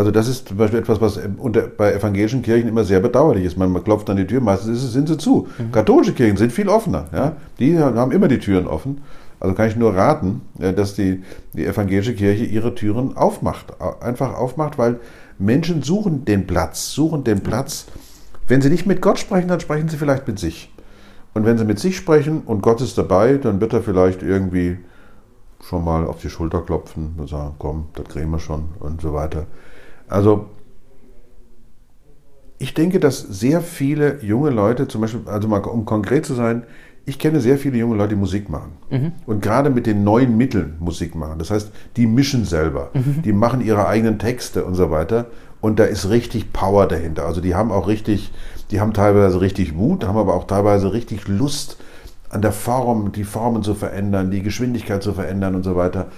Also 0.00 0.10
das 0.12 0.28
ist 0.28 0.48
zum 0.48 0.56
Beispiel 0.56 0.78
etwas, 0.78 0.98
was 1.02 1.20
unter, 1.36 1.60
bei 1.66 1.92
evangelischen 1.92 2.40
Kirchen 2.40 2.70
immer 2.70 2.84
sehr 2.84 3.00
bedauerlich 3.00 3.44
ist. 3.44 3.58
Man, 3.58 3.70
man 3.70 3.84
klopft 3.84 4.08
an 4.08 4.16
die 4.16 4.26
Tür, 4.26 4.40
meistens 4.40 4.78
ist 4.78 4.84
es, 4.84 4.92
sind 4.94 5.08
sie 5.08 5.18
zu. 5.18 5.46
Katholische 5.72 6.14
Kirchen 6.14 6.38
sind 6.38 6.52
viel 6.52 6.70
offener. 6.70 7.04
Ja? 7.12 7.36
Die 7.58 7.78
haben 7.78 8.10
immer 8.10 8.26
die 8.26 8.38
Türen 8.38 8.66
offen. 8.66 9.02
Also 9.40 9.54
kann 9.54 9.68
ich 9.68 9.76
nur 9.76 9.94
raten, 9.94 10.40
äh, 10.58 10.72
dass 10.72 10.94
die, 10.94 11.22
die 11.52 11.66
evangelische 11.66 12.14
Kirche 12.14 12.44
ihre 12.44 12.74
Türen 12.74 13.14
aufmacht. 13.14 13.78
Au- 13.78 13.98
Einfach 14.00 14.34
aufmacht, 14.38 14.78
weil 14.78 15.00
Menschen 15.38 15.82
suchen 15.82 16.24
den 16.24 16.46
Platz, 16.46 16.92
suchen 16.92 17.22
den 17.24 17.40
Platz. 17.40 17.84
Wenn 18.48 18.62
sie 18.62 18.70
nicht 18.70 18.86
mit 18.86 19.02
Gott 19.02 19.18
sprechen, 19.18 19.48
dann 19.48 19.60
sprechen 19.60 19.90
sie 19.90 19.98
vielleicht 19.98 20.26
mit 20.26 20.38
sich. 20.38 20.72
Und 21.34 21.44
wenn 21.44 21.58
sie 21.58 21.66
mit 21.66 21.78
sich 21.78 21.94
sprechen 21.98 22.40
und 22.46 22.62
Gott 22.62 22.80
ist 22.80 22.96
dabei, 22.96 23.34
dann 23.36 23.60
wird 23.60 23.74
er 23.74 23.82
vielleicht 23.82 24.22
irgendwie 24.22 24.78
schon 25.62 25.84
mal 25.84 26.06
auf 26.06 26.20
die 26.22 26.30
Schulter 26.30 26.62
klopfen 26.62 27.16
und 27.18 27.28
sagen, 27.28 27.54
komm, 27.58 27.88
das 27.94 28.06
kriegen 28.06 28.30
wir 28.30 28.38
schon 28.38 28.64
und 28.78 29.02
so 29.02 29.12
weiter. 29.12 29.44
Also 30.10 30.46
ich 32.58 32.74
denke, 32.74 33.00
dass 33.00 33.20
sehr 33.20 33.62
viele 33.62 34.22
junge 34.22 34.50
Leute, 34.50 34.86
zum 34.86 35.00
Beispiel, 35.00 35.22
also 35.26 35.48
mal 35.48 35.60
um 35.60 35.86
konkret 35.86 36.26
zu 36.26 36.34
sein, 36.34 36.64
ich 37.06 37.18
kenne 37.18 37.40
sehr 37.40 37.56
viele 37.56 37.78
junge 37.78 37.96
Leute, 37.96 38.10
die 38.10 38.20
Musik 38.20 38.50
machen. 38.50 38.72
Und 39.26 39.40
gerade 39.40 39.70
mit 39.70 39.86
den 39.86 40.04
neuen 40.04 40.36
Mitteln 40.36 40.76
Musik 40.78 41.14
machen. 41.14 41.38
Das 41.38 41.50
heißt, 41.50 41.72
die 41.96 42.06
mischen 42.06 42.44
selber, 42.44 42.90
die 43.24 43.32
machen 43.32 43.62
ihre 43.62 43.86
eigenen 43.88 44.18
Texte 44.18 44.64
und 44.64 44.74
so 44.74 44.90
weiter. 44.90 45.26
Und 45.62 45.78
da 45.78 45.84
ist 45.84 46.10
richtig 46.10 46.52
Power 46.52 46.86
dahinter. 46.86 47.24
Also 47.24 47.40
die 47.40 47.54
haben 47.54 47.72
auch 47.72 47.88
richtig, 47.88 48.30
die 48.70 48.80
haben 48.80 48.92
teilweise 48.92 49.40
richtig 49.40 49.76
Wut, 49.76 50.06
haben 50.06 50.18
aber 50.18 50.34
auch 50.34 50.46
teilweise 50.46 50.92
richtig 50.92 51.26
Lust 51.28 51.78
an 52.28 52.42
der 52.42 52.52
Form, 52.52 53.12
die 53.12 53.24
Formen 53.24 53.62
zu 53.62 53.74
verändern, 53.74 54.30
die 54.30 54.42
Geschwindigkeit 54.42 55.02
zu 55.02 55.12
verändern 55.14 55.54
und 55.54 55.64
so 55.64 55.76
weiter. 55.76 56.08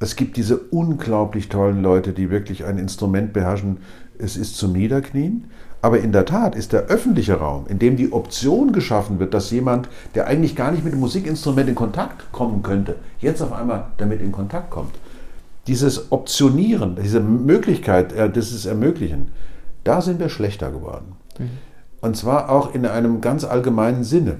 Es 0.00 0.16
gibt 0.16 0.36
diese 0.36 0.58
unglaublich 0.58 1.48
tollen 1.48 1.82
Leute, 1.82 2.12
die 2.12 2.30
wirklich 2.30 2.64
ein 2.64 2.78
Instrument 2.78 3.32
beherrschen. 3.32 3.78
Es 4.18 4.36
ist 4.36 4.56
zum 4.56 4.72
Niederknien. 4.72 5.50
Aber 5.80 6.00
in 6.00 6.10
der 6.10 6.24
Tat 6.24 6.56
ist 6.56 6.72
der 6.72 6.86
öffentliche 6.86 7.34
Raum, 7.34 7.66
in 7.68 7.78
dem 7.78 7.96
die 7.96 8.12
Option 8.12 8.72
geschaffen 8.72 9.20
wird, 9.20 9.32
dass 9.32 9.50
jemand, 9.50 9.88
der 10.14 10.26
eigentlich 10.26 10.56
gar 10.56 10.72
nicht 10.72 10.84
mit 10.84 10.92
dem 10.92 11.00
Musikinstrument 11.00 11.68
in 11.68 11.74
Kontakt 11.76 12.32
kommen 12.32 12.62
könnte, 12.62 12.96
jetzt 13.20 13.42
auf 13.42 13.52
einmal 13.52 13.86
damit 13.96 14.20
in 14.20 14.32
Kontakt 14.32 14.70
kommt. 14.70 14.94
Dieses 15.68 16.10
Optionieren, 16.10 16.96
diese 17.00 17.20
Möglichkeit, 17.20 18.12
äh, 18.12 18.30
dieses 18.30 18.66
Ermöglichen, 18.66 19.28
da 19.84 20.00
sind 20.00 20.18
wir 20.18 20.28
schlechter 20.30 20.70
geworden. 20.70 21.12
Und 22.00 22.16
zwar 22.16 22.50
auch 22.50 22.74
in 22.74 22.84
einem 22.86 23.20
ganz 23.20 23.44
allgemeinen 23.44 24.02
Sinne. 24.02 24.38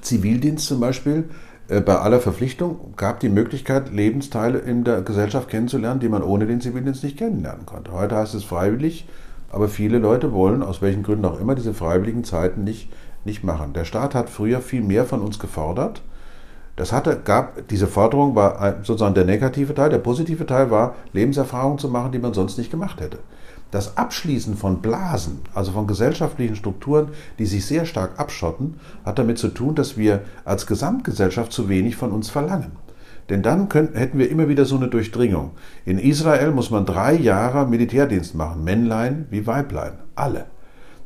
Zivildienst 0.00 0.66
zum 0.66 0.80
Beispiel, 0.80 1.28
bei 1.68 1.98
aller 1.98 2.20
Verpflichtung 2.20 2.94
gab 2.96 3.20
die 3.20 3.28
Möglichkeit, 3.28 3.92
Lebensteile 3.92 4.58
in 4.58 4.84
der 4.84 5.02
Gesellschaft 5.02 5.50
kennenzulernen, 5.50 6.00
die 6.00 6.08
man 6.08 6.22
ohne 6.22 6.46
den 6.46 6.62
Zivildienst 6.62 7.04
nicht 7.04 7.18
kennenlernen 7.18 7.66
konnte. 7.66 7.92
Heute 7.92 8.16
heißt 8.16 8.34
es 8.34 8.44
freiwillig, 8.44 9.06
aber 9.50 9.68
viele 9.68 9.98
Leute 9.98 10.32
wollen, 10.32 10.62
aus 10.62 10.80
welchen 10.80 11.02
Gründen 11.02 11.26
auch 11.26 11.38
immer, 11.38 11.54
diese 11.54 11.74
freiwilligen 11.74 12.24
Zeiten 12.24 12.64
nicht, 12.64 12.90
nicht 13.26 13.44
machen. 13.44 13.74
Der 13.74 13.84
Staat 13.84 14.14
hat 14.14 14.30
früher 14.30 14.62
viel 14.62 14.80
mehr 14.80 15.04
von 15.04 15.20
uns 15.20 15.38
gefordert. 15.38 16.00
Das 16.76 16.92
hatte, 16.92 17.20
gab, 17.22 17.68
diese 17.68 17.86
Forderung 17.86 18.34
war 18.34 18.76
sozusagen 18.82 19.14
der 19.14 19.26
negative 19.26 19.74
Teil. 19.74 19.90
Der 19.90 19.98
positive 19.98 20.46
Teil 20.46 20.70
war, 20.70 20.94
Lebenserfahrungen 21.12 21.78
zu 21.78 21.88
machen, 21.88 22.12
die 22.12 22.18
man 22.18 22.32
sonst 22.32 22.56
nicht 22.56 22.70
gemacht 22.70 23.00
hätte. 23.00 23.18
Das 23.70 23.98
Abschließen 23.98 24.56
von 24.56 24.80
Blasen, 24.80 25.40
also 25.54 25.72
von 25.72 25.86
gesellschaftlichen 25.86 26.56
Strukturen, 26.56 27.08
die 27.38 27.44
sich 27.44 27.66
sehr 27.66 27.84
stark 27.84 28.18
abschotten, 28.18 28.80
hat 29.04 29.18
damit 29.18 29.38
zu 29.38 29.48
tun, 29.48 29.74
dass 29.74 29.98
wir 29.98 30.22
als 30.44 30.66
Gesamtgesellschaft 30.66 31.52
zu 31.52 31.68
wenig 31.68 31.96
von 31.96 32.12
uns 32.12 32.30
verlangen. 32.30 32.72
Denn 33.28 33.42
dann 33.42 33.68
könnten, 33.68 33.98
hätten 33.98 34.18
wir 34.18 34.30
immer 34.30 34.48
wieder 34.48 34.64
so 34.64 34.76
eine 34.76 34.88
Durchdringung. 34.88 35.50
In 35.84 35.98
Israel 35.98 36.50
muss 36.50 36.70
man 36.70 36.86
drei 36.86 37.14
Jahre 37.14 37.66
Militärdienst 37.66 38.34
machen, 38.34 38.64
Männlein 38.64 39.26
wie 39.30 39.46
Weiblein, 39.46 39.98
alle. 40.14 40.46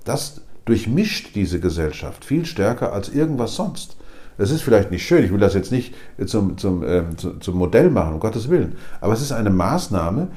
Das 0.05 0.43
durchmischt 0.65 1.35
diese 1.35 1.59
Gesellschaft 1.59 2.25
viel 2.25 2.45
stärker 2.45 2.93
als 2.93 3.09
irgendwas 3.09 3.57
sonst. 3.57 3.97
Das 4.39 4.51
ist 4.51 4.63
vielleicht 4.63 4.91
nicht 4.91 5.07
schön, 5.07 5.25
ich 5.25 5.33
will 5.33 5.41
das 5.41 5.55
jetzt 5.55 5.73
nicht 5.73 5.95
zum, 6.27 6.57
zum, 6.57 6.83
äh, 6.85 7.05
zum 7.17 7.59
Modell 7.59 7.91
machen, 7.91 8.15
um 8.15 8.21
Gottes 8.21 8.49
Willen. 8.49 8.77
Aber 9.01 9.13
es 9.13 9.21
ist 9.21 9.33
eine 9.33 9.51
Maßnahme, 9.51 10.29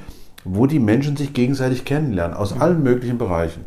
wo 0.46 0.66
die 0.66 0.78
Menschen 0.78 1.16
sich 1.16 1.32
gegenseitig 1.32 1.84
kennenlernen, 1.84 2.36
aus 2.36 2.58
allen 2.58 2.82
möglichen 2.82 3.18
Bereichen. 3.18 3.64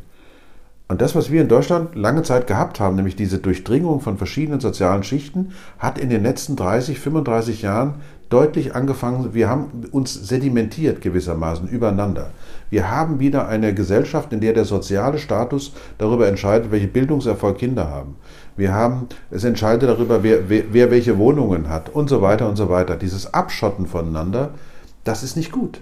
Und 0.89 1.01
das, 1.01 1.13
was 1.13 1.29
wir 1.29 1.41
in 1.41 1.47
Deutschland 1.47 1.93
lange 1.93 2.23
Zeit 2.23 2.47
gehabt 2.47 2.79
haben, 2.79 2.95
nämlich 2.95 3.15
diese 3.15 3.37
Durchdringung 3.37 4.01
von 4.01 4.17
verschiedenen 4.17 4.59
sozialen 4.59 5.03
Schichten, 5.03 5.51
hat 5.77 5.99
in 5.99 6.09
den 6.09 6.23
letzten 6.23 6.55
30, 6.55 6.99
35 6.99 7.61
Jahren 7.61 7.95
deutlich 8.29 8.73
angefangen, 8.75 9.35
wir 9.35 9.49
haben 9.49 9.85
uns 9.91 10.13
sedimentiert 10.13 11.01
gewissermaßen 11.01 11.67
übereinander. 11.67 12.31
Wir 12.71 12.89
haben 12.89 13.19
wieder 13.19 13.47
eine 13.47 13.75
Gesellschaft, 13.75 14.33
in 14.33 14.39
der 14.39 14.53
der 14.53 14.65
soziale 14.65 15.19
Status 15.19 15.73
darüber 15.99 16.27
entscheidet, 16.27 16.71
welche 16.71 16.87
Bildungserfolg 16.87 17.59
Kinder 17.59 17.87
haben. 17.87 18.15
Wir 18.57 18.73
haben, 18.73 19.07
es 19.29 19.43
entscheidet 19.43 19.89
darüber, 19.89 20.23
wer, 20.23 20.49
wer, 20.49 20.63
wer 20.71 20.89
welche 20.89 21.19
Wohnungen 21.19 21.69
hat 21.69 21.89
und 21.89 22.09
so 22.09 22.23
weiter 22.23 22.49
und 22.49 22.55
so 22.55 22.67
weiter. 22.67 22.95
Dieses 22.95 23.31
Abschotten 23.31 23.85
voneinander, 23.85 24.55
das 25.03 25.21
ist 25.21 25.35
nicht 25.35 25.51
gut. 25.51 25.79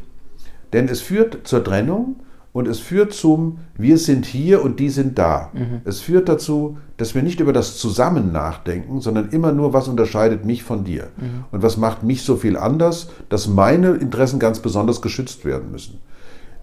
Denn 0.74 0.88
es 0.88 1.02
führt 1.02 1.48
zur 1.48 1.64
Trennung 1.64 2.18
und 2.58 2.68
es 2.68 2.80
führt 2.80 3.14
zum, 3.14 3.60
wir 3.78 3.98
sind 3.98 4.26
hier 4.26 4.64
und 4.64 4.80
die 4.80 4.90
sind 4.90 5.20
da. 5.20 5.52
Mhm. 5.54 5.82
Es 5.86 6.00
führt 6.00 6.28
dazu, 6.28 6.78
dass 6.98 7.14
wir 7.14 7.22
nicht 7.22 7.40
über 7.40 7.54
das 7.54 7.78
Zusammen 7.78 8.32
nachdenken, 8.32 9.00
sondern 9.00 9.30
immer 9.30 9.52
nur, 9.52 9.74
was 9.74 9.88
unterscheidet 9.88 10.44
mich 10.44 10.64
von 10.64 10.84
dir 10.84 11.10
mhm. 11.18 11.46
und 11.52 11.62
was 11.62 11.78
macht 11.78 12.04
mich 12.04 12.24
so 12.24 12.36
viel 12.36 12.58
anders, 12.58 13.10
dass 13.30 13.48
meine 13.48 13.92
Interessen 13.92 14.40
ganz 14.40 14.60
besonders 14.60 15.02
geschützt 15.02 15.46
werden 15.46 15.72
müssen. 15.72 16.00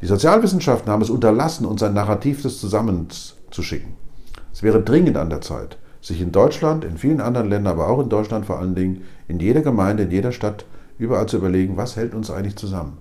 Die 0.02 0.06
Sozialwissenschaften 0.06 0.90
haben 0.90 1.02
es 1.02 1.10
unterlassen, 1.10 1.64
uns 1.64 1.82
ein 1.82 1.94
Narrativ 1.94 2.42
des 2.42 2.60
Zusammens 2.60 3.36
zu 3.50 3.62
schicken. 3.62 3.94
Es 4.52 4.62
wäre 4.62 4.82
dringend 4.82 5.16
an 5.16 5.30
der 5.30 5.40
Zeit, 5.40 5.78
sich 6.00 6.20
in 6.20 6.32
Deutschland, 6.32 6.84
in 6.84 6.98
vielen 6.98 7.20
anderen 7.20 7.48
Ländern, 7.48 7.72
aber 7.72 7.88
auch 7.88 8.00
in 8.00 8.08
Deutschland 8.08 8.46
vor 8.46 8.58
allen 8.58 8.74
Dingen, 8.74 9.02
in 9.28 9.38
jeder 9.38 9.62
Gemeinde, 9.62 10.02
in 10.02 10.10
jeder 10.10 10.32
Stadt, 10.32 10.66
überall 10.98 11.26
zu 11.26 11.36
überlegen, 11.36 11.76
was 11.76 11.96
hält 11.96 12.14
uns 12.14 12.30
eigentlich 12.30 12.56
zusammen? 12.56 12.98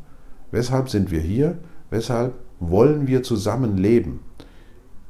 Weshalb 0.53 0.87
sind 0.87 1.09
wir 1.09 1.19
hier? 1.19 1.57
Weshalb 1.89 2.35
wollen 2.59 3.07
wir 3.07 3.23
zusammenleben? 3.23 4.19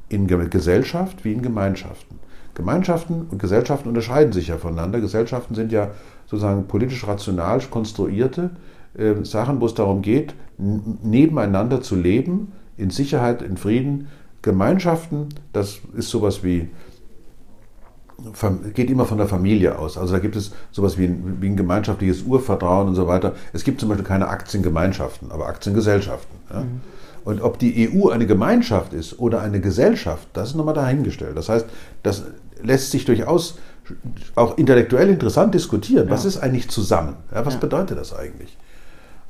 In 0.08 0.26
Gesellschaft 0.26 1.22
wie 1.24 1.34
in 1.34 1.42
Gemeinschaften. 1.42 2.18
Gemeinschaften 2.54 3.26
und 3.30 3.38
Gesellschaften 3.38 3.90
unterscheiden 3.90 4.32
sich 4.32 4.48
ja 4.48 4.56
voneinander. 4.56 5.00
Gesellschaften 5.00 5.54
sind 5.54 5.70
ja 5.70 5.90
sozusagen 6.24 6.66
politisch 6.66 7.06
rational 7.06 7.60
konstruierte 7.70 8.50
äh, 8.96 9.22
Sachen, 9.22 9.60
wo 9.60 9.66
es 9.66 9.74
darum 9.74 10.00
geht, 10.00 10.34
nebeneinander 10.56 11.82
zu 11.82 11.94
leben, 11.94 12.52
in 12.78 12.88
Sicherheit, 12.88 13.42
in 13.42 13.58
Frieden. 13.58 14.08
Gemeinschaften, 14.40 15.28
das 15.52 15.80
ist 15.94 16.08
sowas 16.08 16.42
wie 16.42 16.70
geht 18.74 18.90
immer 18.90 19.04
von 19.04 19.18
der 19.18 19.26
Familie 19.26 19.78
aus. 19.78 19.98
Also 19.98 20.14
da 20.14 20.18
gibt 20.18 20.36
es 20.36 20.52
sowas 20.72 20.98
wie 20.98 21.04
ein, 21.04 21.38
wie 21.40 21.48
ein 21.48 21.56
gemeinschaftliches 21.56 22.22
Urvertrauen 22.22 22.88
und 22.88 22.94
so 22.94 23.06
weiter. 23.06 23.34
Es 23.52 23.64
gibt 23.64 23.80
zum 23.80 23.88
Beispiel 23.88 24.06
keine 24.06 24.28
Aktiengemeinschaften, 24.28 25.30
aber 25.30 25.46
Aktiengesellschaften. 25.46 26.36
Ja? 26.50 26.60
Mhm. 26.60 26.80
Und 27.24 27.40
ob 27.40 27.58
die 27.58 27.90
EU 27.90 28.10
eine 28.10 28.26
Gemeinschaft 28.26 28.92
ist 28.92 29.18
oder 29.18 29.40
eine 29.40 29.60
Gesellschaft, 29.60 30.28
das 30.34 30.50
ist 30.50 30.56
nochmal 30.56 30.74
dahingestellt. 30.74 31.36
Das 31.36 31.48
heißt, 31.48 31.66
das 32.02 32.24
lässt 32.62 32.90
sich 32.90 33.04
durchaus 33.04 33.58
auch 34.34 34.58
intellektuell 34.58 35.08
interessant 35.08 35.54
diskutieren. 35.54 36.06
Ja. 36.08 36.12
Was 36.12 36.24
ist 36.24 36.38
eigentlich 36.38 36.68
zusammen? 36.68 37.16
Ja, 37.34 37.44
was 37.44 37.56
bedeutet 37.56 37.98
das 37.98 38.14
eigentlich? 38.14 38.56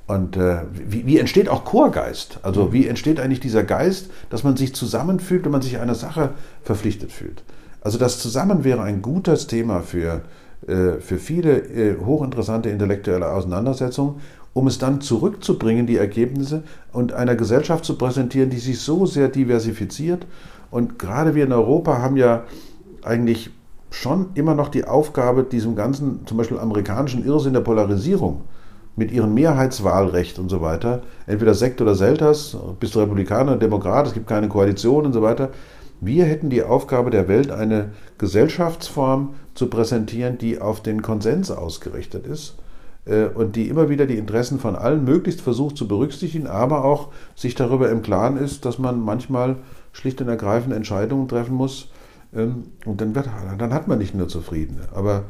Und 0.07 0.37
äh, 0.37 0.59
wie, 0.71 1.07
wie, 1.07 1.19
entsteht 1.19 1.49
auch 1.49 1.65
Chorgeist? 1.65 2.39
Also 2.43 2.67
mhm. 2.67 2.73
wie 2.73 2.87
entsteht 2.87 3.21
eigentlich 3.21 3.41
dieser 3.41 3.63
Geist, 3.63 4.11
dass 4.29 4.45
man 4.45 4.57
sich 4.57 4.75
zusammenfühlt 4.75 5.47
und 5.47 5.53
man 5.53 5.63
sich 5.63 5.79
einer 5.79 5.95
Sache 5.95 6.31
verpflichtet 6.63 7.11
fühlt? 7.11 7.43
Also 7.85 7.99
das 7.99 8.19
Zusammen 8.19 8.65
wäre 8.65 8.83
ein 8.83 9.03
gutes 9.03 9.47
Thema 9.47 9.81
für, 9.81 10.23
äh, 10.67 11.01
für 11.01 11.19
viele 11.19 11.59
äh, 11.59 11.99
hochinteressante 12.03 12.71
intellektuelle 12.71 13.31
Auseinandersetzungen, 13.31 14.23
um 14.55 14.67
es 14.67 14.79
dann 14.79 15.03
zurückzubringen, 15.03 15.87
die 15.87 15.99
Ergebnisse, 15.99 16.63
und 16.93 17.13
einer 17.13 17.35
Gesellschaft 17.35 17.85
zu 17.85 17.99
präsentieren, 17.99 18.49
die 18.49 18.59
sich 18.59 18.81
so 18.81 19.05
sehr 19.05 19.29
diversifiziert. 19.29 20.27
Und 20.71 20.99
gerade 20.99 21.35
wir 21.35 21.45
in 21.45 21.53
Europa 21.53 21.99
haben 21.99 22.17
ja 22.17 22.45
eigentlich 23.03 23.51
schon 23.91 24.31
immer 24.35 24.55
noch 24.55 24.69
die 24.69 24.85
Aufgabe, 24.85 25.45
diesem 25.45 25.77
ganzen, 25.77 26.27
zum 26.27 26.39
Beispiel 26.39 26.59
amerikanischen 26.59 27.25
Irrsinn 27.27 27.53
der 27.53 27.61
Polarisierung 27.61 28.43
mit 28.97 29.13
ihrem 29.13 29.35
Mehrheitswahlrecht 29.35 30.39
und 30.39 30.49
so 30.49 30.63
weiter, 30.63 31.03
entweder 31.27 31.53
Sekt 31.53 31.83
oder 31.83 31.95
Selters, 31.95 32.57
bist 32.81 32.95
du 32.95 33.01
Republikaner, 33.01 33.57
Demokrat, 33.57 34.07
es 34.07 34.15
gibt 34.15 34.27
keine 34.27 34.49
Koalition 34.49 35.05
und 35.05 35.13
so 35.13 35.21
weiter, 35.21 35.51
wir 36.01 36.25
hätten 36.25 36.51
die 36.51 36.63
Aufgabe 36.63 37.11
der 37.11 37.29
Welt, 37.29 37.51
eine 37.51 37.91
Gesellschaftsform 38.19 39.35
zu 39.55 39.69
präsentieren, 39.69 40.39
die 40.39 40.61
auf 40.61 40.83
den 40.83 41.03
Konsens 41.03 41.51
ausgerichtet 41.51 42.27
ist 42.27 42.57
äh, 43.07 43.27
und 43.27 43.57
die 43.57 43.69
immer 43.69 43.89
wieder 43.89 44.07
die 44.07 44.19
Interessen 44.19 44.59
von 44.59 44.77
allen 44.77 45.05
möglichst 45.05 45.41
versucht 45.41 45.77
zu 45.77 45.89
berücksichtigen, 45.89 46.47
aber 46.47 46.85
auch 46.85 47.09
sich 47.35 47.55
darüber 47.55 47.91
im 47.91 48.03
Klaren 48.03 48.37
ist, 48.37 48.65
dass 48.65 48.79
man 48.79 49.01
manchmal 49.01 49.57
schlicht 49.93 50.21
und 50.21 50.29
ergreifend 50.29 50.75
Entscheidungen 50.75 51.29
treffen 51.29 51.55
muss. 51.55 51.91
Ähm, 52.35 52.65
und 52.85 53.01
dann, 53.01 53.15
wird, 53.15 53.29
dann 53.59 53.73
hat 53.73 53.89
man 53.89 53.99
nicht 53.99 54.15
nur 54.15 54.29
Zufriedene. 54.29 54.89
Aber 54.95 55.25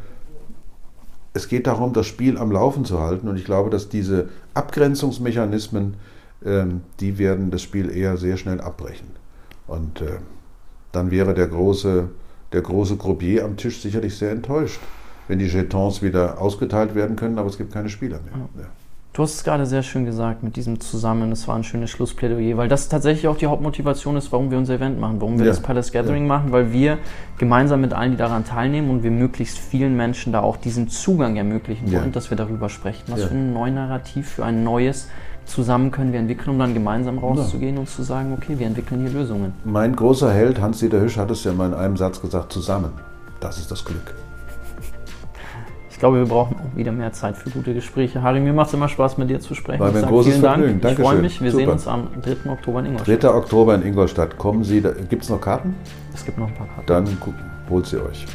es 1.34 1.48
geht 1.48 1.66
darum, 1.66 1.92
das 1.92 2.06
Spiel 2.06 2.38
am 2.38 2.50
Laufen 2.50 2.84
zu 2.84 3.00
halten. 3.00 3.28
Und 3.28 3.36
ich 3.36 3.44
glaube, 3.44 3.70
dass 3.70 3.88
diese 3.88 4.28
Abgrenzungsmechanismen, 4.54 5.94
ähm, 6.44 6.82
die 7.00 7.18
werden 7.18 7.50
das 7.50 7.62
Spiel 7.62 7.90
eher 7.90 8.16
sehr 8.16 8.36
schnell 8.36 8.60
abbrechen. 8.60 9.08
Und 9.66 10.00
äh, 10.00 10.18
dann 10.94 11.10
wäre 11.10 11.34
der 11.34 11.48
große, 11.48 12.08
der 12.52 12.60
große 12.62 12.96
Croupier 12.96 13.44
am 13.44 13.56
Tisch 13.56 13.80
sicherlich 13.80 14.16
sehr 14.16 14.30
enttäuscht, 14.30 14.80
wenn 15.28 15.38
die 15.38 15.46
Jetons 15.46 16.02
wieder 16.02 16.40
ausgeteilt 16.40 16.94
werden 16.94 17.16
können, 17.16 17.38
aber 17.38 17.48
es 17.48 17.58
gibt 17.58 17.72
keine 17.72 17.88
Spieler 17.88 18.20
mehr. 18.24 18.48
Ja. 18.58 18.66
Du 19.14 19.22
hast 19.22 19.34
es 19.34 19.44
gerade 19.44 19.64
sehr 19.64 19.84
schön 19.84 20.04
gesagt 20.04 20.42
mit 20.42 20.56
diesem 20.56 20.80
Zusammen. 20.80 21.30
Das 21.30 21.46
war 21.46 21.54
ein 21.54 21.62
schönes 21.62 21.88
Schlussplädoyer, 21.90 22.56
weil 22.56 22.68
das 22.68 22.88
tatsächlich 22.88 23.28
auch 23.28 23.36
die 23.36 23.46
Hauptmotivation 23.46 24.16
ist, 24.16 24.32
warum 24.32 24.50
wir 24.50 24.58
unser 24.58 24.74
Event 24.74 24.98
machen, 24.98 25.20
warum 25.20 25.38
wir 25.38 25.46
ja. 25.46 25.52
das 25.52 25.60
Palace 25.60 25.92
Gathering 25.92 26.24
ja. 26.24 26.28
machen, 26.28 26.50
weil 26.50 26.72
wir 26.72 26.98
gemeinsam 27.38 27.80
mit 27.80 27.92
allen, 27.92 28.10
die 28.10 28.16
daran 28.16 28.44
teilnehmen 28.44 28.90
und 28.90 29.04
wir 29.04 29.12
möglichst 29.12 29.56
vielen 29.56 29.96
Menschen 29.96 30.32
da 30.32 30.40
auch 30.40 30.56
diesen 30.56 30.88
Zugang 30.88 31.36
ermöglichen 31.36 31.92
wollen, 31.92 32.06
ja. 32.06 32.10
dass 32.10 32.30
wir 32.30 32.36
darüber 32.36 32.68
sprechen. 32.68 33.04
Was 33.06 33.22
für 33.22 33.34
ein 33.34 33.52
neues 33.52 33.74
Narrativ, 33.74 34.28
für 34.30 34.44
ein 34.44 34.64
neues 34.64 35.08
zusammen 35.46 35.90
können 35.90 36.12
wir 36.12 36.20
entwickeln, 36.20 36.50
um 36.50 36.58
dann 36.58 36.74
gemeinsam 36.74 37.18
rauszugehen 37.18 37.74
ja. 37.74 37.80
und 37.80 37.88
zu 37.88 38.02
sagen, 38.02 38.32
okay, 38.36 38.58
wir 38.58 38.66
entwickeln 38.66 39.00
hier 39.00 39.10
Lösungen. 39.10 39.52
Mein 39.64 39.94
großer 39.94 40.32
Held 40.32 40.60
Hans-Dieter 40.60 41.00
Hüsch 41.00 41.16
hat 41.16 41.30
es 41.30 41.44
ja 41.44 41.52
mal 41.52 41.68
in 41.68 41.74
einem 41.74 41.96
Satz 41.96 42.20
gesagt, 42.20 42.52
zusammen. 42.52 42.92
Das 43.40 43.58
ist 43.58 43.70
das 43.70 43.84
Glück. 43.84 44.14
Ich 45.90 46.00
glaube, 46.00 46.18
wir 46.18 46.26
brauchen 46.26 46.56
auch 46.56 46.76
wieder 46.76 46.90
mehr 46.90 47.12
Zeit 47.12 47.36
für 47.36 47.50
gute 47.50 47.72
Gespräche. 47.72 48.20
Harry, 48.20 48.40
mir 48.40 48.52
macht 48.52 48.68
es 48.68 48.74
immer 48.74 48.88
Spaß, 48.88 49.16
mit 49.16 49.30
dir 49.30 49.38
zu 49.38 49.54
sprechen. 49.54 49.80
War 49.80 49.92
mir 49.92 50.00
ein 50.00 50.06
großes 50.06 50.32
vielen 50.32 50.44
Vergnügen. 50.44 50.80
Dank. 50.80 50.98
Ich 50.98 51.04
freue 51.04 51.18
mich. 51.18 51.40
Wir 51.40 51.50
Super. 51.52 51.60
sehen 51.62 51.70
uns 51.70 51.86
am 51.86 52.08
3. 52.20 52.50
Oktober 52.50 52.80
in 52.80 52.86
Ingolstadt. 52.86 53.22
3. 53.22 53.28
Oktober 53.28 53.74
in 53.76 53.82
Ingolstadt. 53.82 54.36
Kommen 54.36 54.64
Sie, 54.64 54.80
gibt 55.08 55.22
es 55.22 55.30
noch 55.30 55.40
Karten? 55.40 55.76
Es 56.12 56.24
gibt 56.24 56.36
noch 56.36 56.48
ein 56.48 56.54
paar 56.54 56.66
Karten. 56.66 56.86
Dann 56.86 57.06
holt 57.70 57.86
sie 57.86 58.02
euch. 58.02 58.26